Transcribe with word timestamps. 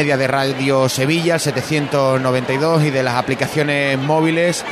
media 0.00 0.16
de 0.16 0.26
Radio 0.26 0.88
Sevilla, 0.88 1.34
el 1.34 1.40
792 1.40 2.82
y 2.82 2.90
de 2.90 3.04
las 3.04 3.14
aplicaciones 3.14 3.96
móviles. 3.96 4.64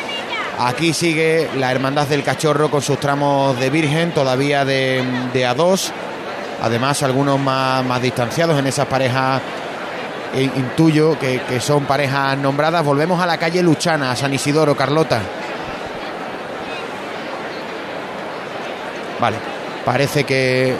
Aquí 0.59 0.93
sigue 0.93 1.49
la 1.55 1.71
Hermandad 1.71 2.09
del 2.09 2.25
Cachorro 2.25 2.73
con 2.73 2.83
sus 2.83 2.99
tramos 2.99 3.57
de 3.61 3.71
Virgen, 3.71 4.11
todavía 4.11 4.65
de, 4.65 5.01
A2. 5.33 5.93
Además, 6.61 7.05
algunos 7.05 7.39
más, 7.39 8.03
distanciados 8.03 8.59
en 8.59 8.67
esas 8.67 8.89
parejas, 8.89 9.41
eh, 10.35 10.51
intuyo 10.57 11.17
que, 11.17 11.61
son 11.61 11.85
parejas 11.85 12.37
nombradas. 12.37 12.85
Volvemos 12.85 13.23
a 13.23 13.27
la 13.27 13.39
calle 13.39 13.63
Luchana, 13.63 14.17
San 14.17 14.35
Isidoro, 14.35 14.77
Carlota. 14.77 15.21
Vale, 19.21 19.37
parece 19.85 20.25
que 20.25 20.75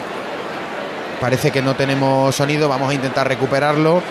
parece 1.21 1.49
que 1.49 1.61
no 1.61 1.77
tenemos 1.77 2.35
sonido, 2.35 2.67
vamos 2.67 2.91
a 2.91 2.93
intentar 2.93 3.25
recuperarlo. 3.25 4.03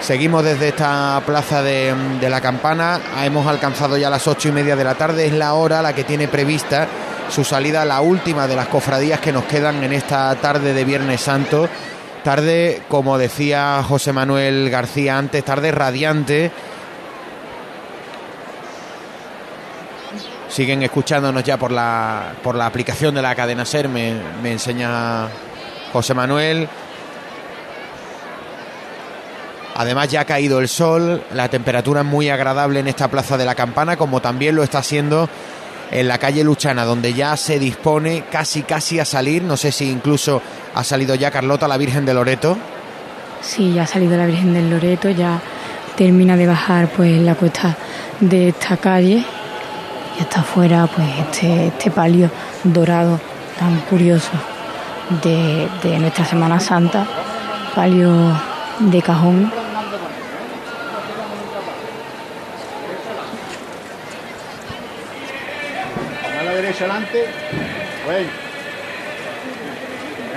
Seguimos 0.00 0.42
desde 0.42 0.68
esta 0.68 1.22
plaza 1.26 1.62
de, 1.62 1.94
la 2.22 2.40
campana. 2.40 3.00
Hemos 3.22 3.46
alcanzado 3.46 3.98
ya 3.98 4.08
las 4.08 4.26
ocho 4.26 4.48
y 4.48 4.52
media 4.52 4.74
de 4.74 4.82
la 4.82 4.94
tarde. 4.94 5.26
Es 5.26 5.32
la 5.34 5.52
hora 5.54 5.82
la 5.82 5.92
que 5.92 6.04
tiene 6.04 6.26
prevista 6.26 6.88
su 7.28 7.44
salida, 7.44 7.84
la 7.84 8.00
última 8.00 8.48
de 8.48 8.56
las 8.56 8.68
cofradías 8.68 9.20
que 9.20 9.30
nos 9.30 9.44
quedan 9.44 9.84
en 9.84 9.92
esta 9.92 10.34
tarde 10.36 10.72
de 10.72 10.84
Viernes 10.84 11.20
Santo. 11.20 11.68
Tarde, 12.24 12.82
como 12.88 13.18
decía 13.18 13.84
José 13.86 14.12
Manuel 14.12 14.70
García 14.70 15.18
antes, 15.18 15.44
tarde 15.44 15.70
radiante. 15.70 16.50
Siguen 20.48 20.82
escuchándonos 20.82 21.44
ya 21.44 21.58
por 21.58 21.70
la, 21.70 22.32
por 22.42 22.56
la 22.56 22.66
aplicación 22.66 23.14
de 23.14 23.22
la 23.22 23.34
cadena 23.34 23.64
SER, 23.64 23.88
me 23.88 24.18
enseña 24.44 25.28
José 25.92 26.14
Manuel. 26.14 26.68
Además 29.80 30.08
ya 30.08 30.20
ha 30.20 30.24
caído 30.26 30.60
el 30.60 30.68
sol, 30.68 31.22
la 31.32 31.48
temperatura 31.48 32.02
es 32.02 32.06
muy 32.06 32.28
agradable 32.28 32.80
en 32.80 32.86
esta 32.86 33.08
plaza 33.08 33.38
de 33.38 33.46
la 33.46 33.54
campana, 33.54 33.96
como 33.96 34.20
también 34.20 34.54
lo 34.54 34.62
está 34.62 34.80
haciendo 34.80 35.26
en 35.90 36.06
la 36.06 36.18
calle 36.18 36.44
Luchana, 36.44 36.84
donde 36.84 37.14
ya 37.14 37.34
se 37.38 37.58
dispone 37.58 38.24
casi 38.30 38.60
casi 38.60 39.00
a 39.00 39.06
salir, 39.06 39.42
no 39.42 39.56
sé 39.56 39.72
si 39.72 39.88
incluso 39.88 40.42
ha 40.74 40.84
salido 40.84 41.14
ya 41.14 41.30
Carlota, 41.30 41.66
la 41.66 41.78
Virgen 41.78 42.04
de 42.04 42.12
Loreto. 42.12 42.58
Sí, 43.40 43.72
ya 43.72 43.84
ha 43.84 43.86
salido 43.86 44.18
la 44.18 44.26
Virgen 44.26 44.52
del 44.52 44.68
Loreto, 44.68 45.08
ya 45.08 45.40
termina 45.96 46.36
de 46.36 46.46
bajar 46.46 46.88
pues 46.94 47.18
la 47.18 47.34
cuesta 47.34 47.74
de 48.20 48.50
esta 48.50 48.76
calle. 48.76 49.24
Y 50.18 50.20
está 50.20 50.40
afuera 50.40 50.90
pues 50.94 51.08
este, 51.20 51.68
este 51.68 51.90
palio 51.90 52.30
dorado 52.64 53.18
tan 53.58 53.80
curioso 53.88 54.32
de, 55.22 55.66
de 55.82 55.98
nuestra 55.98 56.26
Semana 56.26 56.60
Santa, 56.60 57.06
palio 57.74 58.12
de 58.78 59.00
cajón 59.00 59.59
adelante. 66.80 67.26
Bueno. 68.04 68.30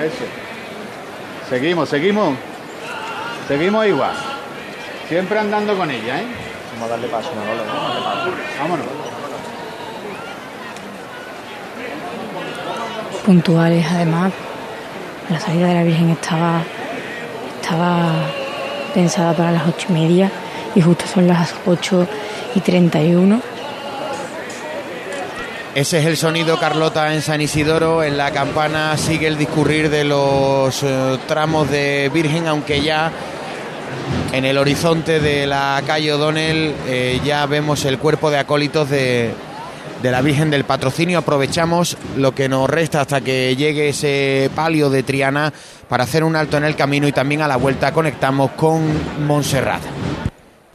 Eso. 0.03 0.25
Seguimos, 1.49 1.89
seguimos. 1.89 2.35
Seguimos 3.47 3.85
igual. 3.85 4.13
Siempre 5.07 5.39
andando 5.39 5.77
con 5.77 5.89
ella, 5.91 6.21
¿eh? 6.21 6.25
Vamos 6.73 6.87
a 6.87 6.91
darle 6.91 7.07
paso, 7.07 7.29
a 7.31 7.45
darle 7.45 7.63
paso. 7.63 8.31
Vámonos. 8.59 8.85
Puntuales, 13.25 13.85
además. 13.91 14.33
La 15.29 15.39
salida 15.39 15.67
de 15.67 15.73
la 15.75 15.83
Virgen 15.83 16.09
estaba, 16.09 16.61
estaba 17.61 18.11
pensada 18.93 19.33
para 19.33 19.51
las 19.51 19.67
ocho 19.67 19.87
y 19.89 19.93
media 19.93 20.31
y 20.75 20.81
justo 20.81 21.05
son 21.11 21.27
las 21.27 21.53
ocho 21.65 22.07
y 22.55 22.59
treinta 22.59 23.01
y 23.01 23.15
uno 23.15 23.41
ese 25.75 25.97
es 25.97 26.05
el 26.05 26.17
sonido, 26.17 26.59
Carlota, 26.59 27.15
en 27.15 27.23
San 27.23 27.41
Isidoro. 27.41 28.03
En 28.03 28.15
la 28.15 28.29
campana 28.29 28.95
sigue 28.95 29.25
el 29.25 29.39
discurrir 29.39 29.89
de 29.89 30.03
los 30.03 30.83
eh, 30.83 31.17
tramos 31.27 31.67
de 31.71 32.11
Virgen, 32.13 32.47
aunque 32.47 32.83
ya 32.83 33.11
en 34.33 34.45
el 34.45 34.59
horizonte 34.59 35.19
de 35.19 35.47
la 35.47 35.81
calle 35.85 36.13
O'Donnell 36.13 36.75
eh, 36.85 37.19
ya 37.25 37.47
vemos 37.47 37.85
el 37.85 37.97
cuerpo 37.97 38.29
de 38.29 38.37
acólitos 38.37 38.87
de, 38.91 39.33
de 40.01 40.11
la 40.11 40.21
Virgen 40.21 40.49
del 40.49 40.65
Patrocinio. 40.65 41.19
Aprovechamos 41.19 41.97
lo 42.17 42.33
que 42.35 42.49
nos 42.49 42.69
resta 42.69 43.01
hasta 43.01 43.21
que 43.21 43.55
llegue 43.55 43.89
ese 43.89 44.49
palio 44.55 44.89
de 44.89 45.03
Triana 45.03 45.53
para 45.87 46.03
hacer 46.03 46.23
un 46.23 46.35
alto 46.35 46.57
en 46.57 46.65
el 46.65 46.75
camino 46.75 47.07
y 47.07 47.11
también 47.11 47.41
a 47.41 47.47
la 47.47 47.57
vuelta 47.57 47.93
conectamos 47.93 48.51
con 48.51 48.83
Montserrat. 49.25 49.81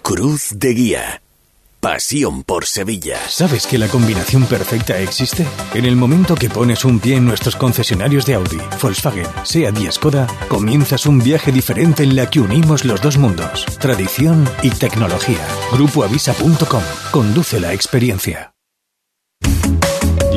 Cruz 0.03 0.51
de 0.55 0.75
Guía. 0.75 1.23
Pasión 1.81 2.43
por 2.43 2.67
Sevilla. 2.67 3.19
¿Sabes 3.29 3.67
que 3.67 3.79
la 3.79 3.87
combinación 3.87 4.47
perfecta 4.47 4.99
existe? 4.99 5.47
En 5.75 5.85
el 5.85 5.95
momento 5.95 6.35
que 6.35 6.51
pones 6.51 6.85
un 6.85 6.99
pie 6.99 7.17
en 7.17 7.25
nuestros 7.25 7.55
concesionarios 7.55 8.27
de 8.27 8.35
Audi, 8.35 8.59
Volkswagen, 8.83 9.27
SEAT 9.45 9.79
y 9.79 9.93
Skoda, 9.93 10.27
comienzas 10.49 11.07
un 11.07 11.21
viaje 11.21 11.53
diferente 11.53 12.03
en 12.03 12.17
la 12.17 12.29
que 12.29 12.41
unimos 12.41 12.85
los 12.85 13.01
dos 13.01 13.17
mundos, 13.17 13.65
tradición 13.79 14.49
y 14.63 14.71
tecnología. 14.71 15.47
Grupoavisa.com. 15.73 16.83
Conduce 17.13 17.61
la 17.61 17.73
experiencia. 17.73 18.58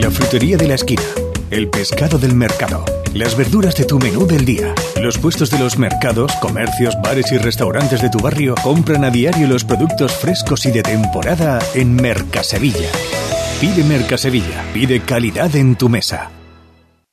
La 0.02 0.10
frutería 0.10 0.58
de 0.58 0.68
la 0.68 0.76
esquina. 0.76 1.04
El 1.52 1.70
pescado 1.70 2.18
del 2.18 2.34
mercado 2.34 2.84
las 3.14 3.36
verduras 3.36 3.76
de 3.76 3.84
tu 3.84 4.00
menú 4.00 4.26
del 4.26 4.46
día. 4.46 4.74
Los 5.02 5.18
puestos 5.18 5.50
de 5.50 5.60
los 5.60 5.78
mercados, 5.78 6.32
comercios, 6.42 6.96
bares 7.04 7.30
y 7.34 7.38
restaurantes 7.38 8.02
de 8.02 8.10
tu 8.10 8.20
barrio 8.20 8.56
compran 8.64 9.04
a 9.04 9.10
diario 9.10 9.48
los 9.48 9.66
productos 9.66 10.14
frescos 10.14 10.66
y 10.66 10.72
de 10.72 10.82
temporada 10.82 11.60
en 11.74 11.94
Mercasevilla. 11.94 12.90
Pide 13.60 13.84
Mercasevilla, 13.84 14.64
pide 14.74 15.02
calidad 15.02 15.54
en 15.56 15.76
tu 15.76 15.90
mesa. 15.90 16.32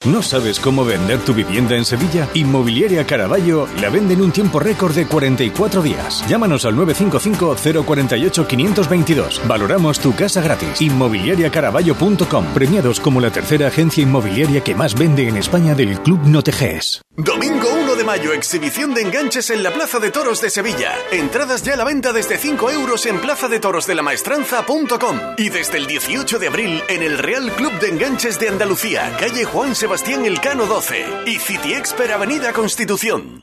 ¿No 0.04 0.22
sabes 0.22 0.60
cómo 0.60 0.84
vender 0.84 1.18
tu 1.24 1.34
vivienda 1.34 1.74
en 1.74 1.84
Sevilla? 1.84 2.28
Inmobiliaria 2.34 3.04
Caraballo 3.04 3.66
la 3.80 3.90
vende 3.90 4.14
en 4.14 4.20
un 4.20 4.30
tiempo 4.30 4.60
récord 4.60 4.94
de 4.94 5.08
44 5.08 5.82
días. 5.82 6.24
Llámanos 6.28 6.64
al 6.64 6.76
955-048-522. 6.76 9.44
Valoramos 9.48 9.98
tu 9.98 10.14
casa 10.14 10.40
gratis. 10.40 10.80
Inmobiliariacaraballo.com. 10.80 12.44
Premiados 12.54 13.00
como 13.00 13.20
la 13.20 13.32
tercera 13.32 13.66
agencia 13.66 14.04
inmobiliaria 14.04 14.62
que 14.62 14.76
más 14.76 14.94
vende 14.94 15.26
en 15.26 15.36
España 15.36 15.74
del 15.74 16.00
Club 16.00 16.20
Noteges. 16.26 17.02
Domingo 17.16 17.66
1 17.66 17.74
de 17.74 17.77
mayo, 18.08 18.32
exhibición 18.32 18.94
de 18.94 19.02
enganches 19.02 19.50
en 19.50 19.62
la 19.62 19.70
Plaza 19.70 19.98
de 19.98 20.10
Toros 20.10 20.40
de 20.40 20.48
Sevilla. 20.48 20.94
Entradas 21.12 21.62
ya 21.62 21.74
a 21.74 21.76
la 21.76 21.84
venta 21.84 22.14
desde 22.14 22.38
5 22.38 22.70
euros 22.70 23.04
en 23.04 23.20
plaza 23.20 23.48
de 23.48 23.60
toros 23.60 23.86
de 23.86 23.94
la 23.94 24.00
maestranza.com. 24.00 25.20
Y 25.36 25.50
desde 25.50 25.76
el 25.76 25.86
18 25.86 26.38
de 26.38 26.46
abril 26.46 26.82
en 26.88 27.02
el 27.02 27.18
Real 27.18 27.52
Club 27.52 27.78
de 27.80 27.88
Enganches 27.88 28.40
de 28.40 28.48
Andalucía, 28.48 29.14
calle 29.20 29.44
Juan 29.44 29.74
Sebastián 29.74 29.98
Sebastián 29.98 30.26
Elcano 30.26 30.66
12 30.66 31.24
y 31.26 31.38
City 31.38 31.74
Expert 31.74 32.12
Avenida 32.12 32.52
Constitución. 32.52 33.42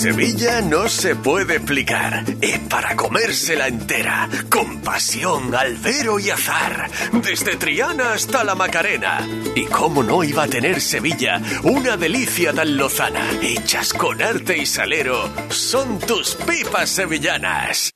Sevilla 0.00 0.62
no 0.62 0.88
se 0.88 1.14
puede 1.14 1.56
explicar. 1.56 2.24
Es 2.40 2.58
para 2.70 2.96
comérsela 2.96 3.68
entera. 3.68 4.30
Con 4.48 4.80
pasión, 4.80 5.54
albero 5.54 6.18
y 6.18 6.30
azar. 6.30 6.90
Desde 7.22 7.56
Triana 7.56 8.14
hasta 8.14 8.42
la 8.42 8.54
Macarena. 8.54 9.28
Y 9.54 9.66
cómo 9.66 10.02
no 10.02 10.24
iba 10.24 10.44
a 10.44 10.48
tener 10.48 10.80
Sevilla 10.80 11.38
una 11.64 11.98
delicia 11.98 12.54
tan 12.54 12.78
lozana. 12.78 13.28
Hechas 13.42 13.92
con 13.92 14.22
arte 14.22 14.56
y 14.56 14.64
salero. 14.64 15.30
Son 15.50 15.98
tus 15.98 16.34
pipas 16.34 16.88
sevillanas. 16.88 17.90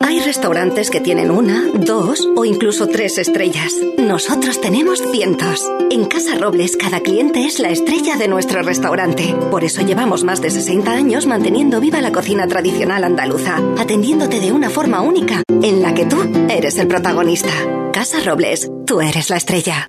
Hay 0.00 0.20
restaurantes 0.20 0.90
que 0.90 1.00
tienen 1.00 1.30
una, 1.30 1.64
dos 1.74 2.28
o 2.36 2.44
incluso 2.44 2.86
tres 2.88 3.16
estrellas. 3.18 3.72
Nosotros 3.96 4.60
tenemos 4.60 5.00
cientos. 5.10 5.70
En 5.90 6.04
Casa 6.06 6.34
Robles 6.36 6.76
cada 6.76 7.00
cliente 7.00 7.46
es 7.46 7.58
la 7.58 7.70
estrella 7.70 8.16
de 8.16 8.28
nuestro 8.28 8.62
restaurante. 8.62 9.34
Por 9.50 9.64
eso 9.64 9.82
llevamos 9.82 10.22
más 10.22 10.40
de 10.42 10.50
60 10.50 10.92
años 10.92 11.26
manteniendo 11.26 11.80
viva 11.80 12.00
la 12.00 12.12
cocina 12.12 12.46
tradicional 12.46 13.04
andaluza, 13.04 13.56
atendiéndote 13.78 14.40
de 14.40 14.52
una 14.52 14.68
forma 14.68 15.00
única 15.00 15.42
en 15.48 15.80
la 15.80 15.94
que 15.94 16.06
tú 16.06 16.18
eres 16.50 16.76
el 16.78 16.88
protagonista. 16.88 17.52
Casa 17.92 18.18
Robles, 18.20 18.70
tú 18.86 19.00
eres 19.00 19.30
la 19.30 19.36
estrella. 19.36 19.88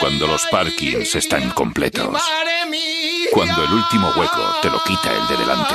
Cuando 0.00 0.26
los 0.26 0.46
parkings 0.46 1.14
están 1.14 1.50
completos. 1.50 2.18
Cuando 3.32 3.64
el 3.64 3.70
último 3.70 4.08
hueco 4.16 4.42
te 4.62 4.70
lo 4.70 4.82
quita 4.82 5.10
el 5.14 5.28
de 5.28 5.36
delante. 5.36 5.74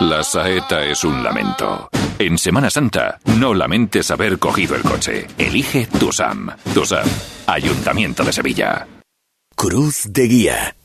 La 0.00 0.22
saeta 0.22 0.84
es 0.84 1.02
un 1.02 1.24
lamento. 1.24 1.88
En 2.20 2.38
Semana 2.38 2.70
Santa, 2.70 3.18
no 3.24 3.52
lamentes 3.52 4.12
haber 4.12 4.38
cogido 4.38 4.76
el 4.76 4.82
coche. 4.82 5.26
Elige 5.36 5.88
Tusam. 5.98 6.50
Tusam, 6.72 7.04
Ayuntamiento 7.48 8.22
de 8.22 8.32
Sevilla. 8.32 8.86
Cruz 9.56 10.04
de 10.10 10.28
Guía. 10.28 10.76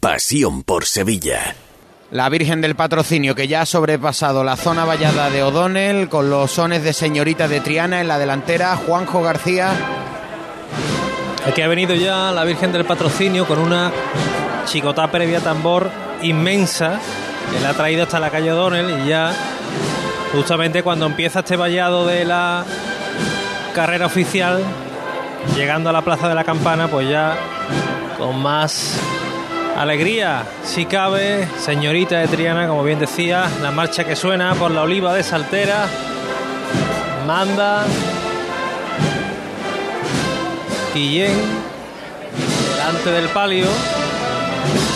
Pasión 0.00 0.62
por 0.62 0.86
Sevilla. 0.86 1.54
La 2.10 2.30
Virgen 2.30 2.62
del 2.62 2.74
Patrocinio 2.74 3.34
que 3.34 3.48
ya 3.48 3.60
ha 3.60 3.66
sobrepasado 3.66 4.44
la 4.44 4.56
zona 4.56 4.86
vallada 4.86 5.28
de 5.28 5.42
O'Donnell 5.42 6.08
con 6.08 6.30
los 6.30 6.52
sones 6.52 6.82
de 6.82 6.94
Señorita 6.94 7.48
de 7.48 7.60
Triana 7.60 8.00
en 8.00 8.08
la 8.08 8.18
delantera, 8.18 8.76
Juanjo 8.76 9.22
García 9.22 9.76
Aquí 11.46 11.62
ha 11.62 11.68
venido 11.68 11.94
ya 11.94 12.30
la 12.32 12.44
Virgen 12.44 12.70
del 12.70 12.84
Patrocinio 12.84 13.46
con 13.46 13.58
una 13.58 13.90
chicotá 14.66 15.10
previa 15.10 15.40
tambor 15.40 15.90
inmensa 16.22 17.00
que 17.50 17.60
la 17.60 17.70
ha 17.70 17.74
traído 17.74 18.02
hasta 18.02 18.20
la 18.20 18.30
calle 18.30 18.52
O'Donnell 18.52 19.02
y 19.02 19.08
ya 19.08 19.32
justamente 20.32 20.82
cuando 20.82 21.06
empieza 21.06 21.40
este 21.40 21.56
vallado 21.56 22.06
de 22.06 22.24
la 22.24 22.64
carrera 23.74 24.06
oficial, 24.06 24.62
llegando 25.56 25.90
a 25.90 25.92
la 25.92 26.02
Plaza 26.02 26.28
de 26.28 26.34
la 26.34 26.44
Campana, 26.44 26.88
pues 26.88 27.08
ya 27.08 27.36
con 28.18 28.40
más 28.40 29.00
alegría, 29.76 30.44
si 30.62 30.84
cabe, 30.84 31.48
señorita 31.58 32.18
de 32.18 32.28
Triana, 32.28 32.68
como 32.68 32.84
bien 32.84 32.98
decía, 32.98 33.48
la 33.62 33.70
marcha 33.70 34.04
que 34.04 34.14
suena 34.14 34.54
por 34.54 34.70
la 34.70 34.82
oliva 34.82 35.14
de 35.14 35.22
Saltera, 35.22 35.86
manda 37.26 37.86
Guillén 40.94 41.30
delante 42.70 43.10
del 43.10 43.28
palio, 43.28 43.66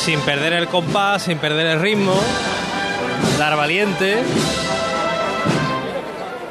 sin 0.02 0.19
perder 0.20 0.52
el 0.55 0.67
compás, 0.67 1.23
sin 1.23 1.38
perder 1.38 1.67
el 1.67 1.81
ritmo, 1.81 2.14
dar 3.38 3.56
valiente. 3.56 4.23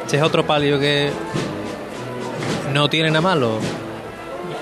Este 0.06 0.18
es 0.18 0.24
otro 0.24 0.46
palio 0.46 0.80
que 0.80 1.12
no 2.74 2.90
tiene 2.90 3.10
nada 3.10 3.22
malo. 3.22 3.60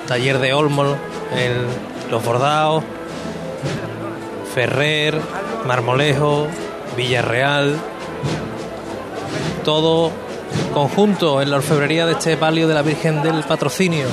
Taller 0.07 0.39
de 0.39 0.54
Olmo, 0.54 0.95
en 1.36 1.66
Los 2.10 2.24
Bordados, 2.25 2.84
Ferrer, 4.56 5.19
Marmolejo, 5.68 6.48
Villarreal, 6.98 7.75
todo 9.63 10.12
conjunto 10.74 11.42
en 11.42 11.51
la 11.51 11.57
orfebrería 11.57 12.07
de 12.07 12.13
este 12.13 12.36
palio 12.36 12.68
de 12.68 12.74
la 12.74 12.81
Virgen 12.81 13.22
del 13.22 13.44
Patrocinio 13.44 14.07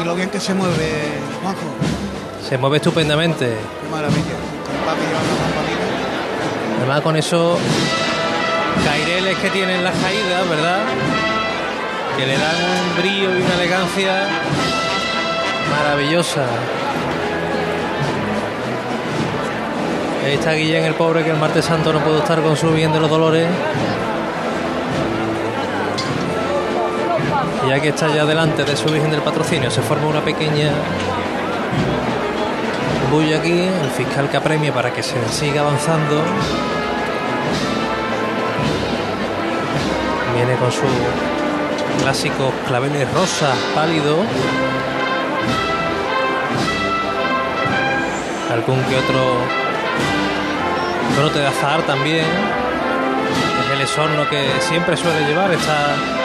y 0.00 0.04
lo 0.04 0.14
bien 0.14 0.30
que 0.30 0.40
se 0.40 0.54
mueve, 0.54 0.74
Juanjo. 1.42 1.60
Se 2.48 2.56
mueve 2.58 2.76
estupendamente. 2.76 3.46
Qué 3.46 3.88
maravilla. 3.90 4.22
Además 6.78 7.00
con 7.02 7.16
esos 7.16 7.58
caireles 8.84 9.36
que 9.38 9.50
tienen 9.50 9.84
las 9.84 9.94
caídas, 9.96 10.48
¿verdad? 10.48 10.80
Que 12.16 12.26
le 12.26 12.38
dan 12.38 12.56
un 12.56 12.96
brillo 12.96 13.38
y 13.38 13.42
una 13.42 13.54
elegancia 13.54 14.28
maravillosa. 15.70 16.44
Ahí 20.24 20.34
está 20.34 20.52
Guillén, 20.52 20.84
el 20.84 20.94
pobre, 20.94 21.24
que 21.24 21.30
el 21.30 21.36
martes 21.38 21.64
santo 21.64 21.92
no 21.92 22.00
pudo 22.00 22.18
estar 22.18 22.40
con 22.42 22.56
su 22.56 22.70
bien 22.72 22.92
de 22.92 23.00
los 23.00 23.10
dolores. 23.10 23.48
Ya 27.66 27.80
que 27.80 27.88
está 27.88 28.08
ya 28.14 28.24
delante 28.24 28.64
de 28.64 28.76
su 28.76 28.88
Virgen 28.88 29.10
del 29.10 29.22
Patrocinio, 29.22 29.70
se 29.70 29.82
forma 29.82 30.06
una 30.06 30.20
pequeña 30.20 30.70
bulla 33.10 33.38
aquí, 33.38 33.62
el 33.62 33.90
fiscal 33.90 34.28
que 34.28 34.36
apremia 34.36 34.72
para 34.72 34.92
que 34.92 35.02
se 35.02 35.16
siga 35.28 35.62
avanzando. 35.62 36.22
Viene 40.34 40.54
con 40.56 40.70
su 40.70 40.86
clásico 42.02 42.52
claveles 42.66 43.10
rosa 43.12 43.54
pálido. 43.74 44.18
Algún 48.52 48.82
que 48.84 48.96
otro 48.96 49.20
brote 51.18 51.38
de 51.40 51.46
azar 51.46 51.82
también. 51.82 52.26
Es 53.64 53.72
el 53.74 53.80
esorno 53.80 54.28
que 54.28 54.48
siempre 54.60 54.96
suele 54.96 55.26
llevar 55.26 55.52
esta 55.52 56.17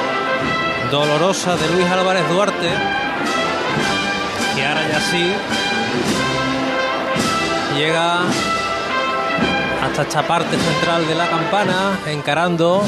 dolorosa 0.94 1.56
de 1.56 1.68
Luis 1.70 1.88
Álvarez 1.88 2.30
Duarte, 2.30 2.70
que 4.56 4.64
ahora 4.64 4.88
ya 4.92 5.02
sí 5.02 5.34
llega 7.76 8.20
hasta 9.82 10.04
esta 10.04 10.22
parte 10.22 10.56
central 10.56 11.08
de 11.08 11.16
la 11.16 11.28
campana, 11.28 11.98
encarando 12.06 12.84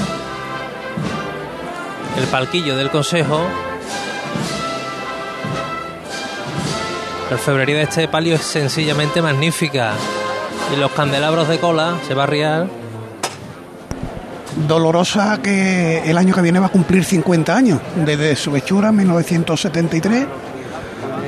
el 2.16 2.28
palquillo 2.28 2.76
del 2.76 2.92
Consejo. 2.92 3.42
La 7.32 7.40
febrería 7.40 7.78
de 7.78 7.84
este 7.86 8.08
palio 8.08 8.36
es 8.36 8.44
sencillamente 8.44 9.24
magnífica 9.24 9.94
y 10.72 10.80
los 10.80 10.92
candelabros 10.92 11.48
de 11.48 11.58
cola 11.58 11.96
se 12.08 12.14
va 12.14 12.26
a 12.26 12.28
riar 12.28 12.85
dolorosa 14.68 15.40
que 15.42 16.10
el 16.10 16.18
año 16.18 16.34
que 16.34 16.42
viene 16.42 16.60
va 16.60 16.68
a 16.68 16.70
cumplir 16.70 17.04
50 17.04 17.56
años, 17.56 17.80
desde 17.96 18.36
su 18.36 18.56
hechura 18.56 18.90
en 18.90 18.98
1973, 18.98 20.26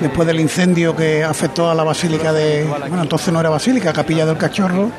después 0.01 0.27
del 0.27 0.39
incendio 0.39 0.95
que 0.95 1.23
afectó 1.23 1.69
a 1.69 1.75
la 1.75 1.83
basílica 1.83 2.33
de, 2.33 2.65
bueno, 2.65 3.01
entonces 3.01 3.33
no 3.33 3.39
era 3.39 3.49
basílica, 3.49 3.93
capilla 3.93 4.25
del 4.25 4.37
cachorro, 4.37 4.89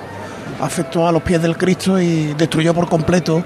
afectó 0.60 1.06
a 1.06 1.12
los 1.12 1.22
pies 1.22 1.40
del 1.40 1.56
Cristo 1.56 2.00
y 2.00 2.34
destruyó 2.34 2.74
por 2.74 2.88
completo 2.88 3.42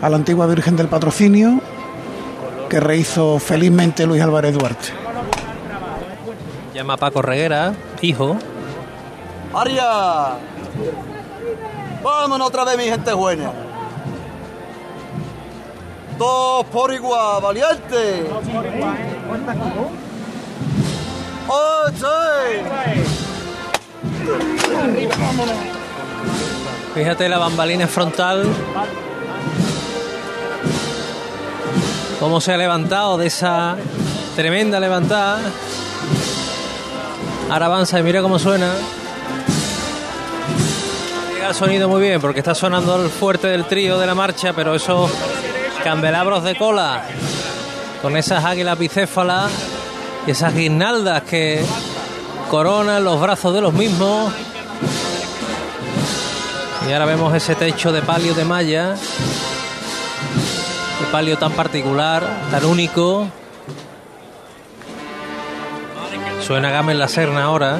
a 0.00 0.08
la 0.08 0.16
antigua 0.16 0.46
Virgen 0.46 0.76
del 0.76 0.88
Patrocinio, 0.88 1.60
que 2.68 2.80
rehizo 2.80 3.38
felizmente 3.38 4.06
Luis 4.06 4.22
Álvarez 4.22 4.54
Duarte. 4.54 4.88
Llama 6.74 6.96
Paco 6.96 7.22
Reguera, 7.22 7.74
hijo. 8.02 8.36
¡Aria! 9.54 10.34
Vámonos 12.02 12.48
otra 12.48 12.64
vez, 12.64 12.76
mi 12.76 12.84
gente 12.84 13.12
buena. 13.12 13.65
Dos 16.18 16.64
por 16.66 16.92
igual, 16.92 17.42
valiente. 17.42 18.26
Fíjate 26.94 27.28
la 27.28 27.38
bambalina 27.38 27.86
frontal. 27.86 28.44
Cómo 32.18 32.40
se 32.40 32.54
ha 32.54 32.56
levantado 32.56 33.18
de 33.18 33.26
esa 33.26 33.76
tremenda 34.34 34.80
levantada. 34.80 35.40
Ahora 37.50 37.66
avanza 37.66 38.00
y 38.00 38.02
mira 38.02 38.22
cómo 38.22 38.38
suena. 38.38 38.72
Llega 41.34 41.48
el 41.50 41.54
sonido 41.54 41.88
muy 41.90 42.00
bien 42.00 42.20
porque 42.20 42.40
está 42.40 42.54
sonando 42.54 43.02
el 43.02 43.10
fuerte 43.10 43.48
del 43.48 43.66
trío 43.66 43.98
de 43.98 44.06
la 44.06 44.14
marcha, 44.14 44.54
pero 44.54 44.74
eso 44.74 45.10
candelabros 45.82 46.44
de 46.44 46.56
cola 46.56 47.02
con 48.02 48.16
esas 48.16 48.44
águilas 48.44 48.78
bicéfalas 48.78 49.50
y 50.26 50.30
esas 50.30 50.54
guirnaldas 50.54 51.22
que 51.22 51.64
coronan 52.50 53.04
los 53.04 53.20
brazos 53.20 53.54
de 53.54 53.60
los 53.60 53.72
mismos. 53.72 54.32
Y 56.88 56.92
ahora 56.92 57.06
vemos 57.06 57.34
ese 57.34 57.54
techo 57.54 57.90
de 57.90 58.02
palio 58.02 58.32
de 58.34 58.44
malla 58.44 58.94
Qué 60.98 61.04
palio 61.12 61.36
tan 61.36 61.52
particular, 61.52 62.24
tan 62.50 62.64
único. 62.64 63.26
Suena 66.40 66.70
Game 66.70 66.92
en 66.92 66.98
la 66.98 67.08
Serna 67.08 67.44
ahora, 67.44 67.78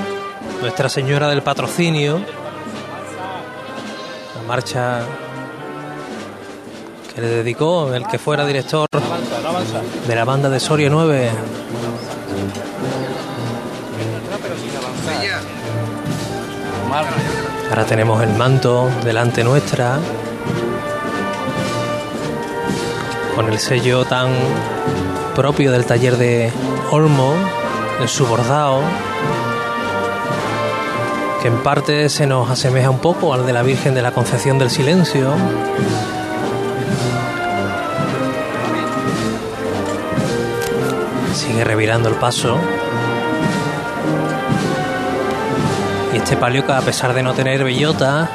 Nuestra 0.60 0.90
Señora 0.90 1.28
del 1.28 1.42
Patrocinio. 1.42 2.20
La 4.34 4.42
marcha 4.46 5.00
que 7.16 7.22
le 7.22 7.28
dedicó 7.28 7.94
el 7.94 8.06
que 8.06 8.18
fuera 8.18 8.44
director 8.44 8.86
de 10.06 10.14
la 10.14 10.24
banda 10.26 10.50
de 10.50 10.60
Soria 10.60 10.90
9. 10.90 11.30
Ahora 17.70 17.84
tenemos 17.86 18.22
el 18.22 18.34
manto 18.34 18.90
delante 19.02 19.42
nuestra. 19.42 19.98
Con 23.34 23.50
el 23.50 23.58
sello 23.60 24.04
tan 24.04 24.28
propio 25.34 25.72
del 25.72 25.86
taller 25.86 26.18
de 26.18 26.52
Olmo, 26.90 27.32
en 27.98 28.08
su 28.08 28.26
bordado, 28.26 28.82
que 31.40 31.48
en 31.48 31.62
parte 31.62 32.10
se 32.10 32.26
nos 32.26 32.50
asemeja 32.50 32.90
un 32.90 32.98
poco 32.98 33.32
al 33.32 33.46
de 33.46 33.54
la 33.54 33.62
Virgen 33.62 33.94
de 33.94 34.02
la 34.02 34.12
Concepción 34.12 34.58
del 34.58 34.68
Silencio. 34.68 35.34
Sigue 41.56 41.64
revirando 41.64 42.10
el 42.10 42.16
paso. 42.16 42.58
Y 46.12 46.18
este 46.18 46.36
palio 46.36 46.66
que 46.66 46.72
a 46.72 46.82
pesar 46.82 47.14
de 47.14 47.22
no 47.22 47.32
tener 47.32 47.64
bellota, 47.64 48.28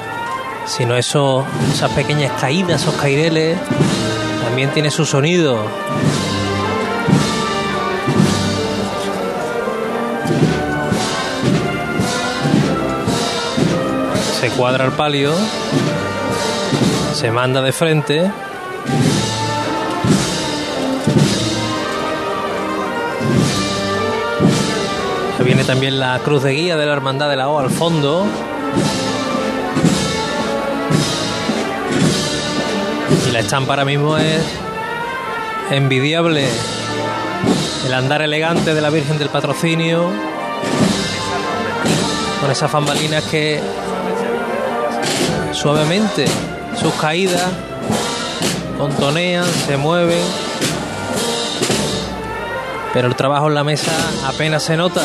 sino 0.65 0.97
eso, 0.97 1.45
esas 1.71 1.91
pequeñas 1.91 2.31
caídas, 2.41 2.81
esos 2.81 2.95
caireles, 2.95 3.59
también 4.43 4.71
tiene 4.71 4.89
su 4.89 5.05
sonido. 5.05 5.59
Se 14.39 14.49
cuadra 14.49 14.85
el 14.85 14.93
palio, 14.93 15.35
se 17.13 17.29
manda 17.29 17.61
de 17.61 17.71
frente. 17.71 18.31
Viene 25.53 25.65
también 25.65 26.00
la 26.00 26.17
cruz 26.20 26.43
de 26.43 26.53
guía 26.53 26.77
de 26.77 26.86
la 26.86 26.93
Hermandad 26.93 27.29
de 27.29 27.36
la 27.36 27.50
O 27.50 27.60
al 27.60 27.70
fondo. 27.70 28.25
Y 33.27 33.31
la 33.31 33.39
estampa 33.39 33.74
ahora 33.74 33.84
mismo 33.84 34.17
es 34.17 34.41
envidiable. 35.70 36.48
El 37.86 37.93
andar 37.93 38.22
elegante 38.22 38.74
de 38.74 38.79
la 38.79 38.89
Virgen 38.89 39.17
del 39.17 39.27
Patrocinio. 39.27 40.10
Con 42.39 42.50
esas 42.50 42.72
fambalinas 42.72 43.22
que 43.25 43.60
suavemente 45.51 46.27
sus 46.79 46.93
caídas 46.93 47.50
contonean, 48.77 49.46
se 49.67 49.75
mueven. 49.75 50.24
Pero 52.93 53.07
el 53.07 53.15
trabajo 53.15 53.48
en 53.48 53.55
la 53.55 53.63
mesa 53.63 53.91
apenas 54.25 54.63
se 54.63 54.75
nota. 54.75 55.01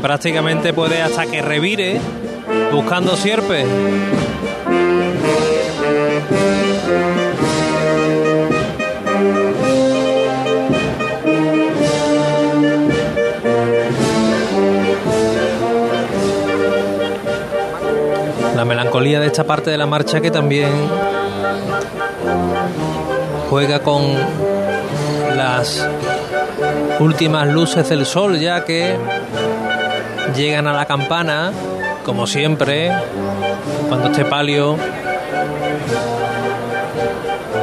Prácticamente 0.00 0.72
puede 0.72 1.02
hasta 1.02 1.26
que 1.26 1.42
revire 1.42 2.00
buscando 2.72 3.16
sierpe. 3.16 3.64
La 18.56 18.64
melancolía 18.64 19.20
de 19.20 19.26
esta 19.26 19.44
parte 19.44 19.70
de 19.70 19.78
la 19.78 19.86
marcha 19.86 20.20
que 20.20 20.30
también 20.30 20.70
juega 23.48 23.80
con 23.80 24.02
las 25.36 25.88
últimas 27.00 27.48
luces 27.48 27.88
del 27.88 28.04
sol 28.04 28.38
ya 28.38 28.64
que 28.64 28.96
llegan 30.34 30.66
a 30.66 30.72
la 30.72 30.86
campana, 30.86 31.52
como 32.04 32.26
siempre, 32.26 32.92
cuando 33.88 34.08
este 34.08 34.24
palio 34.24 34.76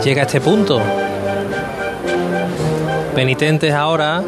llega 0.03 0.21
a 0.21 0.25
este 0.25 0.41
punto. 0.41 0.81
Penitentes 3.15 3.73
ahora, 3.73 4.21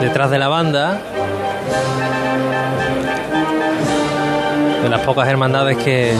detrás 0.00 0.30
de 0.30 0.38
la 0.38 0.48
banda, 0.48 1.00
de 4.82 4.88
las 4.88 5.00
pocas 5.00 5.26
hermandades 5.28 5.78
que, 5.78 6.14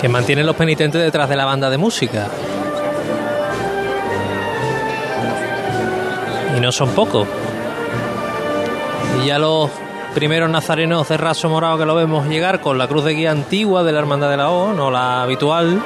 que 0.00 0.08
mantienen 0.08 0.46
los 0.46 0.56
penitentes 0.56 1.02
detrás 1.02 1.28
de 1.28 1.36
la 1.36 1.44
banda 1.44 1.70
de 1.70 1.78
música. 1.78 2.28
y 6.56 6.60
no 6.60 6.72
son 6.72 6.90
pocos. 6.90 7.26
Y 9.22 9.26
ya 9.26 9.38
los 9.38 9.70
primeros 10.14 10.50
nazarenos 10.50 11.08
de 11.08 11.16
raso 11.16 11.48
morado 11.48 11.78
que 11.78 11.86
lo 11.86 11.94
vemos 11.94 12.26
llegar 12.26 12.60
con 12.60 12.76
la 12.76 12.88
cruz 12.88 13.04
de 13.04 13.14
guía 13.14 13.30
antigua 13.30 13.82
de 13.82 13.92
la 13.92 14.00
Hermandad 14.00 14.30
de 14.30 14.36
la 14.36 14.50
O, 14.50 14.72
no 14.72 14.90
la 14.90 15.22
habitual. 15.22 15.80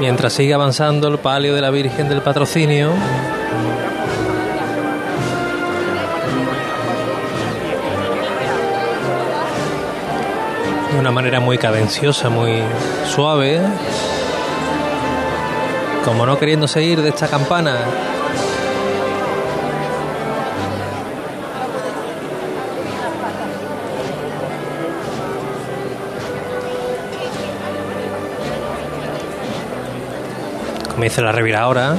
Mientras 0.00 0.32
sigue 0.32 0.54
avanzando 0.54 1.08
el 1.08 1.18
palio 1.18 1.54
de 1.54 1.60
la 1.60 1.70
Virgen 1.70 2.08
del 2.08 2.22
Patrocinio. 2.22 2.90
De 10.92 10.98
una 10.98 11.10
manera 11.10 11.40
muy 11.40 11.56
cadenciosa, 11.56 12.28
muy 12.28 12.62
suave 13.06 13.60
como 16.04 16.26
no 16.26 16.38
queriendo 16.38 16.66
seguir 16.66 17.00
de 17.00 17.10
esta 17.10 17.28
campana. 17.28 17.78
Comienza 31.02 31.20
la 31.20 31.32
revira 31.32 31.62
ahora. 31.62 31.96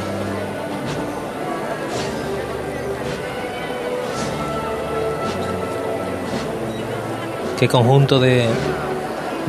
Qué 7.59 7.67
conjunto 7.67 8.17
de, 8.21 8.45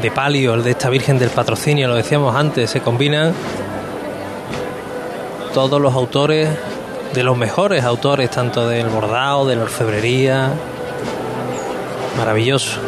de 0.02 0.11
palio, 0.11 0.54
el 0.54 0.64
de 0.64 0.73
esta 0.73 0.90
Virgen 0.90 1.20
del 1.20 1.30
Patrocinio, 1.30 1.87
lo 1.87 1.94
decíamos 1.94 2.34
antes, 2.34 2.68
se 2.68 2.80
combinan 2.80 3.32
todos 5.54 5.80
los 5.80 5.94
autores, 5.94 6.49
de 7.12 7.23
los 7.23 7.37
mejores 7.37 7.84
autores, 7.84 8.30
tanto 8.30 8.66
del 8.68 8.88
bordado, 8.88 9.46
de 9.46 9.54
la 9.54 9.62
orfebrería. 9.62 10.50
Maravilloso. 12.18 12.80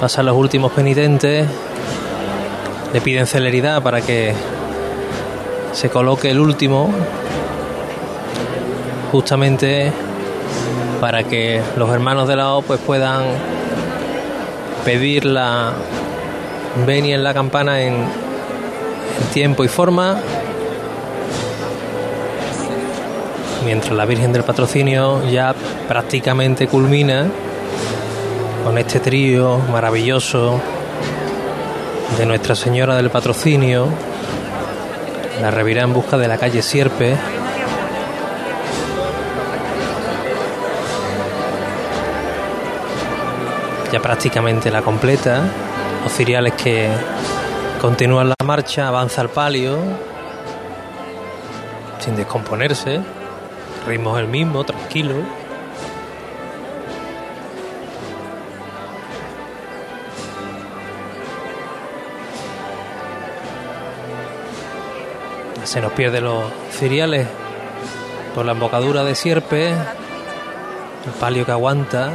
Pasan 0.00 0.26
los 0.26 0.36
últimos 0.36 0.70
penitentes, 0.70 1.48
le 2.92 3.00
piden 3.00 3.26
celeridad 3.26 3.82
para 3.82 4.00
que 4.00 4.32
se 5.74 5.90
coloque 5.90 6.30
el 6.30 6.38
último, 6.38 6.88
justamente 9.10 9.92
para 11.00 11.24
que 11.24 11.60
los 11.76 11.90
hermanos 11.90 12.28
de 12.28 12.36
la 12.36 12.54
O 12.54 12.62
pues 12.62 12.80
puedan 12.80 13.24
pedir 14.84 15.24
la 15.24 15.72
venia 16.86 17.16
en 17.16 17.24
la 17.24 17.34
campana 17.34 17.82
en 17.82 18.06
tiempo 19.32 19.64
y 19.64 19.68
forma. 19.68 20.20
Mientras 23.64 23.92
la 23.92 24.04
Virgen 24.04 24.32
del 24.32 24.44
Patrocinio 24.44 25.28
ya 25.28 25.54
prácticamente 25.88 26.68
culmina 26.68 27.26
con 28.64 28.78
este 28.78 29.00
trío 29.00 29.58
maravilloso 29.72 30.60
de 32.16 32.26
Nuestra 32.26 32.54
Señora 32.54 32.94
del 32.94 33.10
Patrocinio, 33.10 33.88
la 35.40 35.50
revirá 35.50 35.82
en 35.82 35.92
busca 35.92 36.16
de 36.16 36.28
la 36.28 36.38
calle 36.38 36.62
Sierpe. 36.62 37.16
Ya 43.92 44.00
prácticamente 44.00 44.70
la 44.70 44.82
completa. 44.82 45.42
Los 46.02 46.12
ciriales 46.12 46.54
que 46.54 46.88
continúan 47.80 48.28
la 48.28 48.34
marcha, 48.44 48.88
avanza 48.88 49.22
el 49.22 49.28
palio, 49.28 49.78
sin 52.00 52.16
descomponerse. 52.16 53.00
Ritmo 53.86 54.16
es 54.16 54.24
el 54.24 54.28
mismo, 54.28 54.64
tranquilo. 54.64 55.14
Se 65.74 65.80
nos 65.80 65.90
pierden 65.90 66.22
los 66.22 66.44
ciriales 66.70 67.26
por 68.32 68.46
la 68.46 68.52
embocadura 68.52 69.02
de 69.02 69.16
sierpe, 69.16 69.70
el 69.70 71.12
palio 71.18 71.44
que 71.44 71.50
aguanta. 71.50 72.12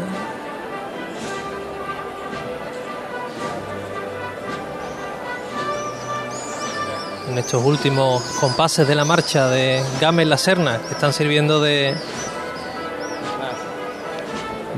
En 7.30 7.38
estos 7.38 7.62
últimos 7.62 8.24
compases 8.40 8.88
de 8.88 8.96
la 8.96 9.04
marcha 9.04 9.50
de 9.50 9.84
Gámez 10.00 10.28
La 10.28 10.38
Serna, 10.38 10.78
que 10.78 10.94
están 10.94 11.12
sirviendo 11.12 11.60
de, 11.60 11.96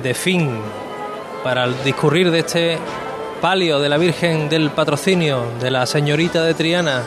de 0.02 0.14
fin 0.16 0.60
para 1.44 1.66
el 1.66 1.84
discurrir 1.84 2.32
de 2.32 2.40
este 2.40 2.80
palio 3.42 3.80
de 3.80 3.90
la 3.90 4.00
Virgen 4.00 4.50
del 4.50 4.72
Patrocinio 4.72 5.44
de 5.60 5.70
la 5.70 5.86
Señorita 5.86 6.44
de 6.44 6.56
Triana 6.56 7.04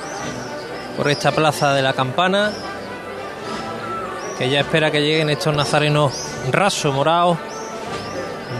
por 0.96 1.10
esta 1.10 1.32
plaza 1.32 1.74
de 1.74 1.82
la 1.82 1.92
campana, 1.92 2.52
que 4.38 4.48
ya 4.48 4.60
espera 4.60 4.90
que 4.90 5.00
lleguen 5.00 5.30
estos 5.30 5.54
nazarenos 5.54 6.12
rasos, 6.50 6.94
morados, 6.94 7.38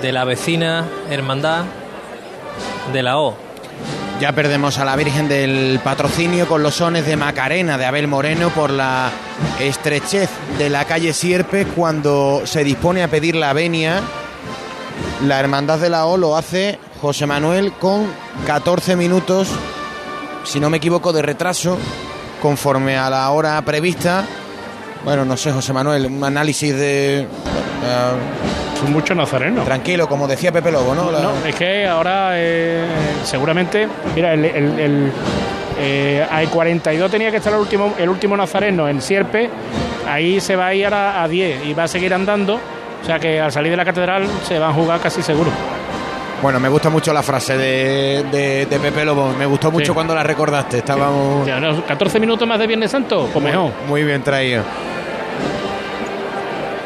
de 0.03 0.13
la 0.13 0.25
vecina 0.25 0.85
hermandad 1.11 1.65
de 2.93 3.03
la 3.03 3.19
O. 3.19 3.37
Ya 4.21 4.33
perdemos 4.33 4.79
a 4.79 4.85
la 4.85 4.97
Virgen 4.97 5.29
del 5.29 5.81
Patrocinio 5.83 6.47
con 6.47 6.63
los 6.63 6.77
sones 6.77 7.07
de 7.07 7.17
Macarena 7.17 7.79
de 7.79 7.85
Abel 7.85 8.07
Moreno 8.07 8.51
por 8.51 8.71
la 8.71 9.11
estrechez 9.59 10.31
de 10.57 10.71
la 10.71 10.85
calle 10.85 11.13
Sierpe 11.13 11.67
cuando 11.67 12.43
se 12.45 12.63
dispone 12.63 13.03
a 13.03 13.09
pedir 13.09 13.35
la 13.35 13.53
venia. 13.53 14.01
La 15.27 15.41
Hermandad 15.41 15.79
de 15.79 15.91
la 15.91 16.07
O 16.07 16.17
lo 16.17 16.37
hace 16.37 16.79
José 17.01 17.27
Manuel 17.27 17.73
con 17.73 18.07
14 18.47 18.95
minutos, 18.95 19.49
si 20.45 20.61
no 20.61 20.71
me 20.71 20.77
equivoco, 20.77 21.13
de 21.13 21.23
retraso 21.23 21.77
conforme 22.49 22.95
a 22.99 23.09
la 23.09 23.31
hora 23.31 23.59
prevista. 23.63 24.23
Bueno, 25.03 25.25
no 25.25 25.35
sé, 25.35 25.51
José 25.51 25.73
Manuel, 25.73 26.05
un 26.05 26.23
análisis 26.23 26.77
de... 26.77 27.27
Son 28.79 28.93
muchos 28.93 29.17
nazarenos. 29.17 29.65
Tranquilo, 29.65 30.07
como 30.07 30.29
decía 30.29 30.53
Pepe 30.53 30.71
Lobo, 30.71 30.95
¿no? 30.95 31.11
La- 31.11 31.21
No, 31.21 31.33
es 31.47 31.55
que 31.55 31.87
ahora 31.87 32.33
eh, 32.35 32.85
seguramente, 33.25 33.89
mira, 34.15 34.35
el, 34.35 34.45
el, 34.45 34.79
el, 34.79 35.13
eh, 35.79 36.27
hay 36.31 36.47
42 36.49 37.11
tenía 37.11 37.31
que 37.31 37.39
estar 37.39 37.55
el 37.55 37.61
último, 37.61 37.95
el 37.97 38.11
último 38.11 38.37
nazareno 38.37 38.87
en 38.91 39.01
Sierpe, 39.01 39.49
ahí 40.07 40.39
se 40.39 40.55
va 40.55 40.67
a 40.67 40.75
ir 40.75 40.87
a, 40.93 41.23
a 41.23 41.29
10 41.29 41.65
y 41.65 41.73
va 41.73 41.85
a 41.85 41.89
seguir 41.89 42.13
andando, 42.13 42.57
o 42.57 43.07
sea 43.07 43.19
que 43.19 43.41
al 43.41 43.53
salir 43.53 43.71
de 43.71 43.77
la 43.79 43.87
catedral 43.87 44.27
se 44.47 44.59
van 44.59 44.71
a 44.71 44.75
jugar 44.75 45.01
casi 45.01 45.23
seguro. 45.23 45.51
Bueno, 46.45 46.61
me 46.61 46.69
gusta 46.69 46.91
mucho 46.91 47.11
la 47.15 47.23
frase 47.23 47.57
de, 47.57 48.23
de- 48.31 48.67
de 48.67 48.79
Pepe 48.79 49.03
Lobo, 49.03 49.33
me 49.33 49.47
gustó 49.47 49.71
mucho 49.71 49.87
Sí. 49.87 49.93
cuando 49.95 50.15
la 50.15 50.23
recordaste, 50.23 50.77
estábamos... 50.77 51.47
Ya, 51.47 51.59
¿no? 51.59 51.83
14 51.87 52.21
minutos 52.21 52.47
más 52.47 52.59
de 52.59 52.67
Viernes 52.67 52.91
Santo, 52.91 53.31
pues 53.33 53.43
mejor. 53.43 53.71
Muy 53.89 54.05
bien 54.05 54.23
traído. 54.23 54.63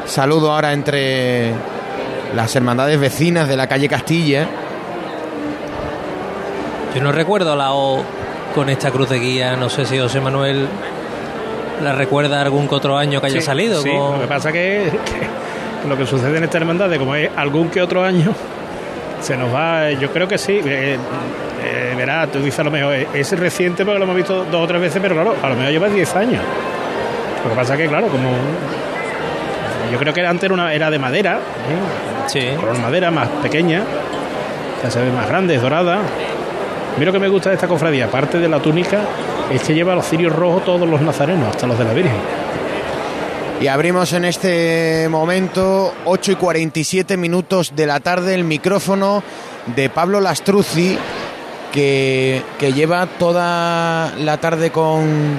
Saludo 0.06 0.52
ahora 0.52 0.72
entre 0.72 1.52
las 2.36 2.54
hermandades 2.54 3.00
vecinas 3.00 3.48
de 3.48 3.56
la 3.56 3.66
calle 3.66 3.88
Castilla. 3.88 4.46
Yo 6.94 7.02
no 7.02 7.10
recuerdo 7.10 7.56
la 7.56 7.72
O 7.72 8.04
con 8.54 8.68
esta 8.68 8.92
cruz 8.92 9.08
de 9.08 9.18
guía, 9.18 9.56
no 9.56 9.68
sé 9.68 9.84
si 9.86 9.98
José 9.98 10.20
Manuel 10.20 10.68
la 11.82 11.94
recuerda 11.94 12.40
algún 12.42 12.68
que 12.68 12.76
otro 12.76 12.96
año 12.96 13.20
que 13.20 13.26
haya 13.26 13.40
Sí, 13.40 13.46
salido. 13.46 13.82
sí, 13.82 13.90
con- 13.90 14.12
lo 14.14 14.20
que 14.20 14.26
pasa 14.28 14.52
que, 14.52 14.88
que 15.82 15.88
lo 15.88 15.96
que 15.96 16.06
sucede 16.06 16.38
en 16.38 16.44
esta 16.44 16.58
hermandad, 16.58 16.88
de 16.88 16.98
como 17.00 17.16
es 17.16 17.28
algún 17.36 17.70
que 17.70 17.82
otro 17.82 18.04
año, 18.04 18.32
se 19.20 19.36
nos 19.36 19.52
va, 19.54 19.90
yo 19.92 20.10
creo 20.12 20.28
que 20.28 20.38
sí. 20.38 20.60
Eh, 20.64 20.96
eh, 21.64 21.94
verá, 21.96 22.26
tú 22.26 22.38
dices 22.38 22.60
a 22.60 22.64
lo 22.64 22.70
mejor, 22.70 22.94
eh, 22.94 23.08
es 23.14 23.38
reciente 23.38 23.84
porque 23.84 23.98
lo 23.98 24.04
hemos 24.04 24.16
visto 24.16 24.44
dos 24.44 24.62
o 24.62 24.66
tres 24.66 24.80
veces, 24.80 25.00
pero 25.02 25.14
claro, 25.14 25.34
a 25.42 25.48
lo 25.48 25.54
mejor 25.56 25.72
lleva 25.72 25.88
10 25.88 26.16
años. 26.16 26.42
Lo 27.44 27.50
que 27.50 27.56
pasa 27.56 27.76
que, 27.76 27.86
claro, 27.86 28.08
como. 28.08 28.30
Yo 29.90 29.98
creo 29.98 30.12
que 30.12 30.26
antes 30.26 30.44
era, 30.44 30.54
una, 30.54 30.74
era 30.74 30.90
de 30.90 30.98
madera, 30.98 31.38
¿eh? 32.34 32.56
color 32.60 32.78
madera, 32.78 33.10
más 33.10 33.28
pequeña, 33.42 33.82
ya 34.82 34.90
se 34.90 35.00
ve 35.00 35.10
más 35.10 35.26
grande, 35.26 35.54
es 35.54 35.62
dorada. 35.62 35.96
A 35.96 36.98
mí 36.98 37.06
lo 37.06 37.12
que 37.12 37.18
me 37.18 37.28
gusta 37.28 37.48
de 37.48 37.54
esta 37.54 37.68
cofradía, 37.68 38.04
aparte 38.04 38.38
de 38.38 38.48
la 38.48 38.60
túnica, 38.60 38.98
es 39.50 39.62
que 39.62 39.72
lleva 39.72 39.94
los 39.94 40.06
cirios 40.06 40.34
rojos 40.34 40.64
todos 40.64 40.86
los 40.86 41.00
nazarenos, 41.00 41.48
hasta 41.48 41.66
los 41.66 41.78
de 41.78 41.84
la 41.84 41.94
Virgen. 41.94 42.47
Y 43.60 43.66
abrimos 43.66 44.12
en 44.12 44.24
este 44.24 45.08
momento 45.10 45.92
8 46.04 46.32
y 46.32 46.34
47 46.36 47.16
minutos 47.16 47.72
de 47.74 47.86
la 47.86 47.98
tarde 47.98 48.34
el 48.34 48.44
micrófono 48.44 49.22
de 49.74 49.90
Pablo 49.90 50.20
Lastruzzi, 50.20 50.96
que, 51.72 52.40
que 52.58 52.72
lleva 52.72 53.06
toda 53.06 54.12
la 54.18 54.36
tarde 54.38 54.70
con, 54.70 55.38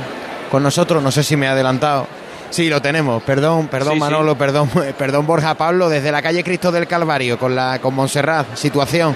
con 0.52 0.62
nosotros. 0.64 1.02
No 1.02 1.12
sé 1.12 1.24
si 1.24 1.38
me 1.38 1.46
he 1.46 1.50
adelantado. 1.50 2.08
Sí, 2.50 2.68
lo 2.68 2.82
tenemos. 2.82 3.24
Perdón, 3.24 3.68
perdón 3.68 3.94
Sí, 3.94 3.96
sí. 3.96 4.00
Manolo, 4.02 4.38
perdón, 4.38 4.70
perdón 4.98 5.26
Borja 5.26 5.54
Pablo, 5.56 5.88
desde 5.88 6.12
la 6.12 6.22
calle 6.22 6.44
Cristo 6.44 6.74
del 6.74 6.88
Calvario 6.88 7.40
con 7.40 7.56
la 7.56 7.80
con 7.80 7.96
Montserrat. 7.96 8.54
Situación. 8.56 9.16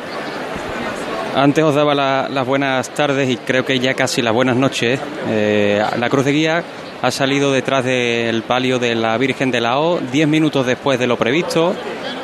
Antes 1.36 1.64
os 1.64 1.76
daba 1.76 1.94
la- 1.94 2.30
las 2.30 2.46
buenas 2.48 2.90
tardes 2.92 3.28
y 3.30 3.36
creo 3.38 3.66
que 3.66 3.80
ya 3.80 3.96
casi 3.96 4.22
las 4.22 4.34
buenas 4.34 4.56
noches. 4.56 4.98
Eh, 5.28 5.84
la 6.00 6.10
cruz 6.10 6.24
de 6.24 6.32
guía 6.32 6.64
ha 7.04 7.12
salido 7.12 7.52
detrás 7.52 7.84
del 7.84 8.44
palio 8.44 8.80
de 8.80 8.96
la 8.96 9.18
Virgen 9.18 9.52
de 9.52 9.60
la 9.60 9.78
O, 9.78 10.00
diez 10.00 10.26
minutos 10.26 10.66
después 10.66 10.98
de 10.98 11.06
lo 11.06 11.18
previsto. 11.18 11.76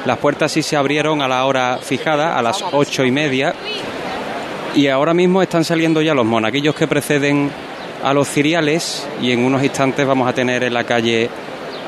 Las 0.06 0.20
puertas 0.20 0.54
sí 0.54 0.64
se 0.64 0.78
abrieron 0.78 1.22
a 1.22 1.28
la 1.28 1.44
hora 1.44 1.80
fijada, 1.82 2.38
a 2.38 2.42
las 2.42 2.64
ocho 2.72 3.04
y 3.04 3.12
media. 3.12 3.54
Y 4.74 4.88
ahora 4.88 5.14
mismo 5.14 5.42
están 5.42 5.66
saliendo 5.66 6.02
ya 6.02 6.14
los 6.14 6.26
monaguillos 6.26 6.76
que 6.76 6.88
preceden 6.88 7.52
a 8.02 8.14
los 8.14 8.30
ciriales 8.30 9.06
y 9.22 9.34
en 9.34 9.44
unos 9.44 9.62
instantes 9.64 10.08
vamos 10.08 10.30
a 10.30 10.34
tener 10.34 10.64
en 10.64 10.74
la 10.74 10.86
calle 10.86 11.30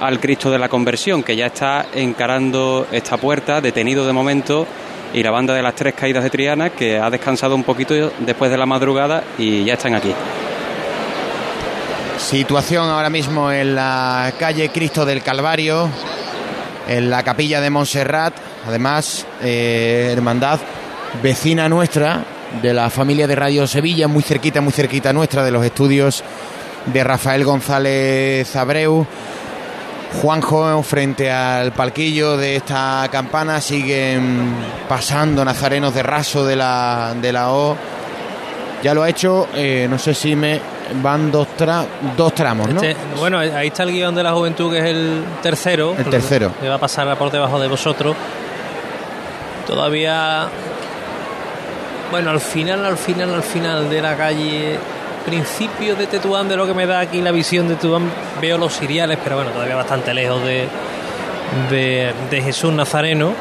al 0.02 0.20
Cristo 0.20 0.52
de 0.52 0.60
la 0.60 0.68
Conversión, 0.68 1.24
que 1.24 1.38
ya 1.38 1.46
está 1.46 1.86
encarando 1.94 2.88
esta 2.92 3.16
puerta, 3.16 3.62
detenido 3.62 4.06
de 4.06 4.12
momento, 4.12 4.68
y 5.14 5.24
la 5.24 5.32
banda 5.32 5.54
de 5.54 5.62
las 5.62 5.76
tres 5.76 5.94
caídas 5.94 6.26
de 6.26 6.30
Triana, 6.30 6.72
que 6.72 6.98
ha 6.98 7.10
descansado 7.10 7.56
un 7.56 7.64
poquito 7.64 8.12
después 8.20 8.52
de 8.52 8.58
la 8.58 8.66
madrugada 8.66 9.24
y 9.38 9.64
ya 9.64 9.76
están 9.76 9.96
aquí. 9.96 10.14
Situación 12.30 12.90
ahora 12.90 13.10
mismo 13.10 13.52
en 13.52 13.76
la 13.76 14.32
calle 14.40 14.70
Cristo 14.70 15.06
del 15.06 15.22
Calvario, 15.22 15.90
en 16.88 17.10
la 17.10 17.24
capilla 17.24 17.60
de 17.60 17.70
Montserrat, 17.70 18.34
además, 18.66 19.26
eh, 19.42 20.10
hermandad 20.14 20.60
vecina 21.22 21.68
nuestra, 21.68 22.24
de 22.62 22.74
la 22.74 22.90
familia 22.90 23.28
de 23.28 23.36
Radio 23.36 23.68
Sevilla, 23.68 24.08
muy 24.08 24.24
cerquita, 24.24 24.62
muy 24.62 24.72
cerquita 24.72 25.12
nuestra, 25.12 25.44
de 25.44 25.52
los 25.52 25.66
estudios 25.66 26.24
de 26.86 27.04
Rafael 27.04 27.44
González 27.44 28.56
Abreu. 28.56 29.06
Juanjo, 30.22 30.84
frente 30.84 31.32
al 31.32 31.74
palquillo 31.74 32.38
de 32.38 32.58
esta 32.58 33.10
campana, 33.12 33.60
siguen 33.60 34.54
pasando 34.88 35.44
nazarenos 35.44 35.94
de 35.94 36.04
raso 36.04 36.46
de 36.46 36.56
la, 36.56 37.14
de 37.20 37.34
la 37.34 37.52
O. 37.52 37.76
Ya 38.84 38.94
lo 38.94 39.04
ha 39.04 39.10
hecho, 39.10 39.48
eh, 39.54 39.88
no 39.90 39.98
sé 39.98 40.14
si 40.14 40.36
me 40.36 40.71
van 41.02 41.32
dos, 41.32 41.48
tra- 41.58 41.86
dos 42.18 42.34
tramos, 42.34 42.70
¿no? 42.70 42.82
Este- 42.82 42.96
bueno, 43.20 43.40
ahí 43.40 43.68
está 43.68 43.84
el 43.84 43.92
guion 43.92 44.14
de 44.16 44.24
la 44.24 44.34
juventud, 44.34 44.72
que 44.72 44.80
es 44.80 44.86
el 44.86 45.24
tercero. 45.42 45.96
El 45.98 46.06
tercero. 46.06 46.52
Que 46.62 46.68
va 46.70 46.76
a 46.76 46.80
pasar 46.80 47.18
por 47.18 47.32
debajo 47.32 47.60
de 47.60 47.68
vosotros. 47.68 48.16
Todavía. 49.68 50.48
Bueno, 52.12 52.32
al 52.32 52.42
final, 52.42 52.86
al 52.86 52.98
final, 52.98 53.34
al 53.34 53.44
final 53.44 53.90
de 53.90 54.02
la 54.02 54.16
calle. 54.18 54.80
Principio 55.26 55.96
de 55.96 56.08
Tetuán, 56.08 56.50
de 56.50 56.56
lo 56.58 56.66
que 56.66 56.74
me 56.74 56.88
da 56.88 57.00
aquí 57.00 57.22
la 57.22 57.32
visión 57.32 57.68
de 57.68 57.76
Tetuán, 57.76 58.10
veo 58.42 58.58
los 58.58 58.74
siriales, 58.74 59.20
pero 59.24 59.36
bueno, 59.36 59.52
todavía 59.52 59.76
bastante 59.76 60.16
lejos 60.16 60.44
de, 60.44 60.68
de, 61.70 62.12
de 62.32 62.42
Jesús 62.42 62.74
Nazareno. 62.74 63.34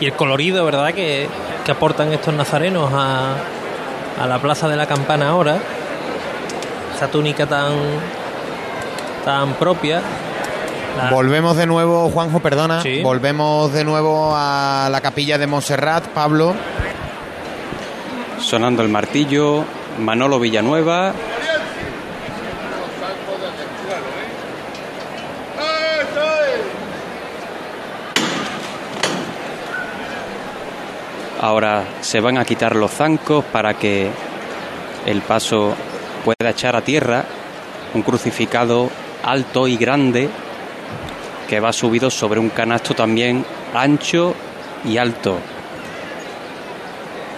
Y 0.00 0.06
el 0.06 0.12
colorido, 0.14 0.64
¿verdad?, 0.64 0.92
que, 0.92 1.28
que 1.64 1.70
aportan 1.70 2.12
estos 2.12 2.34
nazarenos 2.34 2.90
a, 2.92 3.34
a 4.20 4.26
la 4.26 4.38
plaza 4.40 4.66
de 4.68 4.76
la 4.76 4.86
campana 4.86 5.28
ahora. 5.28 5.58
Esa 7.00 7.10
túnica 7.10 7.46
tan, 7.46 7.72
tan 9.24 9.54
propia. 9.54 10.02
La- 10.98 11.08
Volvemos 11.08 11.56
de 11.56 11.64
nuevo, 11.64 12.10
Juanjo, 12.10 12.40
perdona. 12.40 12.82
Sí. 12.82 13.00
Volvemos 13.02 13.72
de 13.72 13.84
nuevo 13.86 14.34
a 14.36 14.86
la 14.92 15.00
capilla 15.00 15.38
de 15.38 15.46
Montserrat, 15.46 16.08
Pablo. 16.08 16.54
Sonando 18.38 18.82
el 18.82 18.90
martillo, 18.90 19.64
Manolo 19.98 20.38
Villanueva. 20.38 21.14
Ahora 31.40 31.84
se 32.02 32.20
van 32.20 32.36
a 32.38 32.44
quitar 32.44 32.76
los 32.76 32.90
zancos 32.90 33.44
para 33.46 33.74
que 33.74 34.10
el 35.06 35.22
paso 35.22 35.74
pueda 36.24 36.50
echar 36.50 36.76
a 36.76 36.82
tierra 36.82 37.24
un 37.94 38.02
crucificado 38.02 38.88
alto 39.24 39.66
y 39.66 39.76
grande 39.76 40.28
que 41.48 41.60
va 41.60 41.72
subido 41.72 42.10
sobre 42.10 42.38
un 42.38 42.50
canasto 42.50 42.94
también 42.94 43.44
ancho 43.74 44.34
y 44.84 44.96
alto. 44.96 45.38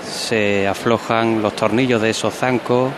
Se 0.06 0.68
aflojan 0.68 1.40
los 1.40 1.56
tornillos 1.56 2.02
de 2.02 2.10
esos 2.10 2.34
zancos, 2.34 2.92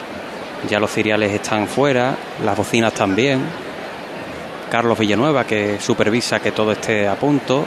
ya 0.68 0.80
los 0.80 0.90
ciriales 0.90 1.32
están 1.32 1.68
fuera, 1.68 2.16
las 2.44 2.56
bocinas 2.56 2.92
también. 2.92 3.40
Carlos 4.70 4.98
Villanueva 4.98 5.44
que 5.44 5.78
supervisa 5.80 6.40
que 6.40 6.50
todo 6.50 6.72
esté 6.72 7.06
a 7.06 7.14
punto. 7.14 7.64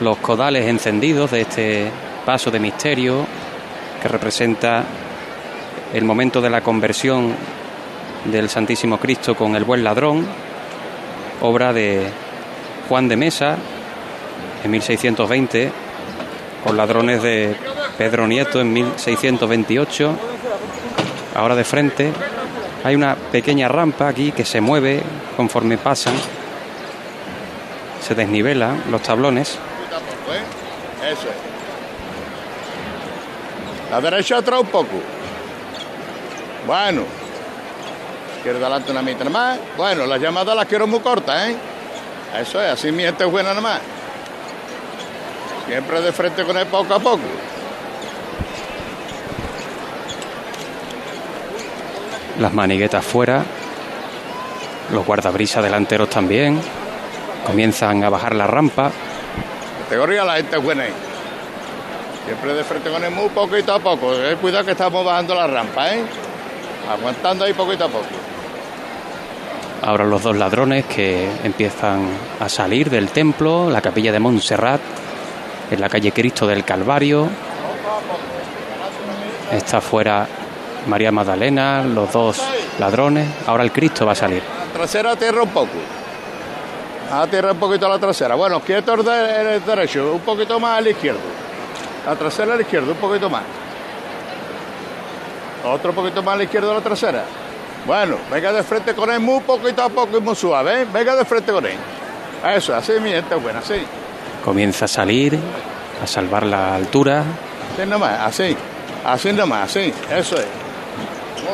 Los 0.00 0.16
codales 0.18 0.66
encendidos 0.66 1.30
de 1.30 1.40
este 1.42 1.90
paso 2.26 2.50
de 2.50 2.58
misterio 2.58 3.24
que 4.02 4.08
representa 4.08 4.84
el 5.92 6.04
momento 6.04 6.40
de 6.40 6.50
la 6.50 6.60
conversión 6.60 7.34
del 8.24 8.48
Santísimo 8.48 8.98
Cristo 8.98 9.34
con 9.34 9.56
el 9.56 9.64
buen 9.64 9.82
ladrón, 9.82 10.26
obra 11.40 11.72
de 11.72 12.08
Juan 12.88 13.08
de 13.08 13.16
Mesa 13.16 13.56
en 14.64 14.70
1620, 14.70 15.72
con 16.64 16.76
ladrones 16.76 17.22
de 17.22 17.56
Pedro 17.96 18.26
Nieto 18.26 18.60
en 18.60 18.72
1628. 18.72 20.14
Ahora 21.34 21.54
de 21.54 21.64
frente 21.64 22.12
hay 22.84 22.94
una 22.94 23.14
pequeña 23.14 23.68
rampa 23.68 24.08
aquí 24.08 24.32
que 24.32 24.44
se 24.44 24.60
mueve 24.60 25.02
conforme 25.36 25.78
pasan, 25.78 26.14
se 28.00 28.14
desnivelan 28.14 28.84
los 28.90 29.02
tablones. 29.02 29.58
La 33.90 34.00
derecha 34.02 34.38
atrás 34.38 34.60
un 34.60 34.66
poco. 34.66 35.17
Bueno. 36.68 37.02
Izquierda 38.36 38.66
adelante 38.66 38.92
una 38.92 39.00
mitad 39.00 39.24
más. 39.30 39.58
Bueno, 39.78 40.04
las 40.04 40.20
llamadas 40.20 40.54
las 40.54 40.66
quiero 40.66 40.86
muy 40.86 41.00
cortas, 41.00 41.48
¿eh? 41.48 41.56
Eso 42.38 42.60
es, 42.60 42.72
así 42.72 42.92
mi 42.92 43.04
gente 43.04 43.24
es 43.24 43.30
buena 43.30 43.48
nada 43.48 43.62
más. 43.62 43.80
Siempre 45.66 46.02
de 46.02 46.12
frente 46.12 46.44
con 46.44 46.58
él 46.58 46.66
poco 46.66 46.92
a 46.92 46.98
poco. 46.98 47.22
Las 52.38 52.52
maniguetas 52.52 53.02
fuera, 53.02 53.42
los 54.92 55.06
guardabrisas 55.06 55.64
delanteros 55.64 56.10
también. 56.10 56.60
Comienzan 57.46 58.04
a 58.04 58.10
bajar 58.10 58.34
la 58.34 58.46
rampa. 58.46 58.90
Categoría 59.84 60.22
la 60.22 60.36
gente 60.36 60.58
es 60.58 60.62
buena 60.62 60.82
ahí. 60.82 60.92
Siempre 62.26 62.52
de 62.52 62.62
frente 62.62 62.90
con 62.90 63.02
él 63.02 63.10
muy 63.10 63.30
poquito 63.30 63.72
a 63.72 63.78
poco. 63.78 64.12
Eh, 64.12 64.36
cuidado 64.36 64.66
que 64.66 64.72
estamos 64.72 65.02
bajando 65.02 65.34
la 65.34 65.46
rampa, 65.46 65.94
¿eh? 65.94 66.04
Aguantando 66.90 67.44
ahí 67.44 67.52
poquito 67.54 67.84
a 67.84 67.88
poco. 67.88 68.06
Ahora 69.82 70.04
los 70.04 70.22
dos 70.22 70.36
ladrones 70.36 70.84
que 70.86 71.28
empiezan 71.44 72.08
a 72.40 72.48
salir 72.48 72.90
del 72.90 73.08
templo, 73.10 73.70
la 73.70 73.80
capilla 73.80 74.10
de 74.12 74.18
Montserrat, 74.18 74.80
en 75.70 75.80
la 75.80 75.88
calle 75.88 76.12
Cristo 76.12 76.46
del 76.46 76.64
Calvario. 76.64 77.28
Está 79.52 79.80
fuera 79.80 80.26
María 80.86 81.10
Magdalena, 81.12 81.82
los 81.82 82.12
dos 82.12 82.42
ladrones. 82.78 83.26
Ahora 83.46 83.62
el 83.64 83.72
Cristo 83.72 84.04
va 84.04 84.12
a 84.12 84.16
salir. 84.16 84.42
La 84.66 84.72
trasera 84.72 85.16
tierra 85.16 85.42
un 85.42 85.50
poco. 85.50 85.78
A 87.12 87.26
tierra 87.26 87.52
un 87.52 87.58
poquito 87.58 87.88
la 87.88 87.98
trasera. 87.98 88.34
Bueno, 88.34 88.60
quieto 88.60 88.92
el, 88.94 89.04
de- 89.04 89.54
el 89.56 89.64
derecho, 89.64 90.12
un 90.12 90.20
poquito 90.20 90.60
más 90.60 90.78
al 90.78 90.88
izquierdo. 90.88 91.20
La 92.04 92.14
trasera 92.16 92.52
a 92.52 92.56
la 92.56 92.62
izquierda, 92.62 92.90
un 92.92 92.98
poquito 92.98 93.30
más. 93.30 93.42
Otro 95.72 95.92
poquito 95.92 96.22
más 96.22 96.34
a 96.34 96.36
la 96.38 96.44
izquierda 96.44 96.74
la 96.74 96.80
trasera. 96.80 97.24
Bueno, 97.86 98.16
venga 98.30 98.52
de 98.52 98.62
frente 98.62 98.94
con 98.94 99.10
él 99.10 99.20
muy 99.20 99.40
poquito 99.40 99.82
a 99.82 99.88
poco 99.88 100.18
y 100.18 100.20
muy 100.20 100.34
suave, 100.34 100.82
¿eh? 100.82 100.86
Venga 100.92 101.16
de 101.16 101.24
frente 101.24 101.52
con 101.52 101.64
él. 101.64 101.76
Eso, 102.54 102.74
así 102.74 102.92
mi 103.00 103.10
gente 103.10 103.34
buena, 103.34 103.60
así. 103.60 103.82
Comienza 104.44 104.84
a 104.84 104.88
salir, 104.88 105.38
a 106.02 106.06
salvar 106.06 106.44
la 106.44 106.74
altura. 106.74 107.24
Así 107.74 107.88
nomás, 107.88 108.20
así. 108.20 108.56
Así 109.04 109.32
nomás, 109.32 109.70
así. 109.70 109.92
Eso 110.10 110.36
es. 110.36 110.46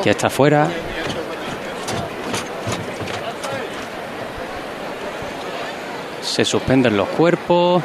Ya 0.05 0.11
está 0.11 0.29
fuera. 0.29 0.68
Se 6.20 6.44
suspenden 6.44 6.96
los 6.96 7.09
cuerpos. 7.09 7.83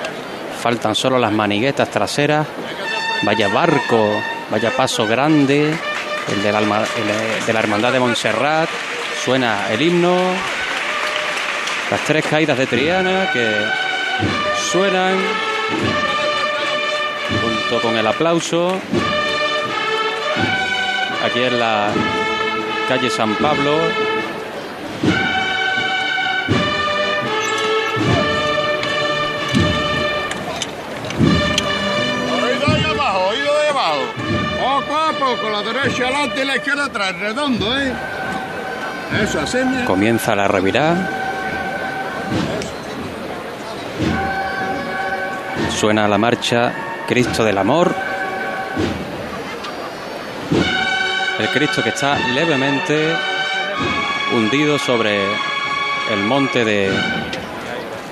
Faltan 0.62 0.96
solo 0.96 1.20
las 1.20 1.32
maniguetas 1.32 1.90
traseras. 1.90 2.48
Vaya 3.24 3.48
barco, 3.50 4.10
vaya 4.50 4.72
paso 4.76 5.06
grande. 5.06 5.78
El 6.32 6.44
de 6.44 6.52
la, 6.52 7.60
Hermandad 7.60 7.92
de 7.92 8.00
Montserrat. 8.00 8.70
Suena 9.24 9.72
el 9.72 9.82
himno. 9.82 10.16
Las 11.92 12.02
tres 12.02 12.26
caídas 12.26 12.58
de 12.58 12.68
Triana 12.68 13.30
que 13.34 13.50
suenan 14.72 15.18
junto 17.42 17.82
con 17.82 17.98
el 17.98 18.06
aplauso. 18.06 18.80
Aquí 21.26 21.42
en 21.42 21.60
la 21.60 21.92
calle 22.88 23.10
San 23.10 23.36
Pablo. 23.36 24.09
Poco, 35.30 35.48
la 35.48 35.62
derecha 35.62 36.06
adelante 36.06 36.42
y 36.42 36.46
la 36.46 36.56
izquierda 36.56 36.86
atrás, 36.86 37.20
redondo, 37.20 37.80
¿eh? 37.80 37.94
Comienza 39.86 40.36
la 40.36 40.48
revirada. 40.48 41.08
Suena 45.70 46.08
la 46.08 46.18
marcha 46.18 46.74
Cristo 47.08 47.44
del 47.44 47.60
Amor. 47.60 47.94
El 51.38 51.48
Cristo 51.50 51.84
que 51.84 51.90
está 51.90 52.18
levemente 52.34 53.16
hundido 54.34 54.80
sobre 54.80 55.22
el 56.12 56.24
monte 56.24 56.66
de 56.66 56.90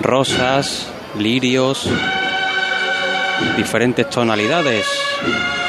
rosas, 0.02 0.86
lirios, 1.18 1.90
diferentes 3.58 4.08
tonalidades 4.08 4.86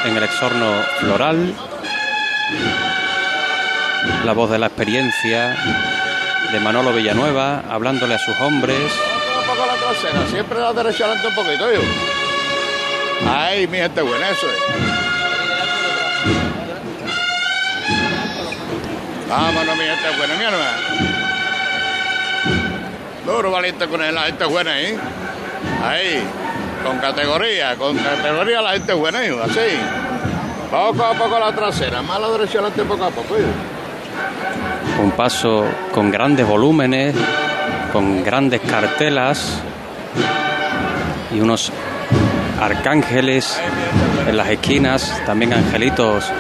en 0.05 0.17
el 0.17 0.23
exorno 0.23 0.83
floral. 1.01 1.55
La 4.25 4.33
voz 4.33 4.51
de 4.51 4.59
la 4.59 4.67
experiencia 4.67 5.57
de 6.53 6.61
Manolo 6.61 6.93
Villanueva 6.93 7.63
hablándole 7.69 8.15
a 8.15 8.19
sus 8.19 8.39
hombres. 8.41 8.93
siempre 10.31 10.61
la 10.61 10.73
derecha 10.73 11.05
adelante 11.05 11.29
un 11.29 11.35
poquito, 11.35 11.73
yo. 11.73 11.81
Ay, 13.29 13.67
mi 13.67 13.79
gente 13.79 14.01
buena, 14.03 14.31
eso 14.31 14.47
es. 14.49 14.59
Vámonos, 19.29 19.77
mi 19.77 19.85
gente 19.85 20.17
buena, 20.17 20.35
mi 20.37 20.45
hermano. 20.45 21.19
Duro 23.27 23.51
valiente 23.51 23.87
con 23.89 24.03
él, 24.03 24.15
la 24.15 24.23
gente 24.23 24.45
buena, 24.47 24.81
¿eh? 24.81 24.97
Ahí, 25.85 26.23
con 26.85 26.99
categoría, 26.99 27.77
con 27.77 27.97
categoría 27.97 28.61
la 28.63 28.73
gente 28.73 28.93
hijo, 28.93 29.43
así. 29.43 29.79
Poco 30.71 31.05
a 31.05 31.15
poco 31.15 31.39
la 31.39 31.53
trasera, 31.53 32.03
más 32.03 32.21
la 32.21 32.29
derecha 32.29 32.59
adelante 32.59 32.83
poco 32.85 33.05
a 33.05 33.11
poco. 33.11 33.35
Un 35.03 35.11
paso 35.13 35.65
con 35.93 36.11
grandes 36.11 36.47
volúmenes, 36.47 37.15
con 37.93 38.23
grandes 38.23 38.61
cartelas 38.61 39.61
y 41.35 41.41
unos 41.41 41.73
arcángeles 42.61 43.59
en 44.27 44.37
las 44.37 44.49
esquinas, 44.49 45.23
también 45.25 45.55
angelitos 45.55 46.31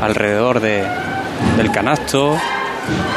alrededor 0.00 0.60
de, 0.60 0.84
del 1.56 1.70
canasto 1.70 2.36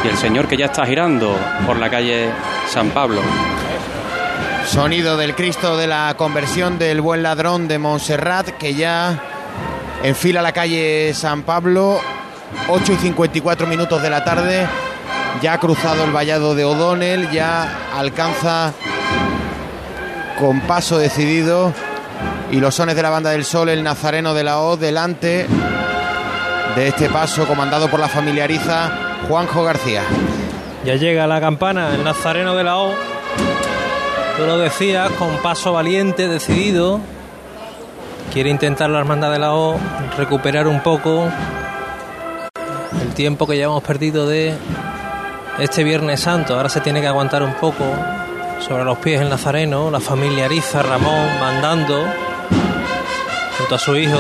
y 0.04 0.08
el 0.08 0.18
señor 0.18 0.48
que 0.48 0.58
ya 0.58 0.66
está 0.66 0.86
girando 0.86 1.38
por 1.66 1.78
la 1.78 1.90
calle 1.90 2.30
San 2.68 2.90
Pablo. 2.90 3.22
Sonido 4.72 5.18
del 5.18 5.36
Cristo 5.36 5.76
de 5.76 5.86
la 5.86 6.14
conversión 6.16 6.80
del 6.80 7.02
buen 7.02 7.24
ladrón 7.24 7.68
de 7.68 7.78
Montserrat 7.78 8.52
que 8.52 8.74
ya 8.74 9.20
enfila 10.02 10.42
la 10.42 10.54
calle 10.54 11.14
San 11.14 11.44
Pablo, 11.44 12.00
8 12.70 12.94
y 12.94 12.96
54 12.96 13.68
minutos 13.68 14.02
de 14.02 14.10
la 14.10 14.24
tarde, 14.24 14.66
ya 15.42 15.52
ha 15.52 15.58
cruzado 15.60 16.06
el 16.06 16.12
vallado 16.12 16.56
de 16.56 16.64
O'Donnell, 16.64 17.30
ya 17.32 17.90
alcanza 17.94 18.72
con 20.40 20.62
paso 20.62 20.98
decidido 20.98 21.74
y 22.50 22.62
los 22.62 22.74
sones 22.74 22.96
de 22.96 23.02
la 23.02 23.10
banda 23.10 23.32
del 23.32 23.44
sol, 23.44 23.68
el 23.68 23.84
nazareno 23.84 24.34
de 24.34 24.46
la 24.46 24.60
O 24.60 24.78
delante 24.78 25.48
de 26.78 26.88
este 26.88 27.10
paso 27.10 27.46
comandado 27.46 27.90
por 27.90 28.00
la 28.00 28.08
familiariza 28.08 28.90
Juanjo 29.28 29.66
García. 29.66 30.04
Ya 30.86 30.96
llega 30.96 31.28
la 31.28 31.42
campana, 31.42 31.94
el 31.94 32.06
nazareno 32.06 32.56
de 32.56 32.64
la 32.64 32.78
O. 32.78 33.11
Tú 34.38 34.46
lo 34.46 34.58
decías, 34.58 35.12
con 35.12 35.38
paso 35.38 35.74
valiente, 35.74 36.28
decidido. 36.28 37.00
Quiere 38.34 38.50
intentar 38.50 38.90
la 38.90 39.00
hermandad 39.00 39.32
de 39.32 39.40
la 39.40 39.54
O 39.54 39.78
recuperar 40.18 40.68
un 40.68 40.82
poco 40.82 41.28
el 43.02 43.14
tiempo 43.14 43.46
que 43.46 43.58
llevamos 43.58 43.84
perdido 43.84 44.28
de 44.28 44.54
este 45.60 45.84
Viernes 45.84 46.22
Santo. 46.22 46.56
Ahora 46.56 46.70
se 46.70 46.80
tiene 46.82 47.02
que 47.02 47.08
aguantar 47.08 47.44
un 47.44 47.54
poco 47.56 47.84
sobre 48.68 48.84
los 48.84 48.98
pies 49.00 49.22
el 49.22 49.30
nazareno, 49.30 49.92
la 49.92 50.00
familia 50.00 50.46
Ariza, 50.46 50.82
Ramón 50.82 51.40
mandando 51.40 52.06
junto 53.58 53.76
a 53.76 53.78
su 53.78 53.96
hijo. 53.96 54.20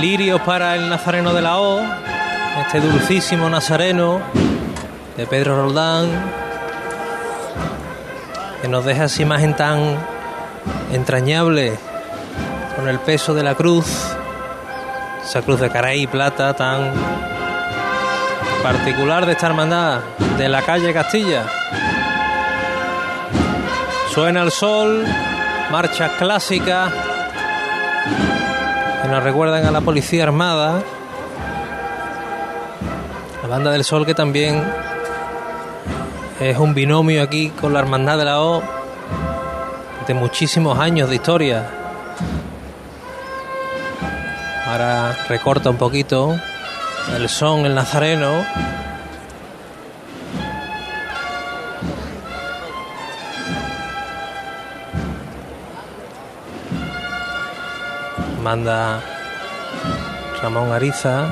Lirios 0.00 0.40
para 0.42 0.76
el 0.76 0.88
nazareno 0.90 1.32
de 1.32 1.42
la 1.42 1.58
O, 1.58 1.80
este 2.60 2.80
dulcísimo 2.80 3.48
nazareno 3.48 4.20
de 5.16 5.26
Pedro 5.26 5.56
Roldán, 5.56 6.08
que 8.60 8.68
nos 8.68 8.84
deja 8.84 9.04
esa 9.04 9.22
imagen 9.22 9.54
tan 9.54 9.96
entrañable 10.92 11.78
con 12.76 12.88
el 12.88 12.98
peso 12.98 13.34
de 13.34 13.42
la 13.42 13.54
cruz, 13.54 13.86
esa 15.24 15.42
cruz 15.42 15.60
de 15.60 15.70
caray 15.70 16.02
y 16.02 16.06
plata 16.06 16.54
tan 16.54 16.92
particular 18.62 19.26
de 19.26 19.32
esta 19.32 19.46
hermandad 19.46 20.00
de 20.38 20.48
la 20.48 20.62
calle 20.62 20.92
Castilla. 20.92 21.44
Suena 24.12 24.42
el 24.42 24.50
sol, 24.50 25.04
marchas 25.70 26.12
clásicas 26.18 26.92
que 29.02 29.08
nos 29.08 29.22
recuerdan 29.22 29.66
a 29.66 29.70
la 29.70 29.80
policía 29.80 30.24
armada. 30.24 30.82
La 33.42 33.48
banda 33.48 33.70
del 33.70 33.84
sol 33.84 34.04
que 34.04 34.14
también 34.14 34.64
es 36.40 36.58
un 36.58 36.74
binomio 36.74 37.22
aquí 37.22 37.48
con 37.48 37.72
la 37.72 37.78
hermandad 37.80 38.18
de 38.18 38.24
la 38.24 38.40
O 38.40 38.62
de 40.06 40.14
muchísimos 40.14 40.78
años 40.78 41.08
de 41.08 41.16
historia. 41.16 41.68
Ahora 44.66 45.16
recorta 45.28 45.70
un 45.70 45.76
poquito 45.76 46.38
el 47.16 47.28
son, 47.28 47.64
el 47.64 47.74
nazareno. 47.74 48.44
Manda 58.42 59.00
Ramón 60.40 60.72
Ariza. 60.72 61.26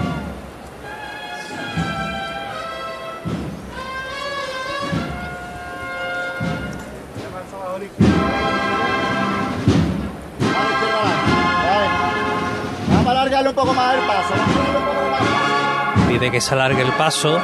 Poco. 13.65 13.81
Pide 16.09 16.31
que 16.31 16.41
se 16.41 16.55
alargue 16.55 16.83
el 16.83 16.93
paso. 16.93 17.39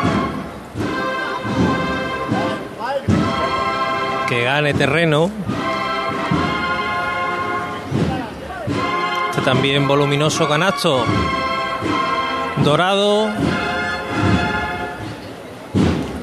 Que 4.28 4.44
gane 4.44 4.74
terreno. 4.74 5.30
Este 9.30 9.42
también 9.42 9.88
voluminoso 9.88 10.48
canasto. 10.48 11.04
Dorado. 12.64 13.28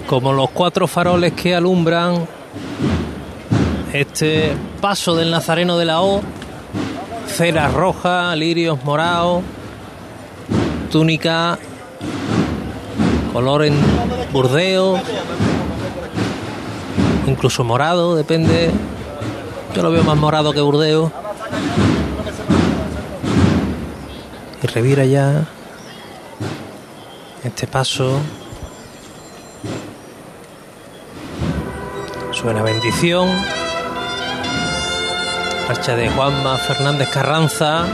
Como 0.08 0.32
los 0.32 0.50
cuatro 0.52 0.88
faroles 0.88 1.34
que 1.34 1.54
alumbran 1.54 2.26
este 3.92 4.56
paso 4.80 5.16
del 5.16 5.32
Nazareno 5.32 5.78
de 5.78 5.86
la 5.86 6.02
O. 6.02 6.22
Cera 7.28 7.68
roja, 7.68 8.36
lirios 8.36 8.84
morados, 8.84 9.44
túnica 10.88 11.58
color 13.34 13.66
en 13.66 13.76
burdeo, 14.32 15.00
incluso 17.28 17.64
morado, 17.64 18.16
depende. 18.16 18.72
Yo 19.76 19.84
lo 19.84 19.92
veo 19.92 20.04
más 20.04 20.18
morado 20.18 20.54
que 20.54 20.62
burdeo. 20.62 21.12
Y 24.64 24.68
revira 24.68 25.06
ya 25.06 25.46
este 27.44 27.68
paso. 27.68 28.20
Suena 32.32 32.64
bendición. 32.64 33.30
Marcha 35.68 35.96
de 35.96 36.10
Juanma 36.10 36.58
Fernández 36.58 37.10
Carranza 37.10 37.86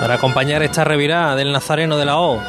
para 0.00 0.14
acompañar 0.14 0.62
esta 0.62 0.84
revirada 0.84 1.34
del 1.34 1.52
Nazareno 1.52 1.96
de 1.96 2.04
la 2.04 2.18
O. 2.18 2.40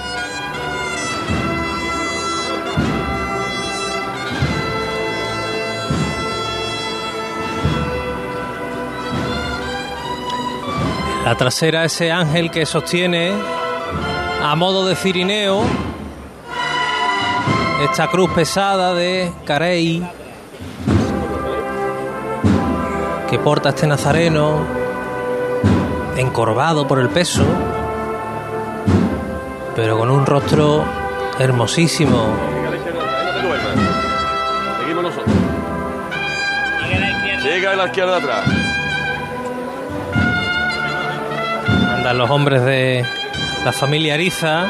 La 11.26 11.36
trasera 11.36 11.86
ese 11.86 12.12
ángel 12.12 12.50
que 12.50 12.66
sostiene 12.66 13.34
a 14.42 14.56
modo 14.56 14.88
de 14.88 14.96
cirineo 14.96 15.62
esta 17.84 18.08
cruz 18.08 18.32
pesada 18.32 18.94
de 18.94 19.32
Carey 19.46 20.04
que 23.30 23.38
porta 23.38 23.70
este 23.70 23.86
nazareno 23.86 24.79
encorvado 26.20 26.88
por 26.88 27.00
el 27.00 27.10
peso 27.10 27.44
pero 29.76 29.98
con 29.98 30.12
un 30.12 30.26
rostro 30.26 30.84
hermosísimo 31.40 32.34
Seguimos 34.80 35.04
nosotros. 35.04 35.36
Siga 37.42 37.72
a 37.72 37.76
la 37.76 37.86
izquierda 37.86 38.18
atrás. 38.18 38.44
Andan 41.96 42.18
los 42.18 42.30
hombres 42.30 42.64
de 42.66 43.06
la 43.64 43.72
familia 43.72 44.16
Ariza. 44.16 44.66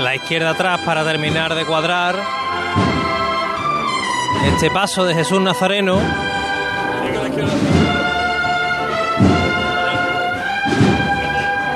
La 0.00 0.16
izquierda 0.16 0.50
atrás 0.50 0.80
para 0.84 1.04
terminar 1.04 1.54
de 1.54 1.64
cuadrar. 1.64 2.16
Este 4.46 4.70
paso 4.70 5.04
de 5.04 5.14
Jesús 5.14 5.40
Nazareno. 5.40 6.00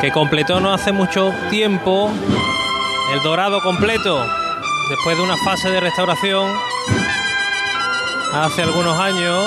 Que 0.07 0.13
completó 0.13 0.61
no 0.61 0.73
hace 0.73 0.93
mucho 0.93 1.35
tiempo 1.51 2.09
el 3.13 3.23
dorado 3.25 3.61
completo. 3.61 4.25
Después 4.89 5.17
de 5.17 5.25
una 5.25 5.37
fase 5.37 5.69
de 5.69 5.81
restauración. 5.81 6.49
Hace 8.33 8.63
algunos 8.63 8.97
años. 9.01 9.45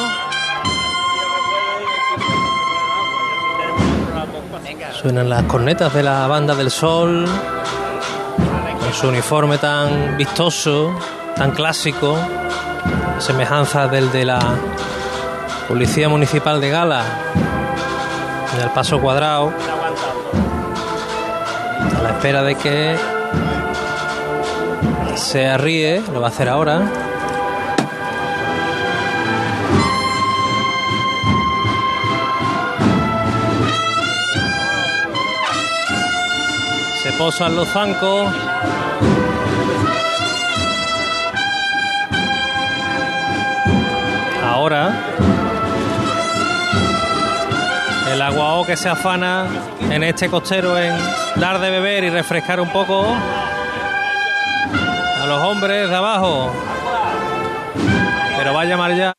Suenan 5.01 5.29
las 5.29 5.43
cornetas 5.43 5.93
de 5.93 6.03
la 6.03 6.27
banda 6.27 6.53
del 6.55 6.69
sol, 6.71 7.25
con 8.81 8.93
su 8.93 9.07
uniforme 9.07 9.57
tan 9.59 10.17
vistoso, 10.17 10.93
tan 11.37 11.51
clásico, 11.51 12.17
semejanza 13.19 13.87
del 13.87 14.11
de 14.11 14.25
la 14.25 14.39
Policía 15.69 16.09
Municipal 16.09 16.59
de 16.59 16.69
Gala, 16.69 17.05
en 18.57 18.61
el 18.61 18.69
paso 18.71 18.99
cuadrado, 18.99 19.53
espera 22.19 22.43
de 22.43 22.55
que 22.55 22.97
se 25.15 25.47
arríe, 25.47 26.03
lo 26.11 26.19
va 26.19 26.27
a 26.27 26.29
hacer 26.31 26.49
ahora. 26.49 26.81
Se 37.01 37.13
posan 37.13 37.55
los 37.55 37.69
zancos. 37.69 38.29
Ahora 44.43 45.08
que 48.69 48.77
se 48.77 48.87
afana 48.87 49.47
en 49.89 50.03
este 50.03 50.29
costero 50.29 50.77
en 50.77 50.93
dar 51.37 51.59
de 51.59 51.71
beber 51.71 52.03
y 52.03 52.11
refrescar 52.11 52.59
un 52.59 52.69
poco 52.69 53.03
a 55.23 55.25
los 55.25 55.43
hombres 55.43 55.89
de 55.89 55.95
abajo. 55.95 56.53
Pero 58.37 58.53
va 58.53 58.61
a 58.61 58.93
ya. 58.95 59.18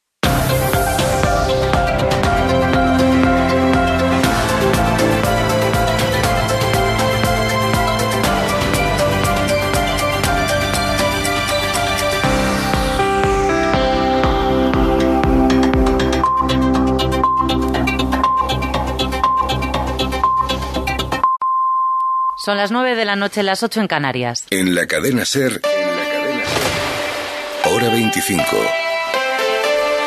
Son 22.42 22.56
las 22.56 22.70
9 22.70 22.96
de 22.96 23.04
la 23.04 23.16
noche, 23.16 23.42
las 23.42 23.62
8 23.62 23.82
en 23.82 23.86
Canarias. 23.86 24.44
En 24.48 24.74
la 24.74 24.86
cadena 24.86 25.26
Ser, 25.26 25.60
en 25.62 25.96
la 25.96 26.04
cadena 26.10 26.44
Ser. 26.46 27.70
Hora 27.70 27.88
25. 27.90 28.44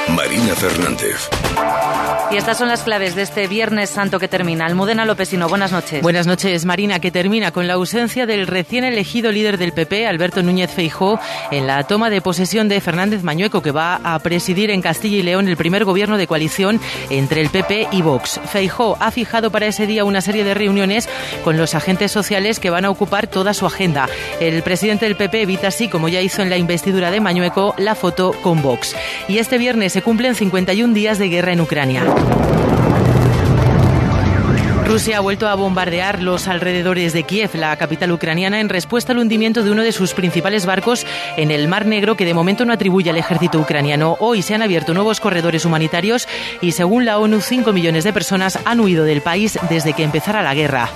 Marina 0.07 0.55
Fernández. 0.55 1.29
Y 2.33 2.35
estas 2.35 2.57
son 2.57 2.67
las 2.67 2.81
claves 2.81 3.13
de 3.13 3.21
este 3.21 3.47
Viernes 3.47 3.91
Santo 3.91 4.19
que 4.19 4.27
termina. 4.27 4.65
Almudena 4.65 5.05
Lopesino, 5.05 5.47
buenas 5.47 5.71
noches. 5.71 6.01
Buenas 6.01 6.25
noches, 6.25 6.65
Marina, 6.65 6.97
que 6.99 7.11
termina 7.11 7.51
con 7.51 7.67
la 7.67 7.75
ausencia 7.75 8.25
del 8.25 8.47
recién 8.47 8.83
elegido 8.83 9.31
líder 9.31 9.59
del 9.59 9.71
PP, 9.71 10.07
Alberto 10.07 10.41
Núñez 10.41 10.71
Feijó, 10.71 11.19
en 11.51 11.67
la 11.67 11.83
toma 11.83 12.09
de 12.09 12.21
posesión 12.21 12.69
de 12.69 12.81
Fernández 12.81 13.21
Mañueco, 13.21 13.61
que 13.61 13.69
va 13.69 14.01
a 14.03 14.17
presidir 14.17 14.71
en 14.71 14.81
Castilla 14.81 15.17
y 15.17 15.21
León 15.21 15.47
el 15.47 15.57
primer 15.57 15.85
gobierno 15.85 16.17
de 16.17 16.25
coalición 16.25 16.81
entre 17.11 17.39
el 17.39 17.51
PP 17.51 17.89
y 17.91 18.01
Vox. 18.01 18.39
Feijó 18.45 18.97
ha 18.99 19.11
fijado 19.11 19.51
para 19.51 19.67
ese 19.67 19.85
día 19.85 20.03
una 20.03 20.21
serie 20.21 20.43
de 20.43 20.55
reuniones 20.55 21.07
con 21.43 21.55
los 21.55 21.75
agentes 21.75 22.11
sociales 22.11 22.59
que 22.59 22.71
van 22.71 22.85
a 22.85 22.89
ocupar 22.89 23.27
toda 23.27 23.53
su 23.53 23.67
agenda. 23.67 24.09
El 24.39 24.63
presidente 24.63 25.05
del 25.05 25.17
PP 25.17 25.43
evita 25.43 25.67
así, 25.67 25.87
como 25.87 26.09
ya 26.09 26.21
hizo 26.21 26.41
en 26.41 26.49
la 26.49 26.57
investidura 26.57 27.11
de 27.11 27.19
Mañueco, 27.19 27.75
la 27.77 27.93
foto 27.93 28.31
con 28.41 28.63
Vox. 28.63 28.95
Y 29.27 29.37
este 29.37 29.59
viernes 29.59 29.93
se 29.93 30.01
cumplen 30.01 30.33
51 30.33 30.95
días 30.95 31.19
de 31.19 31.29
guerra 31.29 31.53
en 31.53 31.61
Ucrania. 31.61 32.22
Rusia 34.93 35.17
ha 35.17 35.21
vuelto 35.21 35.47
a 35.47 35.55
bombardear 35.55 36.21
los 36.21 36.47
alrededores 36.47 37.13
de 37.13 37.23
Kiev, 37.23 37.55
la 37.55 37.75
capital 37.77 38.11
ucraniana, 38.11 38.59
en 38.59 38.69
respuesta 38.69 39.11
al 39.11 39.17
hundimiento 39.17 39.63
de 39.63 39.71
uno 39.71 39.81
de 39.81 39.91
sus 39.91 40.13
principales 40.13 40.67
barcos 40.67 41.05
en 41.35 41.49
el 41.49 41.67
Mar 41.67 41.87
Negro, 41.87 42.15
que 42.15 42.25
de 42.25 42.35
momento 42.35 42.63
no 42.63 42.73
atribuye 42.73 43.09
al 43.09 43.17
ejército 43.17 43.59
ucraniano. 43.59 44.17
Hoy 44.19 44.43
se 44.43 44.53
han 44.53 44.61
abierto 44.61 44.93
nuevos 44.93 45.19
corredores 45.19 45.65
humanitarios 45.65 46.27
y, 46.61 46.73
según 46.73 47.05
la 47.05 47.17
ONU, 47.17 47.41
5 47.41 47.73
millones 47.73 48.03
de 48.03 48.13
personas 48.13 48.59
han 48.65 48.81
huido 48.81 49.03
del 49.03 49.21
país 49.21 49.57
desde 49.67 49.93
que 49.93 50.03
empezara 50.03 50.43
la 50.43 50.53
guerra. 50.53 50.89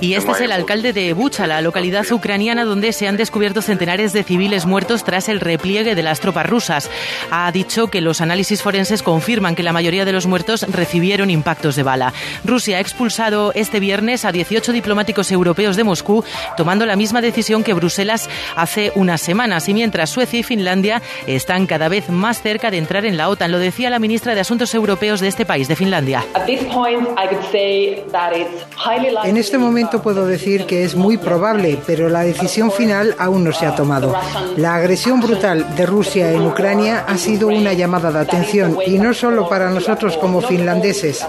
Y 0.00 0.14
este 0.14 0.30
es 0.30 0.40
el 0.40 0.52
alcalde 0.52 0.94
de 0.94 1.12
Bucha, 1.12 1.46
la 1.46 1.60
localidad 1.60 2.10
ucraniana 2.10 2.64
donde 2.64 2.94
se 2.94 3.06
han 3.06 3.18
descubierto 3.18 3.60
centenares 3.60 4.14
de 4.14 4.22
civiles 4.22 4.64
muertos 4.64 5.04
tras 5.04 5.28
el 5.28 5.40
repliegue 5.40 5.94
de 5.94 6.02
las 6.02 6.20
tropas 6.20 6.48
rusas. 6.48 6.90
Ha 7.30 7.52
dicho 7.52 7.88
que 7.88 8.00
los 8.00 8.22
análisis 8.22 8.62
forenses 8.62 9.02
confirman 9.02 9.54
que 9.54 9.62
la 9.62 9.74
mayoría 9.74 10.06
de 10.06 10.12
los 10.12 10.26
muertos 10.26 10.62
recibieron 10.62 11.28
impactos 11.28 11.76
de 11.76 11.82
bala. 11.82 12.14
Rusia 12.44 12.78
ha 12.78 12.80
expulsado 12.80 13.52
este 13.54 13.78
viernes 13.78 14.24
a 14.24 14.32
18 14.32 14.72
diplomáticos 14.72 15.30
europeos 15.32 15.76
de 15.76 15.84
Moscú, 15.84 16.24
tomando 16.56 16.86
la 16.86 16.96
misma 16.96 17.20
decisión 17.20 17.62
que 17.62 17.74
Bruselas 17.74 18.30
hace 18.56 18.92
unas 18.94 19.20
semanas. 19.20 19.68
Y 19.68 19.74
mientras 19.74 20.08
Suecia 20.08 20.40
y 20.40 20.42
Finlandia 20.42 21.02
están 21.26 21.66
cada 21.66 21.90
vez 21.90 22.08
más 22.08 22.40
cerca 22.40 22.70
de 22.70 22.78
entrar 22.78 23.04
en 23.04 23.18
la 23.18 23.28
OTAN, 23.28 23.52
lo 23.52 23.58
decía 23.58 23.90
la 23.90 23.98
ministra 23.98 24.34
de 24.34 24.40
Asuntos 24.40 24.74
Europeos 24.74 25.20
de 25.20 25.28
este 25.28 25.44
país, 25.44 25.68
de 25.68 25.76
Finlandia. 25.76 26.24
En 29.24 29.36
este 29.36 29.58
momento 29.58 29.89
puedo 29.98 30.26
decir 30.26 30.66
que 30.66 30.84
es 30.84 30.94
muy 30.94 31.16
probable, 31.16 31.78
pero 31.86 32.08
la 32.08 32.20
decisión 32.20 32.70
final 32.70 33.14
aún 33.18 33.44
no 33.44 33.52
se 33.52 33.66
ha 33.66 33.74
tomado. 33.74 34.14
La 34.56 34.76
agresión 34.76 35.20
brutal 35.20 35.74
de 35.74 35.86
Rusia 35.86 36.32
en 36.32 36.46
Ucrania 36.46 37.04
ha 37.06 37.18
sido 37.18 37.48
una 37.48 37.72
llamada 37.72 38.12
de 38.12 38.20
atención 38.20 38.78
y 38.86 38.98
no 38.98 39.12
solo 39.12 39.48
para 39.48 39.70
nosotros 39.70 40.16
como 40.16 40.40
finlandeses. 40.40 41.26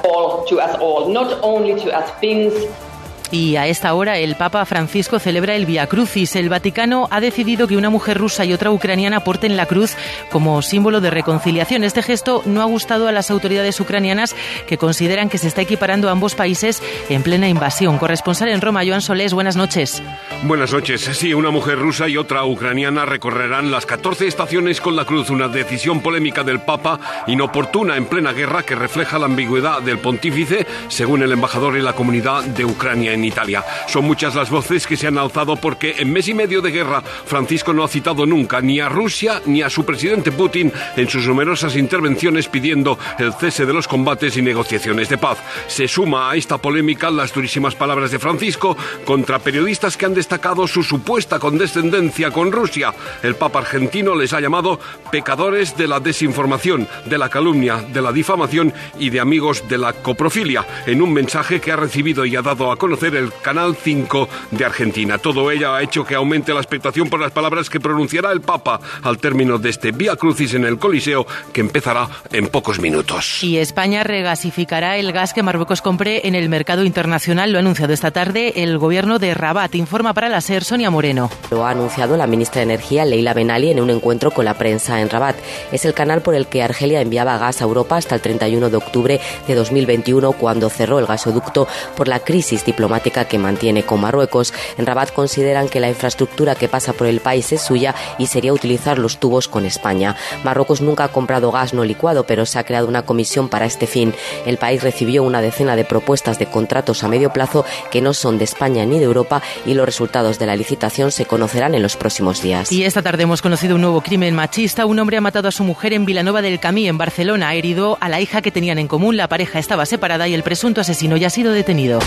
Y 3.31 3.55
a 3.55 3.65
esta 3.67 3.93
hora 3.93 4.17
el 4.17 4.35
Papa 4.35 4.65
Francisco 4.65 5.17
celebra 5.17 5.55
el 5.55 5.65
Via 5.65 5.87
Crucis. 5.87 6.35
El 6.35 6.49
Vaticano 6.49 7.07
ha 7.11 7.21
decidido 7.21 7.65
que 7.65 7.77
una 7.77 7.89
mujer 7.89 8.17
rusa 8.17 8.43
y 8.43 8.51
otra 8.51 8.71
ucraniana 8.71 9.21
porten 9.21 9.55
la 9.55 9.67
cruz 9.67 9.95
como 10.29 10.61
símbolo 10.61 10.99
de 10.99 11.11
reconciliación. 11.11 11.85
Este 11.85 12.03
gesto 12.03 12.43
no 12.45 12.61
ha 12.61 12.65
gustado 12.65 13.07
a 13.07 13.13
las 13.13 13.31
autoridades 13.31 13.79
ucranianas 13.79 14.35
que 14.67 14.77
consideran 14.77 15.29
que 15.29 15.37
se 15.37 15.47
está 15.47 15.61
equiparando 15.61 16.09
a 16.09 16.11
ambos 16.11 16.35
países 16.35 16.83
en 17.07 17.23
plena 17.23 17.47
invasión. 17.47 17.97
Corresponsal 17.97 18.49
en 18.49 18.59
Roma, 18.59 18.81
Joan 18.85 19.01
Solés, 19.01 19.33
buenas 19.33 19.55
noches. 19.55 20.03
Buenas 20.43 20.73
noches. 20.73 21.01
Sí, 21.01 21.33
una 21.33 21.51
mujer 21.51 21.79
rusa 21.79 22.09
y 22.09 22.17
otra 22.17 22.43
ucraniana 22.43 23.05
recorrerán 23.05 23.71
las 23.71 23.85
14 23.85 24.27
estaciones 24.27 24.81
con 24.81 24.97
la 24.97 25.05
cruz, 25.05 25.29
una 25.29 25.47
decisión 25.47 26.01
polémica 26.01 26.43
del 26.43 26.59
Papa, 26.59 26.99
inoportuna 27.27 27.95
en 27.95 28.07
plena 28.07 28.33
guerra 28.33 28.63
que 28.63 28.75
refleja 28.75 29.19
la 29.19 29.27
ambigüedad 29.27 29.81
del 29.81 29.99
pontífice, 29.99 30.67
según 30.89 31.23
el 31.23 31.31
embajador 31.31 31.77
en 31.77 31.85
la 31.85 31.93
comunidad 31.93 32.43
de 32.43 32.65
Ucrania 32.65 33.13
en 33.13 33.20
Italia. 33.25 33.63
Son 33.87 34.05
muchas 34.05 34.35
las 34.35 34.49
voces 34.49 34.87
que 34.87 34.97
se 34.97 35.07
han 35.07 35.17
alzado 35.17 35.55
porque 35.55 35.95
en 35.99 36.11
mes 36.11 36.27
y 36.27 36.33
medio 36.33 36.61
de 36.61 36.71
guerra 36.71 37.01
Francisco 37.01 37.73
no 37.73 37.83
ha 37.83 37.87
citado 37.87 38.25
nunca 38.25 38.61
ni 38.61 38.79
a 38.79 38.89
Rusia 38.89 39.41
ni 39.45 39.61
a 39.61 39.69
su 39.69 39.85
presidente 39.85 40.31
Putin 40.31 40.71
en 40.95 41.09
sus 41.09 41.27
numerosas 41.27 41.75
intervenciones 41.75 42.47
pidiendo 42.47 42.97
el 43.17 43.33
cese 43.33 43.65
de 43.65 43.73
los 43.73 43.87
combates 43.87 44.37
y 44.37 44.41
negociaciones 44.41 45.09
de 45.09 45.17
paz. 45.17 45.37
Se 45.67 45.87
suma 45.87 46.31
a 46.31 46.35
esta 46.35 46.57
polémica 46.57 47.09
las 47.09 47.33
durísimas 47.33 47.75
palabras 47.75 48.11
de 48.11 48.19
Francisco 48.19 48.77
contra 49.05 49.39
periodistas 49.39 49.97
que 49.97 50.05
han 50.05 50.13
destacado 50.13 50.67
su 50.67 50.83
supuesta 50.83 51.39
condescendencia 51.39 52.31
con 52.31 52.51
Rusia. 52.51 52.93
El 53.23 53.35
Papa 53.35 53.59
argentino 53.59 54.15
les 54.15 54.33
ha 54.33 54.39
llamado 54.39 54.79
pecadores 55.11 55.77
de 55.77 55.87
la 55.87 55.99
desinformación, 55.99 56.87
de 57.05 57.17
la 57.17 57.29
calumnia, 57.29 57.77
de 57.77 58.01
la 58.01 58.11
difamación 58.11 58.73
y 58.99 59.09
de 59.09 59.19
amigos 59.19 59.67
de 59.67 59.77
la 59.77 59.93
coprofilia, 59.93 60.65
en 60.85 61.01
un 61.01 61.13
mensaje 61.13 61.59
que 61.59 61.71
ha 61.71 61.75
recibido 61.75 62.25
y 62.25 62.35
ha 62.35 62.41
dado 62.41 62.71
a 62.71 62.77
conocer 62.77 63.10
el 63.19 63.31
Canal 63.41 63.75
5 63.75 64.29
de 64.51 64.65
Argentina. 64.65 65.17
Todo 65.17 65.51
ello 65.51 65.73
ha 65.73 65.81
hecho 65.81 66.05
que 66.05 66.15
aumente 66.15 66.53
la 66.53 66.59
expectación 66.59 67.09
por 67.09 67.19
las 67.19 67.31
palabras 67.31 67.69
que 67.69 67.79
pronunciará 67.79 68.31
el 68.31 68.41
Papa 68.41 68.79
al 69.03 69.17
término 69.17 69.57
de 69.57 69.69
este 69.69 69.91
Vía 69.91 70.15
Crucis 70.15 70.53
en 70.53 70.65
el 70.65 70.77
Coliseo, 70.77 71.25
que 71.53 71.61
empezará 71.61 72.07
en 72.31 72.47
pocos 72.47 72.79
minutos. 72.79 73.43
Y 73.43 73.57
España 73.57 74.03
regasificará 74.03 74.97
el 74.97 75.11
gas 75.11 75.33
que 75.33 75.43
Marruecos 75.43 75.81
compre 75.81 76.27
en 76.27 76.35
el 76.35 76.49
mercado 76.49 76.83
internacional. 76.83 77.51
Lo 77.51 77.57
ha 77.57 77.61
anunciado 77.61 77.93
esta 77.93 78.11
tarde 78.11 78.63
el 78.63 78.77
gobierno 78.77 79.19
de 79.19 79.33
Rabat. 79.33 79.75
Informa 79.75 80.13
para 80.13 80.29
la 80.29 80.41
SER 80.41 80.63
Sonia 80.63 80.89
Moreno. 80.89 81.29
Lo 81.49 81.65
ha 81.65 81.71
anunciado 81.71 82.17
la 82.17 82.27
ministra 82.27 82.59
de 82.59 82.63
Energía, 82.63 83.05
Leila 83.05 83.33
Benali, 83.33 83.71
en 83.71 83.79
un 83.79 83.89
encuentro 83.89 84.31
con 84.31 84.45
la 84.45 84.53
prensa 84.53 85.01
en 85.01 85.09
Rabat. 85.09 85.35
Es 85.71 85.85
el 85.85 85.93
canal 85.93 86.21
por 86.21 86.35
el 86.35 86.47
que 86.47 86.63
Argelia 86.63 87.01
enviaba 87.01 87.37
gas 87.37 87.61
a 87.61 87.65
Europa 87.65 87.97
hasta 87.97 88.15
el 88.15 88.21
31 88.21 88.69
de 88.69 88.77
octubre 88.77 89.19
de 89.47 89.55
2021, 89.55 90.31
cuando 90.33 90.69
cerró 90.69 90.99
el 90.99 91.05
gasoducto 91.05 91.67
por 91.95 92.07
la 92.07 92.19
crisis 92.19 92.65
diplomática 92.65 93.00
que 93.01 93.39
mantiene 93.39 93.83
con 93.83 93.99
Marruecos. 93.99 94.53
En 94.77 94.85
Rabat 94.85 95.11
consideran 95.11 95.69
que 95.69 95.79
la 95.79 95.89
infraestructura 95.89 96.55
que 96.55 96.67
pasa 96.67 96.93
por 96.93 97.07
el 97.07 97.19
país 97.19 97.51
es 97.51 97.61
suya 97.61 97.95
y 98.17 98.27
sería 98.27 98.53
utilizar 98.53 98.99
los 98.99 99.17
tubos 99.17 99.47
con 99.47 99.65
España. 99.65 100.15
Marruecos 100.43 100.81
nunca 100.81 101.05
ha 101.05 101.07
comprado 101.07 101.51
gas 101.51 101.73
no 101.73 101.83
licuado, 101.83 102.25
pero 102.25 102.45
se 102.45 102.59
ha 102.59 102.63
creado 102.63 102.87
una 102.87 103.01
comisión 103.01 103.49
para 103.49 103.65
este 103.65 103.87
fin. 103.87 104.13
El 104.45 104.57
país 104.57 104.83
recibió 104.83 105.23
una 105.23 105.41
decena 105.41 105.75
de 105.75 105.83
propuestas 105.83 106.37
de 106.37 106.45
contratos 106.45 107.03
a 107.03 107.07
medio 107.07 107.33
plazo 107.33 107.65
que 107.89 108.01
no 108.01 108.13
son 108.13 108.37
de 108.37 108.43
España 108.43 108.85
ni 108.85 108.99
de 108.99 109.05
Europa 109.05 109.41
y 109.65 109.73
los 109.73 109.85
resultados 109.85 110.37
de 110.37 110.45
la 110.45 110.55
licitación 110.55 111.11
se 111.11 111.25
conocerán 111.25 111.73
en 111.73 111.81
los 111.81 111.97
próximos 111.97 112.41
días. 112.41 112.71
Y 112.71 112.83
esta 112.83 113.01
tarde 113.01 113.23
hemos 113.23 113.41
conocido 113.41 113.75
un 113.75 113.81
nuevo 113.81 114.01
crimen 114.01 114.35
machista. 114.35 114.85
Un 114.85 114.99
hombre 114.99 115.17
ha 115.17 115.21
matado 115.21 115.47
a 115.47 115.51
su 115.51 115.63
mujer 115.63 115.93
en 115.93 116.05
Vilanova 116.05 116.41
del 116.41 116.59
Camí, 116.59 116.87
en 116.87 116.97
Barcelona. 116.97 117.49
Ha 117.49 117.55
herido 117.55 117.97
a 117.99 118.09
la 118.09 118.21
hija 118.21 118.41
que 118.41 118.51
tenían 118.51 118.77
en 118.77 118.87
común. 118.87 119.17
La 119.17 119.27
pareja 119.27 119.59
estaba 119.59 119.85
separada 119.85 120.27
y 120.27 120.33
el 120.33 120.43
presunto 120.43 120.81
asesino 120.81 121.17
ya 121.17 121.27
ha 121.27 121.31
sido 121.31 121.51
detenido 121.51 121.99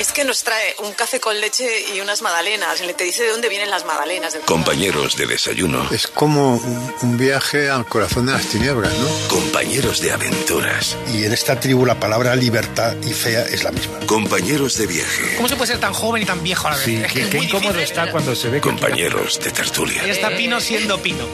es 0.00 0.12
que 0.12 0.24
nos 0.24 0.42
trae 0.44 0.74
un 0.82 0.94
café 0.94 1.20
con 1.20 1.38
leche 1.38 1.68
y 1.94 2.00
unas 2.00 2.22
magdalenas. 2.22 2.80
Y 2.80 2.90
te 2.94 3.04
dice 3.04 3.24
de 3.24 3.30
dónde 3.30 3.50
vienen 3.50 3.68
las 3.68 3.84
magdalenas. 3.84 4.34
Compañeros 4.46 5.14
de 5.16 5.26
desayuno. 5.26 5.86
Es 5.90 6.06
como 6.06 6.56
un 7.02 7.18
viaje 7.18 7.68
al 7.68 7.84
corazón 7.84 8.24
de 8.26 8.32
las 8.32 8.46
tinieblas, 8.46 8.94
¿no? 8.94 9.28
Compañeros 9.28 10.00
de 10.00 10.12
aventuras. 10.12 10.96
Y 11.12 11.24
en 11.24 11.32
esta 11.34 11.60
tribu 11.60 11.84
la 11.84 12.00
palabra 12.00 12.34
libertad 12.34 12.96
y 13.02 13.12
fea 13.12 13.42
es 13.42 13.62
la 13.62 13.72
misma. 13.72 14.00
Compañeros 14.06 14.78
de 14.78 14.86
viaje. 14.86 15.36
¿Cómo 15.36 15.48
se 15.48 15.56
puede 15.56 15.72
ser 15.72 15.80
tan 15.80 15.92
joven 15.92 16.22
y 16.22 16.24
tan 16.24 16.42
viejo 16.42 16.68
a 16.68 16.70
la 16.70 16.76
vez? 16.78 16.86
Sí, 16.86 16.96
es 16.96 17.12
que, 17.12 17.28
qué 17.28 17.38
incómodo 17.38 17.78
está 17.78 18.10
cuando 18.10 18.34
se 18.34 18.48
ve 18.48 18.62
Compañeros 18.62 19.38
de 19.44 19.50
tertulia. 19.50 20.02
Ahí 20.02 20.10
está 20.10 20.30
Pino 20.30 20.62
siendo 20.62 21.00
Pino. 21.02 21.26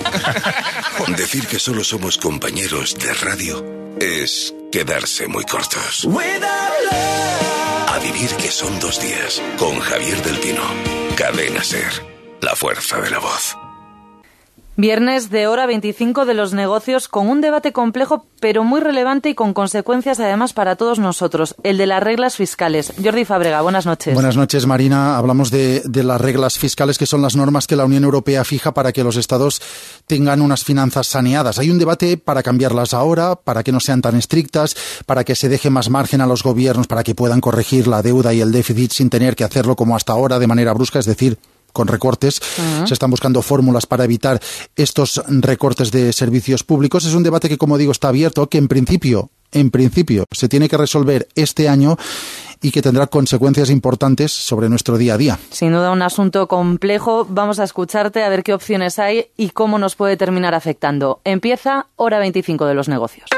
Decir 1.16 1.46
que 1.46 1.60
solo 1.60 1.84
somos 1.84 2.18
compañeros 2.18 2.96
de 2.96 3.14
radio 3.14 3.64
es 4.00 4.52
quedarse 4.72 5.28
muy 5.28 5.44
cortos. 5.44 6.04
A 7.96 7.98
vivir 7.98 8.28
que 8.36 8.50
son 8.50 8.78
dos 8.78 9.00
días 9.00 9.42
con 9.58 9.80
Javier 9.80 10.22
del 10.22 10.38
Pino. 10.38 10.60
Cadena 11.16 11.64
Ser. 11.64 11.90
La 12.42 12.54
fuerza 12.54 13.00
de 13.00 13.08
la 13.08 13.18
voz. 13.20 13.56
Viernes 14.78 15.30
de 15.30 15.46
hora 15.46 15.64
25 15.64 16.26
de 16.26 16.34
los 16.34 16.52
negocios 16.52 17.08
con 17.08 17.28
un 17.28 17.40
debate 17.40 17.72
complejo 17.72 18.26
pero 18.40 18.62
muy 18.62 18.80
relevante 18.80 19.30
y 19.30 19.34
con 19.34 19.54
consecuencias 19.54 20.20
además 20.20 20.52
para 20.52 20.76
todos 20.76 20.98
nosotros, 20.98 21.54
el 21.62 21.78
de 21.78 21.86
las 21.86 22.02
reglas 22.02 22.36
fiscales. 22.36 22.92
Jordi 23.02 23.24
Fabrega, 23.24 23.62
buenas 23.62 23.86
noches. 23.86 24.12
Buenas 24.12 24.36
noches, 24.36 24.66
Marina. 24.66 25.16
Hablamos 25.16 25.50
de, 25.50 25.80
de 25.80 26.04
las 26.04 26.20
reglas 26.20 26.58
fiscales 26.58 26.98
que 26.98 27.06
son 27.06 27.22
las 27.22 27.36
normas 27.36 27.66
que 27.66 27.74
la 27.74 27.86
Unión 27.86 28.04
Europea 28.04 28.44
fija 28.44 28.74
para 28.74 28.92
que 28.92 29.02
los 29.02 29.16
estados 29.16 29.62
tengan 30.06 30.42
unas 30.42 30.62
finanzas 30.62 31.06
saneadas. 31.06 31.58
Hay 31.58 31.70
un 31.70 31.78
debate 31.78 32.18
para 32.18 32.42
cambiarlas 32.42 32.92
ahora, 32.92 33.34
para 33.34 33.62
que 33.62 33.72
no 33.72 33.80
sean 33.80 34.02
tan 34.02 34.16
estrictas, 34.16 34.76
para 35.06 35.24
que 35.24 35.34
se 35.34 35.48
deje 35.48 35.70
más 35.70 35.88
margen 35.88 36.20
a 36.20 36.26
los 36.26 36.42
gobiernos 36.42 36.86
para 36.86 37.02
que 37.02 37.14
puedan 37.14 37.40
corregir 37.40 37.88
la 37.88 38.02
deuda 38.02 38.34
y 38.34 38.42
el 38.42 38.52
déficit 38.52 38.92
sin 38.92 39.08
tener 39.08 39.36
que 39.36 39.44
hacerlo 39.44 39.74
como 39.74 39.96
hasta 39.96 40.12
ahora 40.12 40.38
de 40.38 40.46
manera 40.46 40.74
brusca, 40.74 40.98
es 40.98 41.06
decir, 41.06 41.38
con 41.76 41.88
recortes. 41.88 42.40
Se 42.86 42.94
están 42.94 43.10
buscando 43.10 43.42
fórmulas 43.42 43.84
para 43.84 44.04
evitar 44.04 44.40
estos 44.74 45.22
recortes 45.28 45.92
de 45.92 46.12
servicios 46.14 46.64
públicos. 46.64 47.04
Es 47.04 47.14
un 47.14 47.22
debate 47.22 47.50
que, 47.50 47.58
como 47.58 47.76
digo, 47.76 47.92
está 47.92 48.08
abierto, 48.08 48.48
que 48.48 48.56
en 48.58 48.66
principio 48.66 49.30
en 49.52 49.70
principio 49.70 50.24
se 50.32 50.48
tiene 50.48 50.68
que 50.68 50.76
resolver 50.76 51.28
este 51.34 51.68
año 51.68 51.96
y 52.62 52.70
que 52.72 52.82
tendrá 52.82 53.06
consecuencias 53.06 53.70
importantes 53.70 54.32
sobre 54.32 54.68
nuestro 54.68 54.98
día 54.98 55.14
a 55.14 55.18
día. 55.18 55.38
Sin 55.50 55.72
duda 55.72 55.92
un 55.92 56.02
asunto 56.02 56.48
complejo. 56.48 57.26
Vamos 57.28 57.60
a 57.60 57.64
escucharte 57.64 58.24
a 58.24 58.28
ver 58.28 58.42
qué 58.42 58.54
opciones 58.54 58.98
hay 58.98 59.26
y 59.36 59.50
cómo 59.50 59.78
nos 59.78 59.94
puede 59.94 60.16
terminar 60.16 60.54
afectando. 60.54 61.20
Empieza 61.24 61.86
hora 61.96 62.18
25 62.18 62.66
de 62.66 62.74
los 62.74 62.88
negocios. 62.88 63.28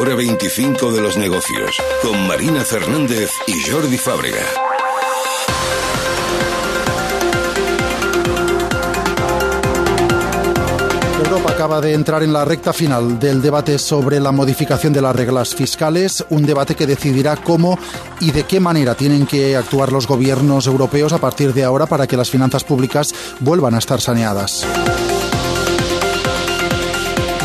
Hora 0.00 0.14
25 0.14 0.92
de 0.92 1.00
los 1.00 1.16
negocios 1.16 1.76
con 2.02 2.26
Marina 2.26 2.62
Fernández 2.62 3.30
y 3.46 3.70
Jordi 3.70 3.98
Fábrega. 3.98 4.73
Acaba 11.64 11.80
de 11.80 11.94
entrar 11.94 12.22
en 12.22 12.34
la 12.34 12.44
recta 12.44 12.74
final 12.74 13.18
del 13.18 13.40
debate 13.40 13.78
sobre 13.78 14.20
la 14.20 14.32
modificación 14.32 14.92
de 14.92 15.00
las 15.00 15.16
reglas 15.16 15.54
fiscales, 15.54 16.22
un 16.28 16.44
debate 16.44 16.74
que 16.74 16.86
decidirá 16.86 17.36
cómo 17.36 17.78
y 18.20 18.32
de 18.32 18.42
qué 18.42 18.60
manera 18.60 18.94
tienen 18.94 19.26
que 19.26 19.56
actuar 19.56 19.90
los 19.90 20.06
gobiernos 20.06 20.66
europeos 20.66 21.14
a 21.14 21.18
partir 21.18 21.54
de 21.54 21.64
ahora 21.64 21.86
para 21.86 22.06
que 22.06 22.18
las 22.18 22.28
finanzas 22.28 22.64
públicas 22.64 23.14
vuelvan 23.40 23.74
a 23.74 23.78
estar 23.78 23.98
saneadas. 23.98 24.66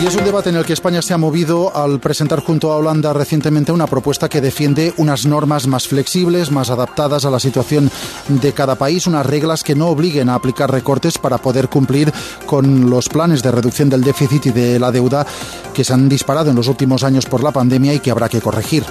Y 0.02 0.08
es 0.08 0.16
un 0.16 0.24
debate 0.24 0.50
en 0.50 0.56
el 0.56 0.66
que 0.66 0.72
España 0.72 1.02
se 1.02 1.14
ha 1.14 1.18
movido 1.18 1.76
al 1.76 2.00
presentar 2.00 2.40
junto 2.40 2.72
a 2.72 2.78
Holanda 2.78 3.12
recientemente 3.12 3.74
una 3.74 3.86
propuesta 3.86 4.30
que 4.30 4.40
defiende 4.40 4.94
unas 4.96 5.26
normas 5.26 5.68
más 5.68 5.90
flexibles, 5.90 6.52
más 6.52 6.70
adaptadas 6.70 7.26
a 7.26 7.30
la 7.30 7.40
situación 7.40 7.92
de 8.30 8.54
cada 8.54 8.76
país, 8.76 9.08
unas 9.08 9.26
reglas 9.26 9.62
que 9.62 9.76
no 9.76 9.88
obliguen 9.88 10.30
a 10.30 10.36
aplicar 10.36 10.72
recortes 10.72 11.18
para 11.18 11.38
poder 11.38 11.68
cumplir 11.68 12.14
con 12.46 12.90
los 12.90 13.10
planes 13.10 13.44
de 13.44 13.52
reducción 13.52 13.90
del 13.90 14.06
déficit 14.06 14.46
y 14.46 14.52
de 14.52 14.80
la 14.80 14.92
deuda 14.92 15.28
que 15.74 15.84
se 15.84 15.92
han 15.92 16.08
disparado 16.08 16.50
en 16.50 16.56
los 16.56 16.70
últimos 16.70 17.04
años 17.04 17.26
por 17.26 17.44
la 17.44 17.52
pandemia 17.52 17.94
y 17.94 18.00
que 18.00 18.12
habrá 18.12 18.30
que 18.30 18.40
corregir. 18.40 18.86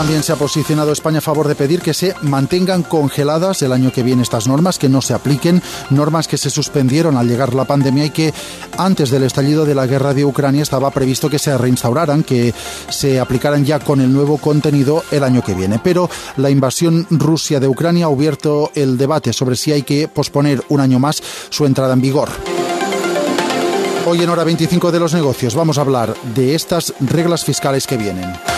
También 0.00 0.22
se 0.22 0.32
ha 0.32 0.36
posicionado 0.36 0.92
España 0.92 1.18
a 1.18 1.20
favor 1.20 1.46
de 1.46 1.54
pedir 1.54 1.82
que 1.82 1.92
se 1.92 2.14
mantengan 2.22 2.82
congeladas 2.82 3.60
el 3.60 3.70
año 3.70 3.92
que 3.92 4.02
viene 4.02 4.22
estas 4.22 4.48
normas, 4.48 4.78
que 4.78 4.88
no 4.88 5.02
se 5.02 5.12
apliquen, 5.12 5.62
normas 5.90 6.26
que 6.26 6.38
se 6.38 6.48
suspendieron 6.48 7.18
al 7.18 7.28
llegar 7.28 7.52
la 7.52 7.66
pandemia 7.66 8.06
y 8.06 8.10
que 8.10 8.32
antes 8.78 9.10
del 9.10 9.24
estallido 9.24 9.66
de 9.66 9.74
la 9.74 9.86
guerra 9.86 10.14
de 10.14 10.24
Ucrania 10.24 10.62
estaba 10.62 10.90
previsto 10.90 11.28
que 11.28 11.38
se 11.38 11.56
reinstauraran, 11.58 12.22
que 12.22 12.54
se 12.88 13.20
aplicaran 13.20 13.62
ya 13.62 13.78
con 13.78 14.00
el 14.00 14.10
nuevo 14.10 14.38
contenido 14.38 15.04
el 15.10 15.22
año 15.22 15.44
que 15.44 15.52
viene. 15.52 15.78
Pero 15.84 16.08
la 16.38 16.48
invasión 16.48 17.06
Rusia 17.10 17.60
de 17.60 17.68
Ucrania 17.68 18.06
ha 18.06 18.08
abierto 18.08 18.70
el 18.74 18.96
debate 18.96 19.34
sobre 19.34 19.54
si 19.54 19.70
hay 19.70 19.82
que 19.82 20.08
posponer 20.08 20.64
un 20.70 20.80
año 20.80 20.98
más 20.98 21.22
su 21.50 21.66
entrada 21.66 21.92
en 21.92 22.00
vigor. 22.00 22.30
Hoy 24.06 24.22
en 24.22 24.30
hora 24.30 24.44
25 24.44 24.92
de 24.92 24.98
los 24.98 25.12
negocios 25.12 25.54
vamos 25.54 25.76
a 25.76 25.82
hablar 25.82 26.16
de 26.34 26.54
estas 26.54 26.94
reglas 27.00 27.44
fiscales 27.44 27.86
que 27.86 27.98
vienen. 27.98 28.49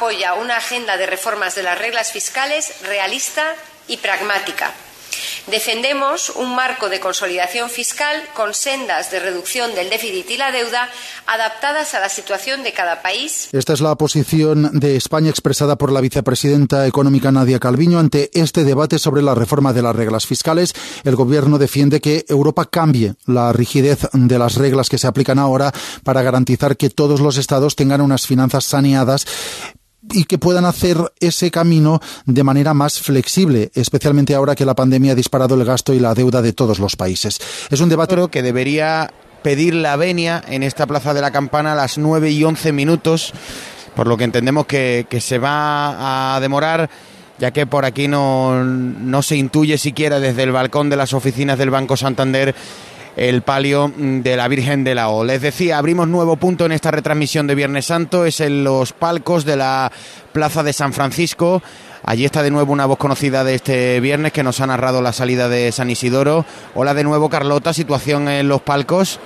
Apoya 0.00 0.32
una 0.32 0.56
agenda 0.56 0.96
de 0.96 1.04
reformas 1.04 1.54
de 1.54 1.62
las 1.62 1.78
reglas 1.78 2.10
fiscales 2.10 2.72
realista 2.84 3.54
y 3.86 3.98
pragmática. 3.98 4.72
Defendemos 5.46 6.30
un 6.30 6.54
marco 6.54 6.88
de 6.88 7.00
consolidación 7.00 7.68
fiscal 7.68 8.16
con 8.34 8.54
sendas 8.54 9.10
de 9.10 9.20
reducción 9.20 9.74
del 9.74 9.90
déficit 9.90 10.30
y 10.30 10.38
la 10.38 10.52
deuda 10.52 10.88
adaptadas 11.26 11.92
a 11.92 12.00
la 12.00 12.08
situación 12.08 12.62
de 12.62 12.72
cada 12.72 13.02
país. 13.02 13.50
Esta 13.52 13.74
es 13.74 13.82
la 13.82 13.94
posición 13.96 14.70
de 14.80 14.96
España 14.96 15.28
expresada 15.28 15.76
por 15.76 15.92
la 15.92 16.00
vicepresidenta 16.00 16.86
económica 16.86 17.30
Nadia 17.30 17.58
Calviño 17.58 17.98
ante 17.98 18.30
este 18.32 18.64
debate 18.64 18.98
sobre 18.98 19.20
la 19.20 19.34
reforma 19.34 19.74
de 19.74 19.82
las 19.82 19.94
reglas 19.94 20.26
fiscales. 20.26 20.72
El 21.04 21.16
Gobierno 21.16 21.58
defiende 21.58 22.00
que 22.00 22.24
Europa 22.26 22.64
cambie 22.64 23.16
la 23.26 23.52
rigidez 23.52 24.08
de 24.14 24.38
las 24.38 24.54
reglas 24.54 24.88
que 24.88 24.96
se 24.96 25.08
aplican 25.08 25.38
ahora 25.38 25.72
para 26.04 26.22
garantizar 26.22 26.78
que 26.78 26.88
todos 26.88 27.20
los 27.20 27.36
Estados 27.36 27.76
tengan 27.76 28.00
unas 28.00 28.26
finanzas 28.26 28.64
saneadas 28.64 29.26
y 30.12 30.24
que 30.24 30.38
puedan 30.38 30.64
hacer 30.64 30.98
ese 31.20 31.50
camino 31.50 32.00
de 32.26 32.44
manera 32.44 32.74
más 32.74 33.00
flexible, 33.00 33.70
especialmente 33.74 34.34
ahora 34.34 34.54
que 34.54 34.66
la 34.66 34.74
pandemia 34.74 35.12
ha 35.12 35.16
disparado 35.16 35.54
el 35.54 35.64
gasto 35.64 35.92
y 35.94 36.00
la 36.00 36.14
deuda 36.14 36.42
de 36.42 36.52
todos 36.52 36.78
los 36.78 36.96
países. 36.96 37.40
Es 37.70 37.80
un 37.80 37.88
debate 37.88 38.10
que 38.30 38.42
debería 38.42 39.12
pedir 39.42 39.74
la 39.74 39.96
venia 39.96 40.42
en 40.48 40.62
esta 40.62 40.86
Plaza 40.86 41.14
de 41.14 41.20
la 41.20 41.30
Campana 41.30 41.72
a 41.72 41.76
las 41.76 41.96
9 41.96 42.30
y 42.30 42.44
11 42.44 42.72
minutos, 42.72 43.32
por 43.94 44.06
lo 44.06 44.16
que 44.16 44.24
entendemos 44.24 44.66
que, 44.66 45.06
que 45.08 45.20
se 45.20 45.38
va 45.38 46.34
a 46.34 46.40
demorar 46.40 46.90
ya 47.38 47.52
que 47.52 47.66
por 47.66 47.86
aquí 47.86 48.06
no, 48.06 48.62
no 48.62 49.22
se 49.22 49.34
intuye 49.36 49.78
siquiera 49.78 50.20
desde 50.20 50.42
el 50.42 50.52
balcón 50.52 50.90
de 50.90 50.96
las 50.96 51.14
oficinas 51.14 51.58
del 51.58 51.70
Banco 51.70 51.96
Santander 51.96 52.54
el 53.16 53.42
palio 53.42 53.88
mm, 53.88 54.20
de 54.20 54.36
la 54.36 54.48
Virgen 54.48 54.84
de 54.84 54.94
la 54.94 55.08
O. 55.08 55.24
Les 55.24 55.40
decía, 55.40 55.78
abrimos 55.78 56.08
nuevo 56.08 56.36
punto 56.36 56.66
en 56.66 56.72
esta 56.72 56.90
retransmisión 56.90 57.46
de 57.46 57.54
Viernes 57.54 57.86
Santo, 57.86 58.24
es 58.24 58.40
en 58.40 58.64
los 58.64 58.92
palcos 58.92 59.44
de 59.44 59.56
la 59.56 59.90
Plaza 60.32 60.62
de 60.62 60.72
San 60.72 60.92
Francisco. 60.92 61.62
Allí 62.04 62.24
está 62.24 62.42
de 62.42 62.50
nuevo 62.50 62.72
una 62.72 62.86
voz 62.86 62.98
conocida 62.98 63.44
de 63.44 63.54
este 63.56 64.00
viernes 64.00 64.32
que 64.32 64.42
nos 64.42 64.60
ha 64.60 64.66
narrado 64.66 65.02
la 65.02 65.12
salida 65.12 65.48
de 65.48 65.70
San 65.70 65.90
Isidoro. 65.90 66.46
Hola 66.74 66.94
de 66.94 67.04
nuevo, 67.04 67.28
Carlota, 67.28 67.74
situación 67.74 68.28
en 68.28 68.48
los 68.48 68.62
palcos. 68.62 69.20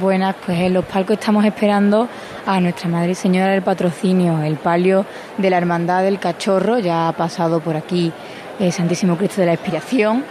Buenas, 0.00 0.36
pues 0.46 0.58
en 0.58 0.72
los 0.72 0.84
palcos 0.84 1.18
estamos 1.18 1.44
esperando 1.44 2.08
a 2.46 2.60
nuestra 2.60 2.88
Madre 2.88 3.14
Señora 3.14 3.52
del 3.52 3.62
Patrocinio, 3.62 4.40
el 4.42 4.56
palio 4.56 5.04
de 5.36 5.50
la 5.50 5.58
Hermandad 5.58 6.02
del 6.02 6.18
Cachorro. 6.18 6.78
Ya 6.78 7.08
ha 7.08 7.12
pasado 7.12 7.60
por 7.60 7.76
aquí 7.76 8.12
el 8.58 8.72
Santísimo 8.72 9.18
Cristo 9.18 9.40
de 9.40 9.48
la 9.48 9.54
Expiración 9.54 10.24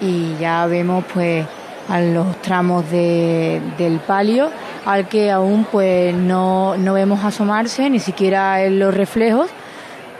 y 0.00 0.36
ya 0.38 0.66
vemos 0.66 1.04
pues 1.12 1.44
a 1.88 2.00
los 2.00 2.40
tramos 2.42 2.90
del 2.90 4.00
palio, 4.06 4.50
al 4.84 5.08
que 5.08 5.30
aún 5.30 5.66
pues 5.70 6.14
no, 6.14 6.76
no 6.76 6.92
vemos 6.92 7.24
asomarse, 7.24 7.88
ni 7.88 7.98
siquiera 7.98 8.62
en 8.62 8.78
los 8.78 8.94
reflejos, 8.94 9.48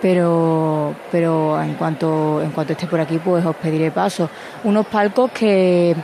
pero, 0.00 0.94
pero 1.12 1.60
en 1.60 1.74
cuanto 1.74 2.40
en 2.42 2.50
cuanto 2.52 2.72
esté 2.72 2.86
por 2.86 3.00
aquí 3.00 3.18
pues 3.18 3.44
os 3.44 3.56
pediré 3.56 3.90
paso. 3.90 4.30
Unos 4.64 4.86
palcos 4.86 5.30
que, 5.32 5.94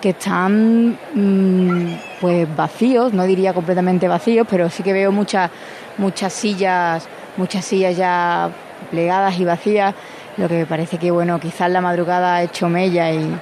que 0.00 0.10
están 0.10 0.98
mm, 1.14 1.94
pues 2.20 2.56
vacíos, 2.56 3.12
no 3.12 3.24
diría 3.24 3.52
completamente 3.52 4.08
vacíos, 4.08 4.46
pero 4.50 4.68
sí 4.70 4.82
que 4.82 4.92
veo 4.92 5.12
muchas 5.12 5.50
muchas 5.98 6.32
sillas, 6.32 7.08
muchas 7.36 7.64
sillas 7.64 7.96
ya 7.96 8.50
plegadas 8.90 9.38
y 9.38 9.44
vacías, 9.44 9.94
lo 10.36 10.48
que 10.48 10.54
me 10.54 10.66
parece 10.66 10.98
que 10.98 11.10
bueno, 11.10 11.38
quizás 11.38 11.70
la 11.70 11.80
madrugada 11.80 12.36
ha 12.36 12.42
hecho 12.42 12.68
mella 12.68 13.10
y, 13.12 13.38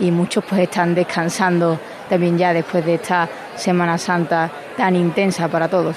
y 0.00 0.10
muchos 0.10 0.44
pues 0.44 0.62
están 0.62 0.94
descansando 0.94 1.78
también 2.08 2.38
ya 2.38 2.52
después 2.52 2.84
de 2.84 2.94
esta 2.94 3.28
Semana 3.56 3.98
Santa 3.98 4.50
tan 4.76 4.96
intensa 4.96 5.48
para 5.48 5.68
todos. 5.68 5.96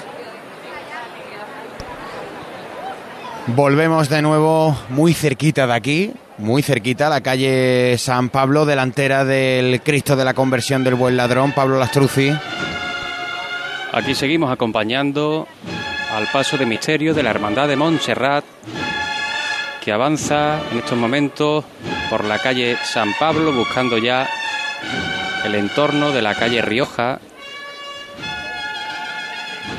Volvemos 3.48 4.08
de 4.08 4.22
nuevo 4.22 4.76
muy 4.90 5.14
cerquita 5.14 5.66
de 5.66 5.74
aquí, 5.74 6.12
muy 6.38 6.62
cerquita, 6.62 7.08
la 7.08 7.20
calle 7.20 7.96
San 7.98 8.28
Pablo, 8.28 8.64
delantera 8.64 9.24
del 9.24 9.80
Cristo 9.82 10.14
de 10.14 10.24
la 10.24 10.32
Conversión 10.32 10.84
del 10.84 10.94
Buen 10.94 11.16
Ladrón, 11.16 11.52
Pablo 11.52 11.78
Lastruzzi. 11.78 12.32
Aquí 13.92 14.14
seguimos 14.14 14.50
acompañando 14.50 15.46
al 16.14 16.26
paso 16.28 16.56
de 16.56 16.66
misterio 16.66 17.14
de 17.14 17.22
la 17.22 17.30
Hermandad 17.30 17.68
de 17.68 17.76
Montserrat, 17.76 18.44
que 19.82 19.90
avanza 19.90 20.60
en 20.70 20.78
estos 20.78 20.96
momentos 20.96 21.64
por 22.08 22.24
la 22.24 22.38
calle 22.38 22.76
San 22.84 23.12
Pablo, 23.18 23.52
buscando 23.52 23.98
ya 23.98 24.28
el 25.44 25.56
entorno 25.56 26.12
de 26.12 26.22
la 26.22 26.36
calle 26.36 26.62
Rioja. 26.62 27.18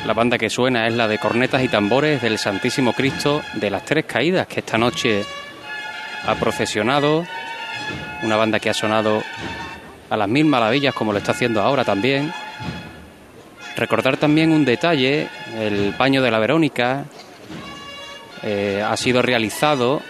La 0.06 0.14
banda 0.14 0.38
que 0.38 0.50
suena 0.50 0.88
es 0.88 0.94
la 0.94 1.08
de 1.08 1.20
cornetas 1.20 1.64
y 1.64 1.70
tambores 1.70 2.22
del 2.22 2.38
Santísimo 2.38 2.92
Cristo 2.92 3.42
de 3.54 3.70
las 3.70 3.86
Tres 3.86 4.04
Caídas, 4.04 4.46
que 4.48 4.60
esta 4.60 4.78
noche 4.78 5.24
ha 6.28 6.36
procesionado. 6.36 7.26
Una 8.24 8.36
banda 8.36 8.60
que 8.60 8.70
ha 8.70 8.74
sonado 8.74 9.24
a 10.10 10.18
las 10.18 10.28
mil 10.28 10.46
maravillas, 10.46 10.94
como 10.94 11.14
lo 11.14 11.20
está 11.20 11.32
haciendo 11.32 11.62
ahora 11.62 11.86
también. 11.86 12.34
Recordar 13.78 14.18
también 14.18 14.52
un 14.52 14.66
detalle, 14.66 15.30
el 15.58 15.94
paño 15.98 16.22
de 16.22 16.30
la 16.30 16.40
Verónica 16.40 17.06
eh, 18.44 18.84
ha 18.86 18.96
sido 18.98 19.22
realizado 19.22 20.02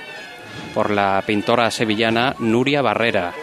por 0.73 0.89
la 0.89 1.23
pintora 1.25 1.69
sevillana 1.71 2.35
Nuria 2.39 2.81
Barrera. 2.81 3.33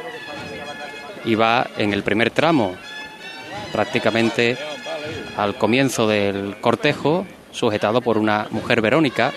Y 1.25 1.35
va 1.35 1.67
en 1.77 1.93
el 1.93 2.03
primer 2.03 2.31
tramo, 2.31 2.75
prácticamente 3.73 4.57
al 5.37 5.55
comienzo 5.57 6.09
del 6.09 6.57
cortejo, 6.61 7.27
sujetado 7.53 8.01
por 8.01 8.19
una 8.19 8.47
mujer 8.51 8.81
verónica. 8.81 9.33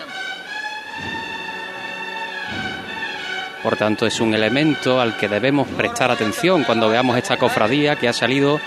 Por 3.62 3.78
tanto, 3.78 4.06
es 4.06 4.20
un 4.20 4.34
elemento 4.34 5.00
al 5.00 5.16
que 5.16 5.30
debemos 5.30 5.68
prestar 5.70 6.12
atención 6.12 6.64
cuando 6.64 6.90
veamos 6.90 7.18
esta 7.18 7.38
cofradía 7.38 7.96
que 7.96 8.10
ha 8.10 8.14
salido 8.14 8.60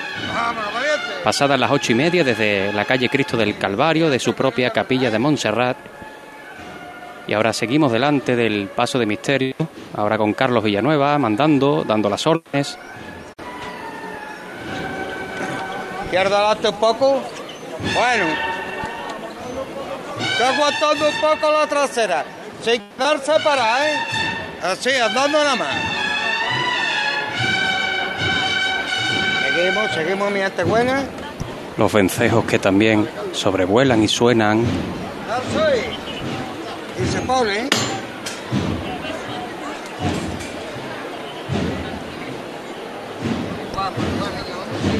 pasadas 1.22 1.58
las 1.60 1.70
ocho 1.70 1.92
y 1.92 1.96
media 1.96 2.24
desde 2.24 2.72
la 2.72 2.84
calle 2.84 3.08
Cristo 3.08 3.36
del 3.36 3.58
Calvario, 3.58 4.08
de 4.08 4.18
su 4.18 4.34
propia 4.34 4.70
capilla 4.70 5.10
de 5.10 5.18
Montserrat, 5.18 5.76
y 7.26 7.32
ahora 7.32 7.52
seguimos 7.52 7.90
delante 7.92 8.36
del 8.36 8.68
paso 8.68 8.98
de 8.98 9.06
misterio, 9.06 9.54
ahora 9.94 10.16
con 10.16 10.32
Carlos 10.32 10.62
Villanueva, 10.62 11.18
mandando, 11.18 11.84
dando 11.84 12.08
las 12.08 12.26
órdenes. 12.26 12.78
Izquierda 16.04 16.38
adelante 16.38 16.68
un 16.68 16.76
poco. 16.76 17.20
Bueno. 17.94 18.24
Estoy 20.20 20.46
aguantando 20.46 21.08
un 21.08 21.20
poco 21.20 21.52
la 21.52 21.66
trasera. 21.66 22.24
Sin 22.62 22.80
quedarse 22.90 23.32
para, 23.42 23.88
¿eh? 23.88 23.98
Así, 24.62 24.90
andando 24.90 25.38
nada 25.38 25.56
más. 25.56 25.74
Seguimos, 29.42 29.90
seguimos, 29.92 30.30
mi 30.30 30.40
gente 30.40 30.64
buena. 30.64 31.04
Los 31.76 31.92
vencejos 31.92 32.44
que 32.44 32.58
también 32.58 33.08
sobrevuelan 33.32 34.02
y 34.02 34.08
suenan. 34.08 34.64
Y 37.02 37.06
se 37.06 37.20
pone. 37.22 37.58
¿eh? 37.58 37.68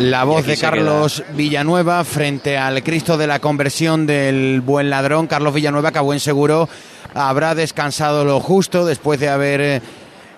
La 0.01 0.25
voz 0.25 0.45
de 0.45 0.59
Carlos 0.59 1.25
Villanueva 1.33 2.05
frente 2.05 2.59
al 2.59 2.83
Cristo 2.83 3.17
de 3.17 3.27
la 3.27 3.39
conversión 3.39 4.07
del 4.07 4.61
buen 4.61 4.91
ladrón. 4.91 5.27
Carlos 5.27 5.55
Villanueva, 5.55 5.91
que 5.91 5.99
a 5.99 6.03
buen 6.03 6.21
seguro 6.21 6.69
habrá 7.15 7.55
descansado 7.55 8.25
lo 8.25 8.41
justo 8.41 8.85
después 8.85 9.19
de 9.21 9.31
haber 9.31 9.61
eh, 9.63 9.81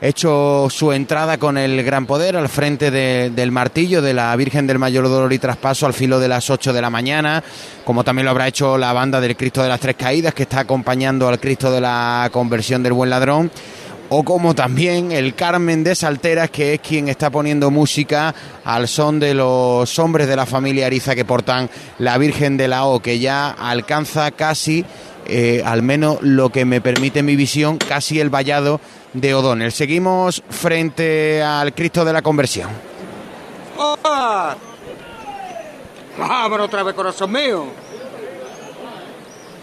hecho 0.01 0.68
su 0.70 0.92
entrada 0.92 1.38
con 1.38 1.59
el 1.59 1.82
gran 1.82 2.07
poder 2.07 2.36
al 2.36 2.49
frente 2.49 2.90
del 2.90 3.53
martillo 3.53 4.01
de 4.01 4.14
la 4.14 4.34
Virgen 4.36 4.66
del 4.66 4.78
Mayor 4.78 5.09
Dolor 5.09 5.32
y 5.32 5.38
Traspaso 5.38 5.86
al 5.86 5.94
filo 5.94 6.20
de 6.20 6.28
las 6.28 6.51
8 6.51 6.72
de 6.72 6.82
la 6.82 6.90
mañana, 6.90 7.42
como 7.84 8.05
también 8.05 8.24
lo 8.24 8.30
habrá 8.30 8.46
hecho 8.46 8.78
la 8.78 8.92
banda 8.92 9.20
del 9.20 9.36
Cristo 9.36 9.62
de 9.62 9.68
las 9.68 9.80
Tres 9.80 9.96
Caídas, 9.96 10.34
que 10.34 10.44
está 10.44 10.61
acompañando 10.61 11.28
al 11.28 11.40
Cristo 11.40 11.72
de 11.72 11.80
la 11.80 12.28
conversión 12.32 12.82
del 12.82 12.92
buen 12.92 13.11
ladrón 13.11 13.51
o 14.11 14.24
como 14.24 14.55
también 14.55 15.12
el 15.12 15.34
Carmen 15.34 15.84
de 15.84 15.94
Salteras, 15.94 16.51
que 16.51 16.74
es 16.74 16.80
quien 16.80 17.09
está 17.09 17.30
poniendo 17.30 17.70
música 17.70 18.34
al 18.64 18.88
son 18.88 19.20
de 19.20 19.34
los 19.34 19.99
hombres 19.99 20.28
de 20.28 20.36
la 20.36 20.46
familia 20.46 20.86
Ariza 20.86 21.14
que 21.14 21.24
portan 21.24 21.68
la 21.99 22.16
Virgen 22.16 22.57
de 22.57 22.68
la 22.68 22.84
O, 22.86 23.01
que 23.01 23.18
ya 23.18 23.51
alcanza 23.51 24.30
casi, 24.30 24.84
eh, 25.26 25.62
al 25.64 25.82
menos 25.82 26.18
lo 26.22 26.51
que 26.51 26.64
me 26.64 26.80
permite 26.80 27.22
mi 27.22 27.36
visión, 27.36 27.76
casi 27.76 28.18
el 28.20 28.30
vallado 28.30 28.80
de 29.20 29.34
O'Donnell. 29.34 29.72
Seguimos 29.72 30.42
frente 30.48 31.42
al 31.42 31.74
Cristo 31.74 32.04
de 32.04 32.12
la 32.12 32.22
Conversión. 32.22 32.70
¡Hola! 33.76 34.56
Vámonos 36.18 36.66
otra 36.66 36.82
vez, 36.82 36.94
corazón 36.94 37.32
mío. 37.32 37.66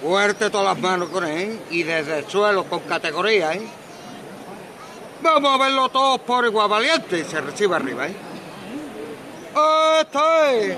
Fuerte 0.01 0.49
todas 0.49 0.65
las 0.67 0.79
manos 0.79 1.09
con 1.09 1.25
él 1.25 1.59
y 1.71 1.83
desde 1.83 2.19
el 2.19 2.27
suelo 2.27 2.65
con 2.65 2.81
categoría, 2.81 3.53
¿eh? 3.53 3.61
Vamos 5.21 5.53
a 5.53 5.63
verlo 5.63 5.89
todos 5.89 6.19
por 6.19 6.45
igual 6.45 6.69
valiente 6.69 7.19
y 7.19 7.23
se 7.23 7.41
recibe 7.41 7.75
arriba, 7.75 8.07
¿eh? 8.07 8.15
¡Este! 10.01 10.77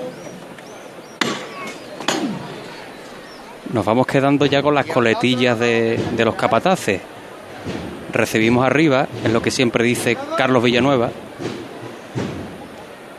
Nos 3.72 3.84
vamos 3.84 4.06
quedando 4.06 4.46
ya 4.46 4.62
con 4.62 4.74
las 4.74 4.86
coletillas 4.86 5.58
de, 5.58 6.02
de 6.12 6.24
los 6.24 6.34
capataces. 6.34 7.02
Recibimos 8.12 8.64
arriba, 8.64 9.06
es 9.24 9.32
lo 9.32 9.42
que 9.42 9.50
siempre 9.50 9.84
dice 9.84 10.16
Carlos 10.36 10.62
Villanueva. 10.62 11.10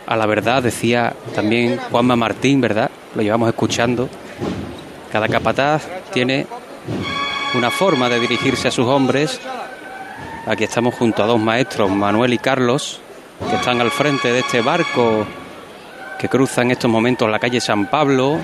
A 0.07 0.15
la 0.15 0.25
verdad, 0.25 0.63
decía 0.63 1.13
también 1.35 1.77
Juanma 1.91 2.15
Martín, 2.15 2.61
¿verdad? 2.61 2.89
Lo 3.15 3.21
llevamos 3.21 3.49
escuchando. 3.49 4.09
Cada 5.11 5.27
capataz 5.27 5.87
tiene 6.11 6.47
una 7.53 7.69
forma 7.69 8.09
de 8.09 8.19
dirigirse 8.19 8.67
a 8.67 8.71
sus 8.71 8.85
hombres 8.85 9.39
Aquí 10.49 10.63
estamos 10.63 10.95
junto 10.95 11.21
a 11.21 11.27
dos 11.27 11.39
maestros, 11.39 11.91
Manuel 11.91 12.33
y 12.33 12.39
Carlos, 12.39 13.01
que 13.51 13.55
están 13.55 13.81
al 13.81 13.91
frente 13.91 14.31
de 14.31 14.39
este 14.39 14.61
barco 14.61 15.23
que 16.17 16.27
cruza 16.27 16.63
en 16.63 16.71
estos 16.71 16.89
momentos 16.89 17.29
la 17.29 17.37
calle 17.37 17.61
San 17.61 17.85
Pablo. 17.85 18.39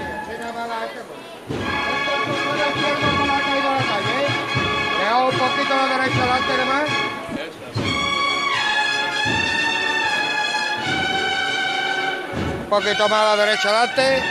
Un 12.65 12.71
poquito 12.71 13.07
más 13.07 13.19
a 13.19 13.35
la 13.35 13.45
derecha 13.45 13.69
adelante. 13.69 14.23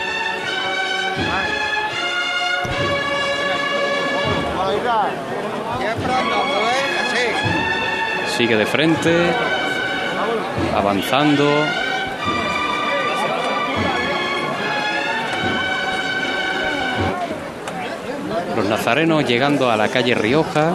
Siempre. 5.78 6.12
Sigue 8.36 8.56
de 8.56 8.66
frente, 8.66 9.32
avanzando. 10.74 11.48
Los 18.56 18.64
nazarenos 18.66 19.24
llegando 19.24 19.70
a 19.70 19.76
la 19.76 19.88
calle 19.88 20.16
Rioja. 20.16 20.74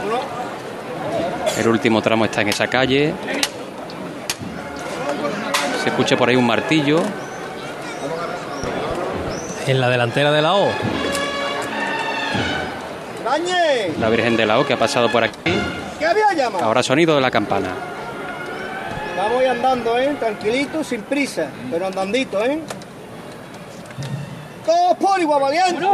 El 1.57 1.67
último 1.67 2.01
tramo 2.01 2.23
está 2.23 2.39
en 2.41 2.47
esa 2.47 2.67
calle. 2.67 3.13
Se 5.83 5.89
escucha 5.89 6.15
por 6.15 6.29
ahí 6.29 6.37
un 6.37 6.47
martillo. 6.47 7.01
En 9.67 9.79
la 9.79 9.89
delantera 9.89 10.31
de 10.31 10.41
la 10.41 10.55
O. 10.55 10.69
La 13.99 14.09
Virgen 14.09 14.35
de 14.37 14.45
la 14.45 14.59
O 14.59 14.65
que 14.65 14.73
ha 14.73 14.79
pasado 14.79 15.11
por 15.11 15.23
aquí. 15.23 15.37
¿Qué 15.99 16.05
había 16.05 16.33
llamado? 16.33 16.65
Ahora 16.65 16.81
sonido 16.81 17.15
de 17.15 17.21
la 17.21 17.29
campana. 17.29 17.69
Voy 19.31 19.45
andando, 19.45 19.97
¿eh? 19.97 20.15
Tranquilito, 20.19 20.83
sin 20.83 21.03
prisa, 21.03 21.47
pero 21.69 21.85
andandito, 21.85 22.43
¿eh? 22.43 22.59
Todos 24.65 24.97
por 24.97 25.19
igual 25.19 25.41
valiente. 25.41 25.85
¿eh? 25.85 25.89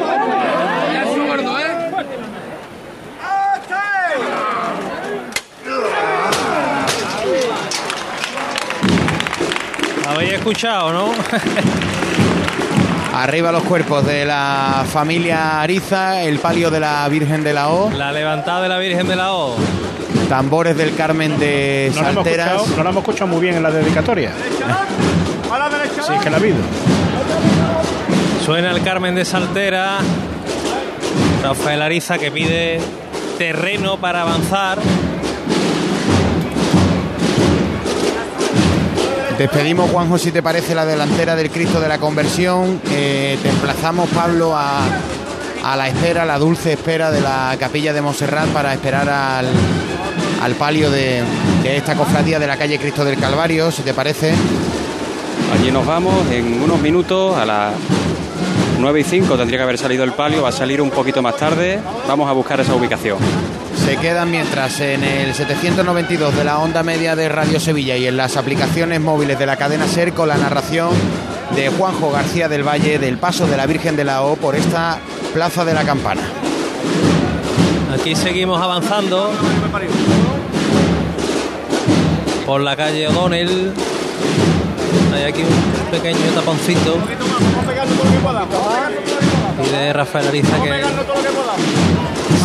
Habéis 10.07 10.33
escuchado, 10.33 10.93
¿no? 10.93 11.11
Arriba 13.15 13.49
los 13.51 13.63
cuerpos 13.63 14.05
de 14.05 14.25
la 14.25 14.83
familia 14.91 15.61
Ariza, 15.61 16.21
el 16.21 16.37
palio 16.39 16.69
de 16.69 16.81
la 16.81 17.07
Virgen 17.07 17.45
de 17.45 17.53
la 17.53 17.69
O. 17.69 17.89
La 17.91 18.11
levantada 18.11 18.61
de 18.63 18.67
la 18.69 18.77
Virgen 18.77 19.07
de 19.07 19.15
la 19.15 19.31
O. 19.33 19.55
Tambores 20.27 20.75
del 20.75 20.93
Carmen 20.95 21.39
de 21.39 21.91
No 21.95 22.01
lo, 22.01 22.07
hemos 22.09 22.23
Salteras. 22.25 22.47
escuchado, 22.47 22.77
no 22.77 22.83
lo 22.83 22.89
hemos 22.89 23.01
escuchado 23.03 23.27
muy 23.27 23.39
bien 23.39 23.55
en 23.55 23.63
la 23.63 23.71
dedicatoria. 23.71 24.31
Sí, 24.31 26.13
que 26.21 26.29
la 26.29 26.35
ha 26.35 26.39
habido. 26.39 26.57
Suena 28.43 28.71
el 28.71 28.83
Carmen 28.83 29.15
de 29.15 29.23
Saltera. 29.23 29.99
Rafael 31.41 31.81
Ariza 31.81 32.17
que 32.17 32.31
pide 32.31 32.79
terreno 33.37 33.97
para 33.97 34.23
avanzar. 34.23 34.77
Despedimos, 39.37 39.91
Juanjo, 39.91 40.17
si 40.17 40.31
te 40.31 40.41
parece, 40.41 40.73
la 40.73 40.85
delantera 40.85 41.35
del 41.35 41.49
Cristo 41.49 41.81
de 41.81 41.89
la 41.89 41.97
Conversión. 41.97 42.79
Eh, 42.91 43.37
te 43.41 43.49
emplazamos, 43.49 44.09
Pablo, 44.09 44.55
a, 44.55 44.79
a 45.63 45.75
la 45.75 45.89
espera, 45.89 46.23
la 46.23 46.37
dulce 46.37 46.73
espera 46.73 47.11
de 47.11 47.19
la 47.19 47.55
capilla 47.59 47.91
de 47.91 48.01
Montserrat 48.01 48.47
para 48.49 48.73
esperar 48.73 49.09
al, 49.09 49.47
al 50.41 50.55
palio 50.55 50.89
de, 50.89 51.21
de 51.63 51.77
esta 51.77 51.95
cofradía 51.95 52.39
de 52.39 52.47
la 52.47 52.55
calle 52.55 52.79
Cristo 52.79 53.03
del 53.03 53.19
Calvario, 53.19 53.71
si 53.71 53.81
te 53.81 53.93
parece. 53.93 54.33
Allí 55.53 55.69
nos 55.69 55.85
vamos 55.85 56.13
en 56.31 56.61
unos 56.61 56.79
minutos 56.79 57.37
a 57.37 57.45
las 57.45 57.73
9 58.79 58.99
y 58.99 59.03
5 59.03 59.37
tendría 59.37 59.59
que 59.59 59.63
haber 59.63 59.77
salido 59.77 60.05
el 60.05 60.13
palio, 60.13 60.43
va 60.43 60.49
a 60.49 60.53
salir 60.53 60.81
un 60.81 60.91
poquito 60.91 61.21
más 61.21 61.35
tarde. 61.35 61.79
Vamos 62.07 62.29
a 62.29 62.31
buscar 62.31 62.61
esa 62.61 62.73
ubicación. 62.73 63.17
Se 63.85 63.97
quedan 63.97 64.31
mientras 64.31 64.79
en 64.79 65.03
el 65.03 65.35
792 65.35 66.35
de 66.35 66.43
la 66.43 66.57
onda 66.57 66.81
media 66.81 67.15
de 67.15 67.29
Radio 67.29 67.59
Sevilla 67.59 67.95
y 67.95 68.07
en 68.07 68.17
las 68.17 68.35
aplicaciones 68.35 68.99
móviles 68.99 69.37
de 69.37 69.45
la 69.45 69.57
cadena 69.57 69.87
SER 69.87 70.11
con 70.11 70.27
la 70.27 70.37
narración 70.37 70.89
de 71.55 71.69
Juanjo 71.69 72.11
García 72.11 72.49
del 72.49 72.67
Valle 72.67 72.97
del 72.97 73.19
paso 73.19 73.45
de 73.45 73.55
la 73.55 73.67
Virgen 73.67 73.95
de 73.95 74.03
la 74.03 74.23
O 74.23 74.37
por 74.37 74.55
esta 74.55 74.97
plaza 75.35 75.63
de 75.65 75.75
la 75.75 75.83
Campana. 75.83 76.23
Aquí 77.93 78.15
seguimos 78.15 78.59
avanzando 78.59 79.31
por 82.47 82.61
la 82.61 82.75
calle 82.75 83.07
O'Donnell. 83.07 83.71
Hay 85.13 85.23
aquí 85.25 85.43
un 85.43 85.91
pequeño 85.91 86.31
taponcito. 86.33 86.97
Y 89.63 89.69
de 89.69 89.93
Rafael 89.93 90.27
Ariza 90.27 90.61
que 90.63 90.83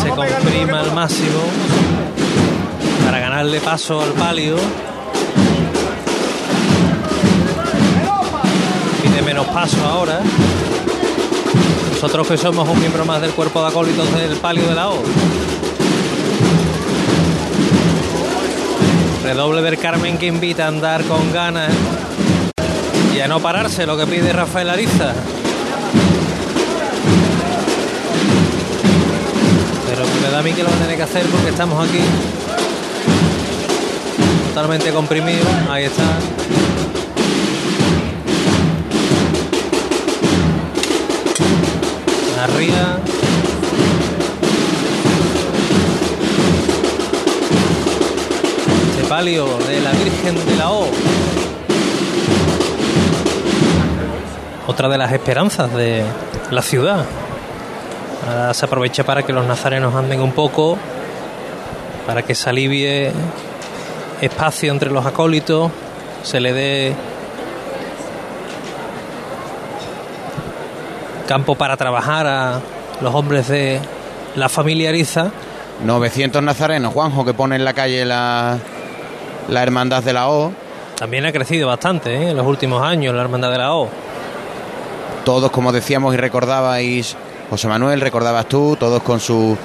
se 0.01 0.09
comprima 0.09 0.79
al 0.79 0.93
máximo 0.93 1.39
para 3.05 3.19
ganarle 3.19 3.59
paso 3.59 4.01
al 4.01 4.11
palio. 4.13 4.55
Pide 9.03 9.21
menos 9.21 9.45
paso 9.47 9.77
ahora. 9.85 10.21
Nosotros 11.91 12.27
que 12.27 12.37
somos 12.37 12.67
un 12.67 12.79
miembro 12.79 13.05
más 13.05 13.21
del 13.21 13.31
cuerpo 13.31 13.61
de 13.61 13.67
acólitos 13.67 14.11
del 14.15 14.37
palio 14.37 14.67
de 14.67 14.75
la 14.75 14.89
O. 14.89 15.03
Redoble 19.23 19.61
del 19.61 19.77
Carmen 19.77 20.17
que 20.17 20.25
invita 20.25 20.65
a 20.65 20.69
andar 20.69 21.03
con 21.03 21.31
ganas 21.31 21.71
y 23.15 23.19
a 23.19 23.27
no 23.27 23.39
pararse, 23.39 23.85
lo 23.85 23.97
que 23.97 24.07
pide 24.07 24.33
Rafael 24.33 24.69
Ariza. 24.71 25.13
Pero 30.41 30.53
me 30.53 30.53
da 30.53 30.53
a 30.53 30.53
mí 30.53 30.53
que 30.53 30.63
lo 30.63 30.69
van 30.69 30.79
a 30.79 30.81
tener 30.81 30.97
que 30.97 31.03
hacer 31.03 31.25
porque 31.27 31.49
estamos 31.49 31.87
aquí 31.87 31.99
totalmente 34.49 34.91
comprimidos. 34.91 35.47
Ahí 35.69 35.83
está. 35.83 36.03
Arriba. 42.43 42.97
Este 48.89 49.07
palio 49.07 49.45
de 49.67 49.81
la 49.81 49.91
Virgen 49.91 50.45
de 50.45 50.55
la 50.55 50.71
O. 50.71 50.87
Otra 54.67 54.89
de 54.89 54.97
las 54.97 55.11
esperanzas 55.11 55.71
de 55.73 56.03
la 56.49 56.61
ciudad. 56.61 57.05
Ahora 58.27 58.53
se 58.53 58.65
aprovecha 58.65 59.03
para 59.03 59.23
que 59.23 59.33
los 59.33 59.45
nazarenos 59.45 59.95
anden 59.95 60.21
un 60.21 60.31
poco, 60.31 60.77
para 62.05 62.21
que 62.21 62.35
se 62.35 62.49
alivie 62.49 63.11
espacio 64.21 64.71
entre 64.71 64.91
los 64.91 65.05
acólitos, 65.05 65.71
se 66.23 66.39
le 66.39 66.53
dé 66.53 66.95
campo 71.27 71.55
para 71.55 71.77
trabajar 71.77 72.27
a 72.27 72.59
los 73.01 73.15
hombres 73.15 73.47
de 73.47 73.79
la 74.35 74.49
familia 74.49 74.89
Ariza. 74.89 75.31
900 75.83 76.43
nazarenos, 76.43 76.93
Juanjo, 76.93 77.25
que 77.25 77.33
pone 77.33 77.55
en 77.55 77.65
la 77.65 77.73
calle 77.73 78.05
la, 78.05 78.57
la 79.49 79.63
Hermandad 79.63 80.03
de 80.03 80.13
la 80.13 80.29
O. 80.29 80.51
También 80.95 81.25
ha 81.25 81.31
crecido 81.31 81.67
bastante 81.67 82.13
¿eh? 82.13 82.29
en 82.29 82.37
los 82.37 82.45
últimos 82.45 82.83
años 82.83 83.15
la 83.15 83.21
Hermandad 83.21 83.51
de 83.51 83.57
la 83.57 83.73
O. 83.73 83.89
Todos, 85.25 85.49
como 85.51 85.71
decíamos 85.71 86.13
y 86.13 86.17
recordabais, 86.17 87.15
José 87.51 87.67
Manuel, 87.67 87.99
recordabas 87.99 88.47
tú, 88.47 88.77
todos 88.79 89.03
con 89.03 89.19
su 89.19 89.57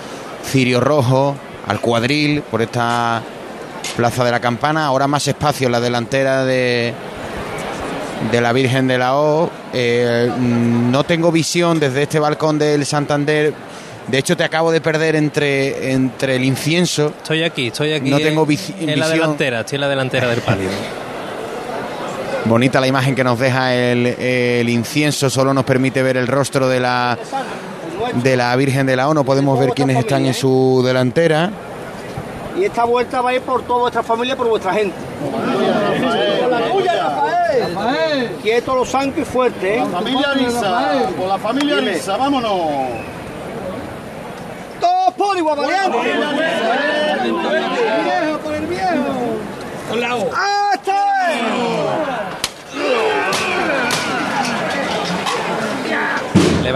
cirio 0.44 0.80
rojo, 0.80 1.36
al 1.68 1.80
cuadril, 1.80 2.42
por 2.42 2.60
esta 2.60 3.22
Plaza 3.96 4.24
de 4.24 4.32
la 4.32 4.40
Campana, 4.40 4.86
ahora 4.86 5.06
más 5.06 5.28
espacio 5.28 5.66
en 5.66 5.72
la 5.72 5.78
delantera 5.78 6.44
de, 6.44 6.92
de 8.32 8.40
la 8.40 8.52
Virgen 8.52 8.88
de 8.88 8.98
la 8.98 9.14
O. 9.14 9.48
Eh, 9.72 10.28
no 10.36 11.04
tengo 11.04 11.30
visión 11.30 11.78
desde 11.78 12.02
este 12.02 12.18
balcón 12.18 12.58
del 12.58 12.84
Santander. 12.84 13.54
De 14.08 14.18
hecho, 14.18 14.36
te 14.36 14.42
acabo 14.42 14.72
de 14.72 14.80
perder 14.80 15.14
entre, 15.14 15.92
entre 15.92 16.34
el 16.34 16.44
incienso. 16.44 17.14
Estoy 17.18 17.44
aquí, 17.44 17.68
estoy 17.68 17.92
aquí. 17.92 18.10
No 18.10 18.18
tengo 18.18 18.48
en, 18.80 18.98
la 18.98 19.08
delantera, 19.08 19.60
estoy 19.60 19.76
en 19.76 19.80
la 19.82 19.88
delantera 19.88 20.26
del 20.26 20.40
palio. 20.40 20.70
Bonita 22.46 22.80
la 22.80 22.88
imagen 22.88 23.14
que 23.14 23.22
nos 23.22 23.38
deja 23.38 23.74
el, 23.74 24.06
el, 24.06 24.68
incienso, 24.68 25.30
solo 25.30 25.54
nos 25.54 25.64
permite 25.64 26.02
ver 26.02 26.16
el 26.16 26.26
rostro 26.26 26.68
de 26.68 26.78
la, 26.78 27.18
de 28.14 28.36
la 28.36 28.54
Virgen 28.56 28.86
de 28.86 28.96
la 28.96 29.08
O, 29.08 29.14
no 29.14 29.24
podemos 29.24 29.58
ver 29.58 29.70
quiénes 29.70 29.98
están 29.98 30.26
en 30.26 30.34
su 30.34 30.82
delantera. 30.84 31.50
Y 32.58 32.64
esta 32.64 32.84
vuelta 32.84 33.20
va 33.20 33.30
a 33.30 33.34
ir 33.34 33.42
por 33.42 33.62
toda 33.62 33.80
vuestra 33.80 34.02
familia, 34.02 34.34
por 34.34 34.48
vuestra 34.48 34.72
gente. 34.72 34.96
Quieto, 38.42 38.74
los 38.74 38.88
santos 38.88 39.20
y 39.20 39.24
fuerte, 39.24 39.76
¿eh? 39.76 39.80
La 39.80 39.86
familia 39.86 40.30
Arisa, 40.30 41.10
por 41.16 41.28
la 41.28 41.38
familia 41.38 41.76
Arisa, 41.76 42.16
vámonos. 42.16 42.60
Todos 44.80 45.14
por 45.14 45.36
igual, 45.36 45.58
valiente. 45.58 45.90
Por 45.90 46.06
el 47.56 47.68
viejo, 48.04 48.38
por 48.42 48.54
el 48.54 48.66
viejo. 48.66 49.06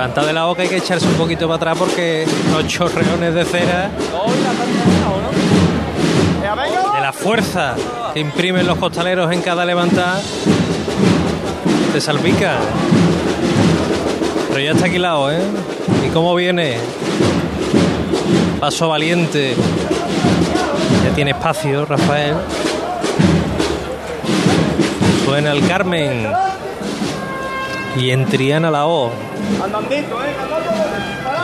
Levantado 0.01 0.29
de 0.29 0.33
la 0.33 0.47
boca 0.47 0.63
hay 0.63 0.69
que 0.69 0.79
echarse 0.79 1.07
un 1.07 1.13
poquito 1.13 1.47
para 1.47 1.57
atrás 1.57 1.77
porque 1.79 2.27
los 2.55 2.67
chorreones 2.67 3.35
de 3.35 3.45
cera 3.45 3.91
de 6.95 7.01
la 7.03 7.13
fuerza 7.13 7.75
que 8.15 8.21
imprimen 8.21 8.67
los 8.67 8.79
costaleros 8.79 9.31
en 9.31 9.43
cada 9.43 9.67
levantada 9.67 10.23
te 11.93 12.01
salpica. 12.01 12.57
Pero 14.49 14.61
ya 14.61 14.71
está 14.71 14.87
aquilado, 14.87 15.31
¿eh? 15.31 15.43
¿Y 16.07 16.09
cómo 16.09 16.35
viene? 16.35 16.79
Paso 18.59 18.89
valiente. 18.89 19.55
Ya 21.05 21.15
tiene 21.15 21.33
espacio, 21.33 21.85
Rafael. 21.85 22.37
Suena 25.27 25.53
el 25.53 25.69
Carmen. 25.69 26.27
Y 27.99 28.09
en 28.13 28.25
Triana 28.25 28.71
la 28.71 28.87
O. 28.87 29.30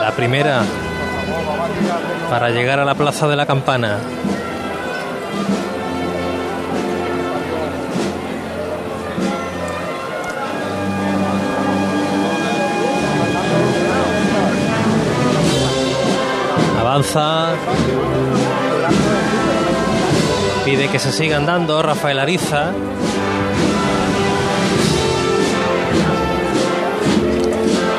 La 0.01 0.11
primera 0.11 0.63
para 2.29 2.49
llegar 2.49 2.79
a 2.79 2.85
la 2.85 2.95
plaza 2.95 3.27
de 3.27 3.35
la 3.35 3.45
campana. 3.45 3.99
Avanza. 16.79 17.49
Pide 20.65 20.89
que 20.89 20.99
se 20.99 21.11
sigan 21.11 21.45
dando 21.45 21.81
Rafael 21.81 22.19
Ariza. 22.19 22.71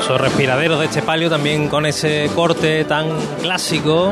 Esos 0.08 0.22
respiraderos 0.22 0.80
de 0.80 0.86
este 0.86 1.02
palio 1.02 1.28
también 1.28 1.68
con 1.68 1.84
ese 1.84 2.30
corte 2.34 2.82
tan 2.86 3.10
clásico. 3.42 4.10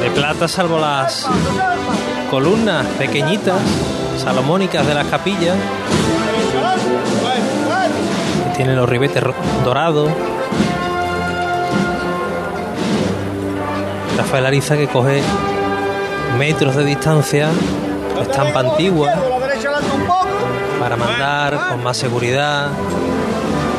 De 0.00 0.10
plata, 0.10 0.48
salvo 0.48 0.78
las 0.78 1.28
columnas 2.30 2.86
pequeñitas, 2.96 3.60
salomónicas 4.16 4.86
de 4.86 4.94
las 4.94 5.06
capillas. 5.08 5.54
Tiene 8.56 8.74
los 8.74 8.88
ribetes 8.88 9.22
dorados. 9.66 10.08
Rafael 14.16 14.46
Ariza 14.46 14.78
que 14.78 14.86
coge 14.86 15.20
metros 16.38 16.74
de 16.74 16.86
distancia, 16.86 17.50
estampa 18.18 18.60
antigua, 18.60 19.12
mandar 20.96 21.68
con 21.70 21.82
más 21.82 21.96
seguridad, 21.96 22.68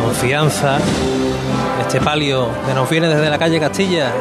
confianza. 0.03 0.77
Este 1.81 2.01
palio 2.01 2.49
que 2.65 2.73
nos 2.73 2.89
viene 2.89 3.07
desde 3.07 3.29
la 3.29 3.37
calle 3.37 3.59
Castilla. 3.59 4.11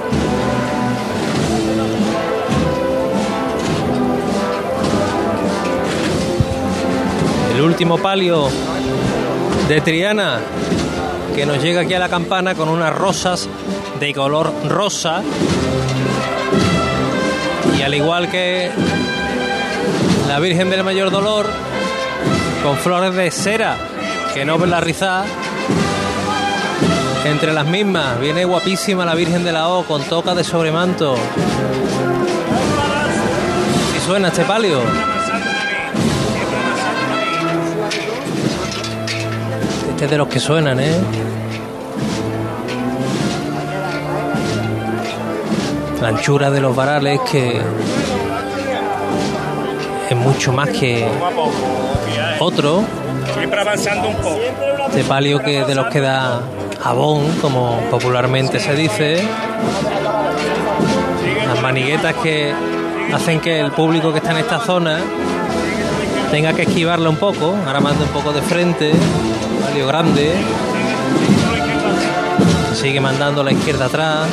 El 7.54 7.60
último 7.60 7.98
palio 7.98 8.48
de 9.68 9.80
Triana 9.80 10.40
que 11.34 11.46
nos 11.46 11.62
llega 11.62 11.80
aquí 11.82 11.94
a 11.94 11.98
la 11.98 12.08
campana 12.08 12.54
con 12.54 12.68
unas 12.68 12.94
rosas 12.94 13.48
de 13.98 14.12
color 14.12 14.52
rosa 14.68 15.22
y 17.78 17.82
al 17.82 17.94
igual 17.94 18.30
que 18.30 18.70
la 20.28 20.38
Virgen 20.38 20.70
del 20.70 20.84
Mayor 20.84 21.10
Dolor 21.10 21.46
con 22.64 22.78
flores 22.78 23.14
de 23.14 23.30
cera 23.30 23.76
que 24.32 24.46
no 24.46 24.56
la 24.64 24.80
rizada 24.80 25.26
entre 27.26 27.52
las 27.52 27.66
mismas 27.66 28.18
viene 28.18 28.46
guapísima 28.46 29.04
la 29.04 29.14
Virgen 29.14 29.44
de 29.44 29.52
la 29.52 29.68
O 29.68 29.84
con 29.84 30.02
toca 30.04 30.34
de 30.34 30.44
sobremanto. 30.44 31.14
Y 33.94 34.06
suena 34.06 34.28
este 34.28 34.44
palio 34.44 34.80
este 39.90 40.06
es 40.06 40.10
de 40.10 40.16
los 40.16 40.28
que 40.28 40.40
suenan 40.40 40.80
eh 40.80 41.00
la 46.00 46.08
anchura 46.08 46.50
de 46.50 46.60
los 46.62 46.74
varales 46.74 47.20
que 47.30 47.60
es 50.08 50.16
mucho 50.16 50.52
más 50.54 50.70
que 50.70 51.06
otro. 52.44 52.84
Siempre 53.34 53.60
avanzando 53.60 54.08
un 54.08 54.16
poco. 54.16 54.40
Este 54.88 55.04
palio 55.04 55.40
que 55.40 55.64
de 55.64 55.74
los 55.74 55.86
que 55.86 56.00
da 56.00 56.40
jabón, 56.82 57.36
como 57.40 57.80
popularmente 57.90 58.60
se 58.60 58.74
dice. 58.74 59.22
Las 61.46 61.60
maniguetas 61.62 62.14
que 62.22 62.54
hacen 63.12 63.40
que 63.40 63.60
el 63.60 63.72
público 63.72 64.12
que 64.12 64.18
está 64.18 64.32
en 64.32 64.38
esta 64.38 64.60
zona 64.60 64.98
tenga 66.30 66.52
que 66.52 66.62
esquivarla 66.62 67.08
un 67.08 67.16
poco. 67.16 67.56
Ahora 67.66 67.80
manda 67.80 68.04
un 68.04 68.10
poco 68.10 68.32
de 68.32 68.42
frente. 68.42 68.92
Palio 69.64 69.86
grande. 69.86 70.32
Sigue 72.74 73.00
mandando 73.00 73.40
a 73.40 73.44
la 73.44 73.52
izquierda 73.52 73.86
atrás. 73.86 74.28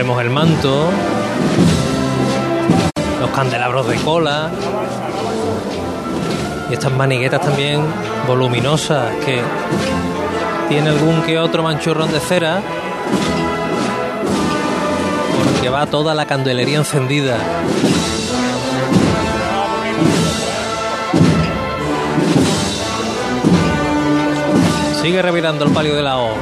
vemos 0.00 0.22
el 0.22 0.30
manto, 0.30 0.88
los 3.20 3.30
candelabros 3.30 3.86
de 3.86 3.96
cola 3.96 4.50
y 6.70 6.72
estas 6.72 6.92
maniguetas 6.92 7.42
también 7.42 7.82
voluminosas 8.26 9.12
que 9.24 9.40
tiene 10.68 10.88
algún 10.88 11.20
que 11.22 11.38
otro 11.38 11.62
manchurrón 11.62 12.10
de 12.10 12.20
cera 12.20 12.62
porque 15.44 15.68
va 15.68 15.86
toda 15.86 16.14
la 16.14 16.24
candelería 16.24 16.78
encendida. 16.78 17.36
Sigue 25.02 25.20
revirando 25.22 25.64
el 25.64 25.72
palio 25.72 25.94
de 25.94 26.02
la 26.02 26.18
O. 26.18 26.34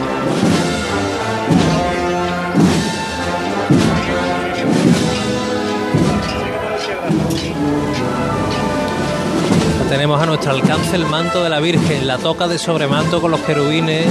Tenemos 9.98 10.22
a 10.22 10.26
nuestro 10.26 10.52
alcance 10.52 10.94
el 10.94 11.06
manto 11.06 11.42
de 11.42 11.50
la 11.50 11.58
Virgen, 11.58 12.06
la 12.06 12.18
toca 12.18 12.46
de 12.46 12.56
sobremanto 12.56 13.20
con 13.20 13.32
los 13.32 13.40
querubines, 13.40 14.06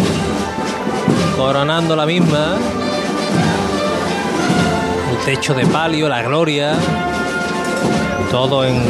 coronando 1.38 1.95
la 1.95 2.05
misma. 2.05 2.57
El 5.09 5.17
techo 5.23 5.53
de 5.53 5.65
palio, 5.65 6.09
la 6.09 6.23
gloria, 6.23 6.73
todo 8.29 8.65
en 8.65 8.83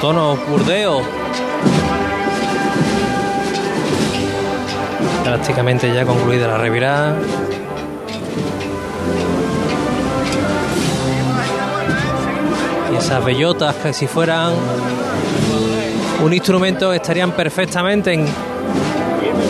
tono 0.00 0.36
burdeo. 0.48 1.02
Prácticamente 5.22 5.94
ya 5.94 6.04
concluida 6.04 6.48
la 6.48 6.58
revirada. 6.58 7.16
Y 12.92 12.96
esas 12.96 13.24
bellotas 13.24 13.76
que 13.76 13.92
si 13.92 14.08
fueran 14.08 14.52
un 16.24 16.32
instrumento 16.32 16.90
estarían 16.94 17.32
perfectamente 17.32 18.18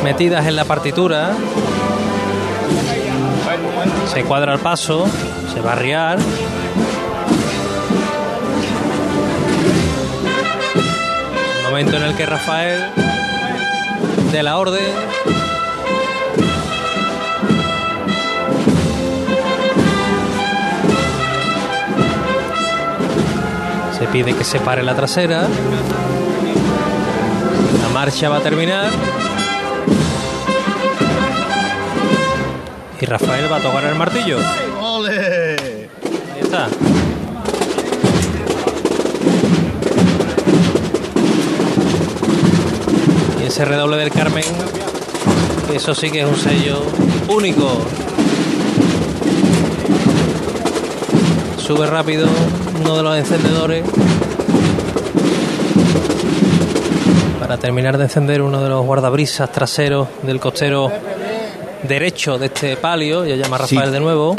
metidas 0.02 0.44
en 0.44 0.56
la 0.56 0.64
partitura. 0.64 1.32
Se 4.12 4.24
cuadra 4.24 4.54
el 4.54 4.58
paso, 4.58 5.06
se 5.52 5.60
va 5.60 5.70
a 5.70 5.72
arriar. 5.74 6.18
Momento 11.62 11.96
en 11.96 12.02
el 12.02 12.16
que 12.16 12.26
Rafael 12.26 12.90
de 14.32 14.42
la 14.42 14.58
orden 14.58 14.92
se 23.96 24.06
pide 24.08 24.34
que 24.34 24.42
se 24.44 24.58
pare 24.58 24.82
la 24.82 24.96
trasera 24.96 25.46
marcha 28.04 28.28
va 28.28 28.36
a 28.36 28.40
terminar. 28.40 28.90
Y 33.00 33.06
Rafael 33.06 33.50
va 33.50 33.56
a 33.56 33.60
tocar 33.60 33.82
el 33.84 33.94
martillo. 33.94 34.36
¡Ole! 34.78 35.88
Ahí 36.34 36.40
está. 36.42 36.68
Y 43.40 43.46
ese 43.46 43.64
redoble 43.64 43.96
del 43.96 44.10
Carmen, 44.10 44.44
eso 45.72 45.94
sí 45.94 46.10
que 46.10 46.20
es 46.20 46.26
un 46.26 46.36
sello 46.36 46.82
único. 47.28 47.78
Sube 51.56 51.86
rápido 51.86 52.26
uno 52.82 52.98
de 52.98 53.02
los 53.02 53.16
encendedores. 53.16 53.82
Para 57.44 57.58
terminar 57.58 57.98
de 57.98 58.04
encender 58.04 58.40
uno 58.40 58.62
de 58.62 58.70
los 58.70 58.86
guardabrisas 58.86 59.52
traseros 59.52 60.08
del 60.22 60.40
costero 60.40 60.90
derecho 61.82 62.38
de 62.38 62.46
este 62.46 62.78
palio. 62.78 63.26
Ya 63.26 63.36
llama 63.36 63.58
Rafael 63.58 63.92
de 63.92 64.00
nuevo. 64.00 64.34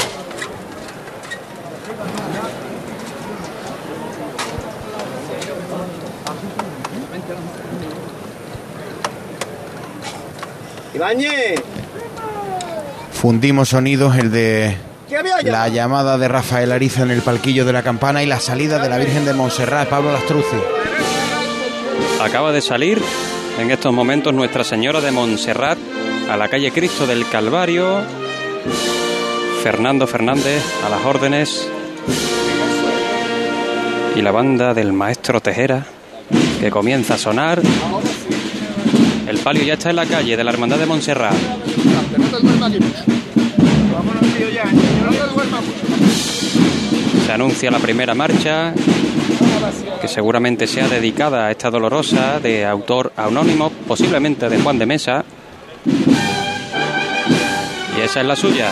Fundimos 13.12 13.68
sonidos, 13.68 14.16
el 14.16 14.32
de 14.32 14.76
la 15.44 15.68
llamada 15.68 16.18
de 16.18 16.26
Rafael 16.26 16.72
Ariza 16.72 17.02
en 17.02 17.12
el 17.12 17.22
palquillo 17.22 17.64
de 17.64 17.72
la 17.72 17.84
campana 17.84 18.24
y 18.24 18.26
la 18.26 18.40
salida 18.40 18.80
de 18.80 18.88
la 18.88 18.98
Virgen 18.98 19.24
de 19.24 19.32
Montserrat, 19.32 19.88
Pablo 19.88 20.10
Lastruzzi. 20.10 20.56
Acaba 22.26 22.50
de 22.50 22.60
salir 22.60 23.00
en 23.60 23.70
estos 23.70 23.94
momentos 23.94 24.34
Nuestra 24.34 24.64
Señora 24.64 25.00
de 25.00 25.12
Montserrat 25.12 25.78
a 26.28 26.36
la 26.36 26.48
calle 26.48 26.72
Cristo 26.72 27.06
del 27.06 27.24
Calvario. 27.28 28.00
Fernando 29.62 30.08
Fernández 30.08 30.60
a 30.84 30.88
las 30.88 31.04
órdenes. 31.04 31.68
Y 34.16 34.22
la 34.22 34.32
banda 34.32 34.74
del 34.74 34.92
maestro 34.92 35.40
Tejera 35.40 35.86
que 36.60 36.68
comienza 36.68 37.14
a 37.14 37.18
sonar. 37.18 37.62
El 39.28 39.38
palio 39.38 39.62
ya 39.62 39.74
está 39.74 39.90
en 39.90 39.96
la 39.96 40.06
calle 40.06 40.36
de 40.36 40.42
la 40.42 40.50
Hermandad 40.50 40.78
de 40.78 40.86
Montserrat. 40.86 41.32
Se 47.24 47.32
anuncia 47.32 47.70
la 47.70 47.78
primera 47.78 48.16
marcha 48.16 48.74
que 50.00 50.08
seguramente 50.08 50.66
sea 50.66 50.88
dedicada 50.88 51.46
a 51.46 51.50
esta 51.50 51.70
dolorosa 51.70 52.40
de 52.40 52.64
autor 52.64 53.12
anónimo, 53.16 53.70
posiblemente 53.86 54.48
de 54.48 54.58
Juan 54.60 54.78
de 54.78 54.86
Mesa. 54.86 55.24
Y 57.96 58.00
esa 58.00 58.20
es 58.20 58.26
la 58.26 58.36
suya. 58.36 58.68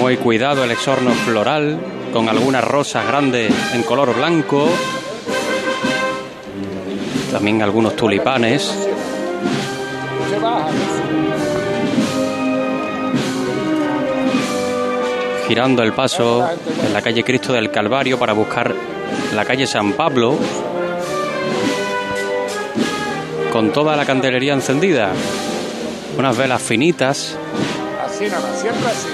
Muy 0.00 0.16
cuidado 0.16 0.64
el 0.64 0.70
exorno 0.70 1.12
floral, 1.12 1.78
con 2.12 2.28
algunas 2.28 2.64
rosas 2.64 3.06
grandes 3.06 3.52
en 3.74 3.82
color 3.82 4.14
blanco. 4.14 4.68
También 7.30 7.62
algunos 7.62 7.96
tulipanes. 7.96 8.88
Girando 15.52 15.82
el 15.82 15.92
paso 15.92 16.48
en 16.82 16.94
la 16.94 17.02
calle 17.02 17.22
Cristo 17.22 17.52
del 17.52 17.70
Calvario 17.70 18.18
para 18.18 18.32
buscar 18.32 18.74
la 19.34 19.44
calle 19.44 19.66
San 19.66 19.92
Pablo 19.92 20.38
con 23.52 23.70
toda 23.70 23.94
la 23.94 24.06
candelería 24.06 24.54
encendida, 24.54 25.10
unas 26.16 26.38
velas 26.38 26.62
finitas. 26.62 27.36
Así 28.02 28.28
nada, 28.28 28.56
siempre 28.56 28.86
así. 28.86 29.08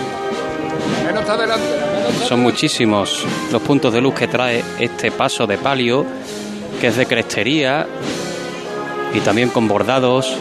Menos 1.04 1.28
adelante. 1.28 1.66
Son 2.28 2.38
muchísimos 2.38 3.24
los 3.50 3.60
puntos 3.60 3.92
de 3.92 4.00
luz 4.00 4.14
que 4.14 4.28
trae 4.28 4.62
este 4.78 5.10
paso 5.10 5.44
de 5.44 5.58
palio, 5.58 6.06
que 6.80 6.86
es 6.86 6.96
de 6.96 7.06
crestería 7.06 7.84
y 9.12 9.18
también 9.22 9.48
con 9.48 9.66
bordados, 9.66 10.36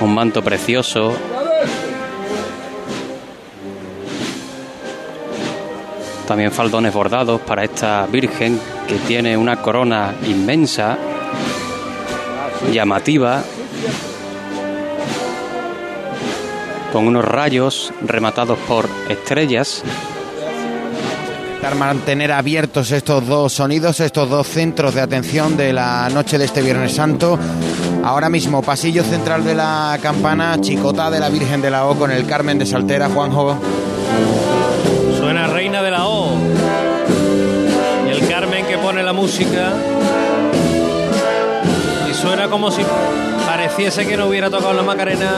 un 0.00 0.14
manto 0.14 0.40
precioso, 0.40 1.14
también 6.30 6.52
faldones 6.52 6.94
bordados 6.94 7.40
para 7.40 7.64
esta 7.64 8.06
Virgen 8.06 8.60
que 8.86 8.94
tiene 8.98 9.36
una 9.36 9.60
corona 9.60 10.14
inmensa, 10.28 10.96
llamativa, 12.72 13.42
con 16.92 17.08
unos 17.08 17.24
rayos 17.24 17.92
rematados 18.06 18.56
por 18.60 18.88
estrellas. 19.08 19.82
Para 21.60 21.74
mantener 21.74 22.30
abiertos 22.30 22.92
estos 22.92 23.26
dos 23.26 23.52
sonidos, 23.54 23.98
estos 23.98 24.30
dos 24.30 24.46
centros 24.46 24.94
de 24.94 25.00
atención 25.00 25.56
de 25.56 25.72
la 25.72 26.08
noche 26.10 26.38
de 26.38 26.44
este 26.44 26.62
Viernes 26.62 26.92
Santo. 26.92 27.40
Ahora 28.04 28.28
mismo, 28.28 28.62
pasillo 28.62 29.02
central 29.02 29.42
de 29.42 29.56
la 29.56 29.98
campana, 30.00 30.60
chicota 30.60 31.10
de 31.10 31.18
la 31.18 31.28
Virgen 31.28 31.60
de 31.60 31.72
la 31.72 31.86
O 31.86 31.96
con 31.96 32.12
el 32.12 32.24
Carmen 32.24 32.56
de 32.56 32.66
Saltera, 32.66 33.08
Juanjo. 33.08 33.58
Reina 35.70 35.84
de 35.84 35.90
la 35.92 36.04
O. 36.04 36.32
Y 38.08 38.10
el 38.10 38.28
Carmen 38.28 38.66
que 38.66 38.76
pone 38.76 39.04
la 39.04 39.12
música. 39.12 39.72
Y 42.10 42.12
suena 42.12 42.48
como 42.48 42.72
si 42.72 42.82
pareciese 43.46 44.04
que 44.04 44.16
no 44.16 44.26
hubiera 44.26 44.50
tocado 44.50 44.72
la 44.72 44.82
Macarena 44.82 45.30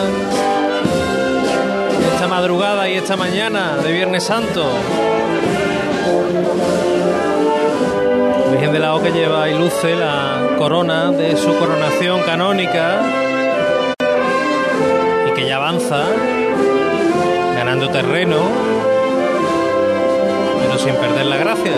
esta 2.14 2.28
madrugada 2.28 2.88
y 2.88 2.94
esta 2.94 3.14
mañana 3.14 3.76
de 3.76 3.92
Viernes 3.92 4.24
Santo. 4.24 4.64
Virgen 8.52 8.72
de 8.72 8.78
la 8.78 8.94
O 8.94 9.02
que 9.02 9.12
lleva 9.12 9.50
y 9.50 9.58
luce 9.58 9.94
la 9.94 10.56
corona 10.56 11.10
de 11.10 11.36
su 11.36 11.54
coronación 11.58 12.22
canónica 12.22 13.02
y 15.28 15.34
que 15.34 15.46
ya 15.46 15.56
avanza, 15.56 16.04
ganando 17.54 17.90
terreno, 17.90 18.81
sin 20.82 20.94
perder 20.96 21.26
la 21.26 21.36
gracia. 21.36 21.72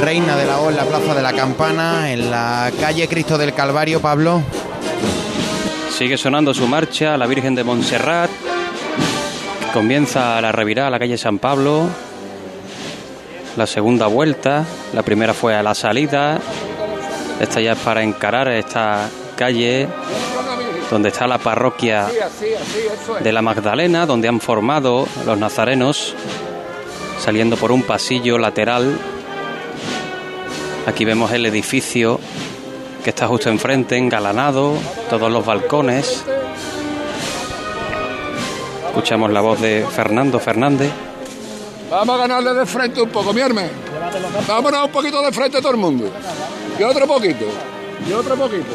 Reina 0.00 0.36
de 0.36 0.46
la 0.46 0.60
O 0.60 0.70
en 0.70 0.76
la 0.76 0.84
Plaza 0.84 1.14
de 1.14 1.20
la 1.20 1.34
Campana, 1.34 2.10
en 2.10 2.30
la 2.30 2.70
calle 2.80 3.08
Cristo 3.08 3.36
del 3.36 3.52
Calvario, 3.52 4.00
Pablo. 4.00 4.42
Sigue 5.90 6.16
sonando 6.16 6.54
su 6.54 6.66
marcha, 6.66 7.18
la 7.18 7.26
Virgen 7.26 7.54
de 7.54 7.62
Montserrat. 7.62 8.30
Comienza 9.74 10.40
la 10.40 10.50
revirada 10.50 10.88
a 10.88 10.90
la 10.90 10.98
calle 10.98 11.18
San 11.18 11.38
Pablo. 11.38 11.88
La 13.56 13.66
segunda 13.66 14.06
vuelta, 14.06 14.64
la 14.94 15.02
primera 15.02 15.34
fue 15.34 15.54
a 15.54 15.62
la 15.62 15.74
salida. 15.74 16.38
Esta 17.38 17.60
ya 17.60 17.72
es 17.72 17.78
para 17.80 18.02
encarar 18.02 18.48
esta 18.48 19.10
calle 19.36 19.88
donde 20.90 21.10
está 21.10 21.26
la 21.26 21.38
parroquia 21.38 22.08
de 23.22 23.32
la 23.32 23.42
Magdalena, 23.42 24.06
donde 24.06 24.28
han 24.28 24.40
formado 24.40 25.06
los 25.26 25.38
nazarenos, 25.38 26.14
saliendo 27.20 27.56
por 27.56 27.70
un 27.70 27.82
pasillo 27.82 28.38
lateral. 28.38 28.98
Aquí 30.86 31.04
vemos 31.04 31.30
el 31.32 31.46
edificio 31.46 32.18
que 33.04 33.10
está 33.10 33.26
justo 33.28 33.48
enfrente, 33.48 33.96
engalanado, 33.96 34.74
todos 35.08 35.30
los 35.30 35.44
balcones. 35.44 36.24
Escuchamos 38.86 39.30
la 39.30 39.40
voz 39.40 39.60
de 39.60 39.86
Fernando 39.88 40.40
Fernández. 40.40 40.90
Vamos 41.90 42.14
a 42.16 42.18
ganarle 42.18 42.54
de 42.54 42.66
frente 42.66 43.02
un 43.02 43.10
poco, 43.10 43.32
mi 43.32 43.40
hermano. 43.40 43.68
Vámonos 44.46 44.86
un 44.86 44.90
poquito 44.90 45.22
de 45.22 45.32
frente 45.32 45.60
todo 45.60 45.72
el 45.72 45.78
mundo. 45.78 46.10
Y 46.78 46.82
otro 46.82 47.06
poquito. 47.06 47.44
Y 48.08 48.12
otro 48.12 48.34
poquito. 48.36 48.74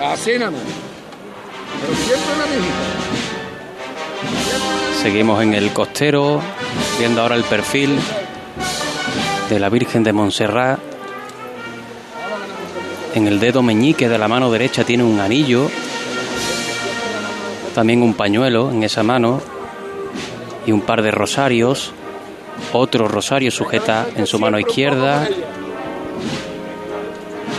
Así 0.00 0.38
nada 0.38 0.50
más. 0.50 0.60
Pero 1.80 1.94
siempre 1.94 2.36
la 2.38 2.46
misma. 2.46 2.66
Seguimos 5.02 5.42
en 5.42 5.54
el 5.54 5.72
costero, 5.72 6.40
viendo 6.98 7.22
ahora 7.22 7.34
el 7.34 7.44
perfil 7.44 7.98
de 9.48 9.58
la 9.58 9.68
Virgen 9.68 10.02
de 10.02 10.12
Montserrat 10.12 10.78
en 13.14 13.26
el 13.26 13.40
dedo 13.40 13.62
meñique 13.62 14.08
de 14.08 14.18
la 14.18 14.28
mano 14.28 14.50
derecha 14.50 14.84
tiene 14.84 15.02
un 15.02 15.20
anillo, 15.20 15.70
también 17.74 18.02
un 18.02 18.12
pañuelo 18.12 18.70
en 18.70 18.82
esa 18.82 19.02
mano 19.02 19.40
y 20.66 20.72
un 20.72 20.82
par 20.82 21.00
de 21.00 21.10
rosarios. 21.10 21.92
Otro 22.72 23.08
rosario 23.08 23.50
sujeta 23.50 24.06
en 24.16 24.26
su 24.26 24.38
mano 24.38 24.58
izquierda 24.58 25.26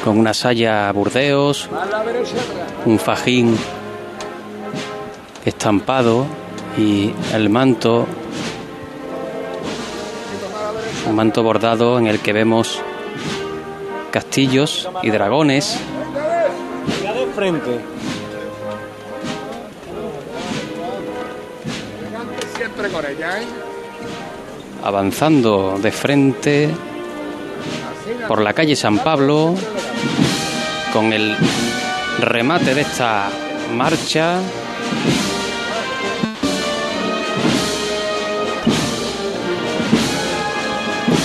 con 0.08 0.20
una 0.20 0.34
saya 0.34 0.92
burdeos, 0.92 1.68
un 2.86 2.98
fajín 2.98 3.58
estampado 5.44 6.26
y 6.78 7.12
el 7.34 7.50
manto, 7.50 8.08
un 11.08 11.16
manto 11.16 11.42
bordado 11.44 11.98
en 11.98 12.08
el 12.08 12.20
que 12.20 12.34
vemos 12.34 12.82
castillos 14.12 14.90
y 15.02 15.10
dragones. 15.10 15.80
Siempre 22.56 22.90
con 22.90 23.06
ella. 23.06 23.40
Avanzando 24.84 25.80
de 25.82 25.92
frente 25.92 26.70
por 28.28 28.42
la 28.42 28.54
calle 28.54 28.76
San 28.76 29.00
Pablo 29.00 29.56
con 30.94 31.14
el 31.14 31.36
remate 32.20 32.74
de 32.74 32.82
esta 32.82 33.30
marcha 33.76 34.40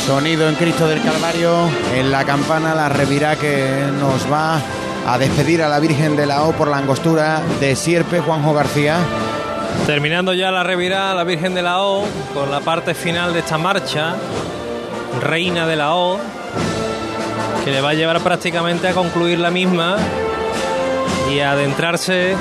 Sonido 0.07 0.49
en 0.49 0.57
Cristo 0.57 0.89
del 0.89 1.01
Calvario, 1.01 1.71
en 1.95 2.11
la 2.11 2.25
campana, 2.25 2.75
la 2.75 2.89
revirá 2.89 3.37
que 3.37 3.85
nos 4.01 4.31
va 4.31 4.61
a 5.07 5.17
despedir 5.17 5.63
a 5.63 5.69
la 5.69 5.79
Virgen 5.79 6.17
de 6.17 6.27
la 6.27 6.43
O 6.43 6.53
por 6.53 6.67
la 6.67 6.79
angostura 6.79 7.41
de 7.61 7.77
Sierpe, 7.77 8.19
Juanjo 8.19 8.53
García. 8.53 8.99
Terminando 9.87 10.35
ya 10.35 10.51
la 10.51 10.65
revirá, 10.65 11.15
la 11.15 11.23
Virgen 11.23 11.55
de 11.55 11.63
la 11.63 11.83
O, 11.83 12.05
con 12.35 12.51
la 12.51 12.61
parte 12.61 12.95
final 12.95 13.33
de 13.33 13.39
esta 13.39 13.59
marcha, 13.59 14.17
Reina 15.21 15.69
de 15.69 15.77
la 15.77 15.95
O, 15.95 16.19
que 17.65 17.71
le 17.71 17.81
va 17.81 17.91
a 17.91 17.95
llevar 17.95 18.21
prácticamente 18.21 18.89
a 18.89 18.95
concluir 18.95 19.39
la 19.39 19.53
misma 19.53 19.97
y 21.33 21.39
a 21.39 21.53
adentrarse 21.53 22.35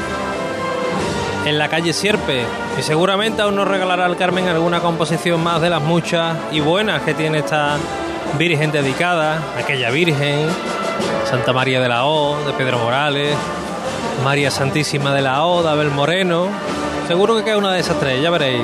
en 1.46 1.58
la 1.58 1.70
calle 1.70 1.94
Sierpe. 1.94 2.44
Y 2.78 2.82
seguramente 2.82 3.42
aún 3.42 3.56
nos 3.56 3.68
regalará 3.68 4.06
al 4.06 4.18
Carmen 4.18 4.48
alguna 4.48 4.80
composición 4.80 5.44
más 5.44 5.62
de 5.62 5.70
las 5.70 5.82
muchas 5.82 6.38
y 6.52 6.60
buenas 6.60 7.02
que 7.02 7.14
tiene 7.14 7.40
esta 7.40 7.78
Virgen 8.38 8.72
dedicada, 8.72 9.42
aquella 9.58 9.90
Virgen, 9.90 10.48
Santa 11.30 11.52
María 11.54 11.82
de 11.82 11.90
la 11.90 12.06
O, 12.06 12.38
de 12.46 12.54
Pedro 12.54 12.80
Morales, 12.80 13.36
María 14.24 14.50
Santísima 14.52 15.14
de 15.14 15.22
la 15.22 15.46
O, 15.46 15.64
de 15.64 15.70
Abel 15.70 15.92
Moreno. 15.92 16.48
Seguro 17.08 17.36
que 17.36 17.44
queda 17.44 17.58
una 17.58 17.74
de 17.74 17.80
esas 17.80 18.00
tres, 18.00 18.22
ya 18.22 18.30
veréis. 18.30 18.64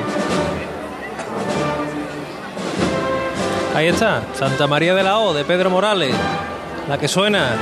Ahí 3.76 3.88
está, 3.88 4.22
Santa 4.34 4.68
María 4.68 4.96
de 4.96 5.04
la 5.04 5.20
O, 5.20 5.34
de 5.34 5.44
Pedro 5.44 5.70
Morales, 5.70 6.16
la 6.88 6.98
que 6.98 7.08
suena. 7.08 7.58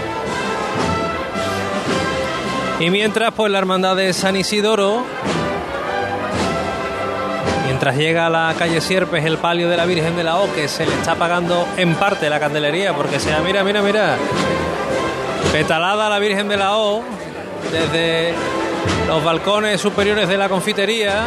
Y 2.79 2.89
mientras, 2.89 3.31
pues 3.33 3.51
la 3.51 3.57
hermandad 3.57 3.95
de 3.95 4.11
San 4.11 4.35
Isidoro, 4.35 5.03
mientras 7.65 7.95
llega 7.95 8.25
a 8.25 8.29
la 8.29 8.53
calle 8.59 8.81
Sierpes 8.81 9.23
el 9.23 9.37
palio 9.37 9.69
de 9.69 9.77
la 9.77 9.85
Virgen 9.85 10.17
de 10.17 10.25
la 10.25 10.37
O, 10.37 10.53
que 10.53 10.67
se 10.67 10.85
le 10.85 10.93
está 10.93 11.13
apagando 11.13 11.65
en 11.77 11.95
parte 11.95 12.29
la 12.29 12.39
candelería, 12.39 12.93
porque 12.93 13.19
sea, 13.19 13.39
mira, 13.39 13.63
mira, 13.63 13.81
mira, 13.81 14.17
petalada 15.53 16.09
la 16.09 16.19
Virgen 16.19 16.49
de 16.49 16.57
la 16.57 16.77
O, 16.77 17.01
desde 17.71 18.33
los 19.07 19.23
balcones 19.23 19.79
superiores 19.79 20.27
de 20.27 20.37
la 20.37 20.49
confitería. 20.49 21.23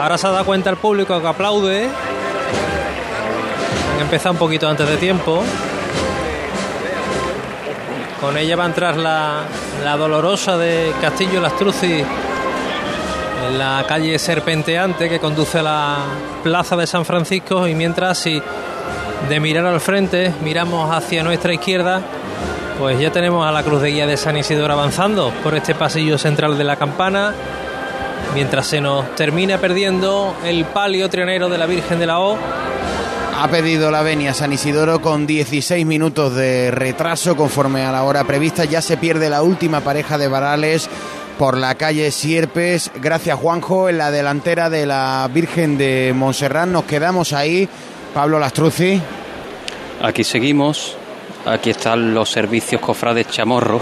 Ahora 0.00 0.16
se 0.16 0.28
ha 0.28 0.30
dado 0.30 0.46
cuenta 0.46 0.70
el 0.70 0.76
público 0.76 1.20
que 1.20 1.26
aplaude. 1.26 1.88
Empezado 4.00 4.32
un 4.32 4.38
poquito 4.38 4.66
antes 4.66 4.88
de 4.88 4.96
tiempo. 4.96 5.42
Con 8.20 8.36
ella 8.36 8.56
va 8.56 8.64
a 8.64 8.66
entrar 8.66 8.96
la, 8.96 9.42
la 9.84 9.96
dolorosa 9.96 10.56
de 10.56 10.92
Castillo 11.00 11.40
Lastrucci 11.40 12.04
en 13.46 13.58
la 13.58 13.84
calle 13.86 14.18
Serpenteante 14.18 15.08
que 15.08 15.20
conduce 15.20 15.60
a 15.60 15.62
la 15.62 15.96
plaza 16.42 16.76
de 16.76 16.86
San 16.86 17.04
Francisco. 17.04 17.66
Y 17.68 17.74
mientras 17.74 18.18
si 18.18 18.42
de 19.28 19.40
mirar 19.40 19.66
al 19.66 19.80
frente 19.80 20.32
miramos 20.42 20.94
hacia 20.94 21.22
nuestra 21.22 21.52
izquierda 21.52 22.02
pues 22.78 23.00
ya 23.00 23.10
tenemos 23.10 23.44
a 23.44 23.50
la 23.50 23.64
cruz 23.64 23.82
de 23.82 23.90
guía 23.90 24.06
de 24.06 24.16
San 24.16 24.36
Isidoro 24.36 24.72
avanzando 24.72 25.32
por 25.42 25.54
este 25.56 25.74
pasillo 25.74 26.16
central 26.16 26.56
de 26.56 26.62
la 26.62 26.76
campana. 26.76 27.34
Mientras 28.34 28.68
se 28.68 28.80
nos 28.80 29.16
termina 29.16 29.58
perdiendo 29.58 30.36
el 30.44 30.64
palio 30.64 31.10
trionero 31.10 31.48
de 31.48 31.58
la 31.58 31.66
Virgen 31.66 31.98
de 31.98 32.06
la 32.06 32.20
O 32.20 32.38
ha 33.40 33.46
pedido 33.46 33.92
la 33.92 34.02
venia 34.02 34.34
San 34.34 34.52
Isidoro 34.52 35.00
con 35.00 35.24
16 35.24 35.86
minutos 35.86 36.34
de 36.34 36.72
retraso 36.72 37.36
conforme 37.36 37.84
a 37.84 37.92
la 37.92 38.02
hora 38.02 38.24
prevista. 38.24 38.64
Ya 38.64 38.82
se 38.82 38.96
pierde 38.96 39.30
la 39.30 39.42
última 39.42 39.80
pareja 39.80 40.18
de 40.18 40.26
varales 40.26 40.90
por 41.38 41.56
la 41.56 41.76
calle 41.76 42.10
Sierpes. 42.10 42.90
Gracias 43.00 43.38
Juanjo, 43.38 43.88
en 43.88 43.98
la 43.98 44.10
delantera 44.10 44.68
de 44.70 44.86
la 44.86 45.30
Virgen 45.32 45.78
de 45.78 46.12
Montserrat. 46.16 46.68
Nos 46.68 46.82
quedamos 46.82 47.32
ahí. 47.32 47.68
Pablo 48.12 48.40
Lastruzzi. 48.40 49.00
Aquí 50.02 50.24
seguimos. 50.24 50.96
Aquí 51.46 51.70
están 51.70 52.12
los 52.12 52.28
servicios 52.28 52.80
cofrades 52.80 53.28
chamorro 53.28 53.80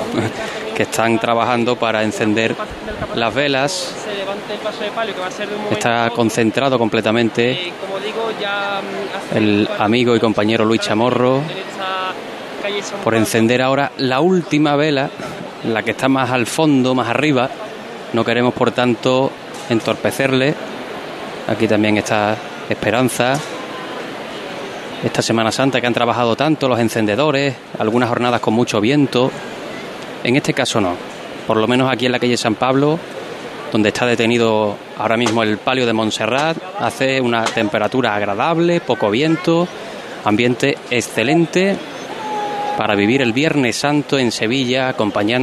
que 0.77 0.83
están 0.83 1.19
trabajando 1.19 1.77
para 1.77 2.03
encender 2.03 2.55
las 3.15 3.35
velas. 3.35 3.95
Está 5.71 6.11
concentrado 6.11 6.79
completamente 6.79 7.73
el 9.35 9.69
amigo 9.79 10.17
y 10.17 10.21
compañero 10.21 10.65
Luis 10.65 10.81
Chamorro 10.81 11.43
por 13.05 13.15
encender 13.15 13.63
ahora 13.63 13.93
la 13.99 14.21
última 14.21 14.77
vela, 14.77 15.11
la 15.65 15.83
que 15.83 15.93
está 15.93 16.09
más 16.09 16.31
al 16.31 16.47
fondo, 16.47 16.95
más 16.95 17.09
arriba. 17.09 17.49
No 18.13 18.25
queremos, 18.25 18.55
por 18.55 18.71
tanto, 18.73 19.31
entorpecerle. 19.69 20.55
Aquí 21.49 21.69
también 21.69 21.97
está 21.99 22.37
Esperanza. 22.69 23.39
Esta 25.05 25.23
Semana 25.23 25.53
Santa 25.53 25.81
que 25.81 25.87
han 25.87 25.95
trabajado 25.95 26.35
tanto 26.35 26.69
los 26.69 26.81
encendedores, 26.81 27.55
algunas 27.79 28.09
jornadas 28.09 28.41
con 28.41 28.55
mucho 28.55 28.81
viento. 28.81 29.31
En 30.25 30.37
este 30.37 30.53
caso 30.53 30.81
no. 30.81 30.95
Por 31.47 31.59
lo 31.59 31.69
menos 31.69 31.91
aquí 31.93 32.07
en 32.07 32.13
la 32.13 32.19
calle 32.19 32.37
San 32.37 32.57
Pablo 32.57 32.99
donde 33.77 33.91
está 33.91 34.07
detenido 34.07 34.75
ahora 34.97 35.19
mismo 35.19 35.43
el 35.43 35.59
palio 35.59 35.85
de 35.85 35.93
Montserrat. 35.93 36.57
Hace 36.79 37.21
una 37.21 37.45
temperatura 37.45 38.15
agradable, 38.15 38.81
poco 38.81 39.11
viento, 39.11 39.69
Ambiente 40.25 40.79
excelente 40.91 41.77
para 42.79 42.95
vivir 42.95 43.21
el 43.21 43.35
Viernes 43.35 43.77
Santo 43.77 44.19
en 44.19 44.33
Sevilla, 44.33 44.89
acompañando 44.89 45.35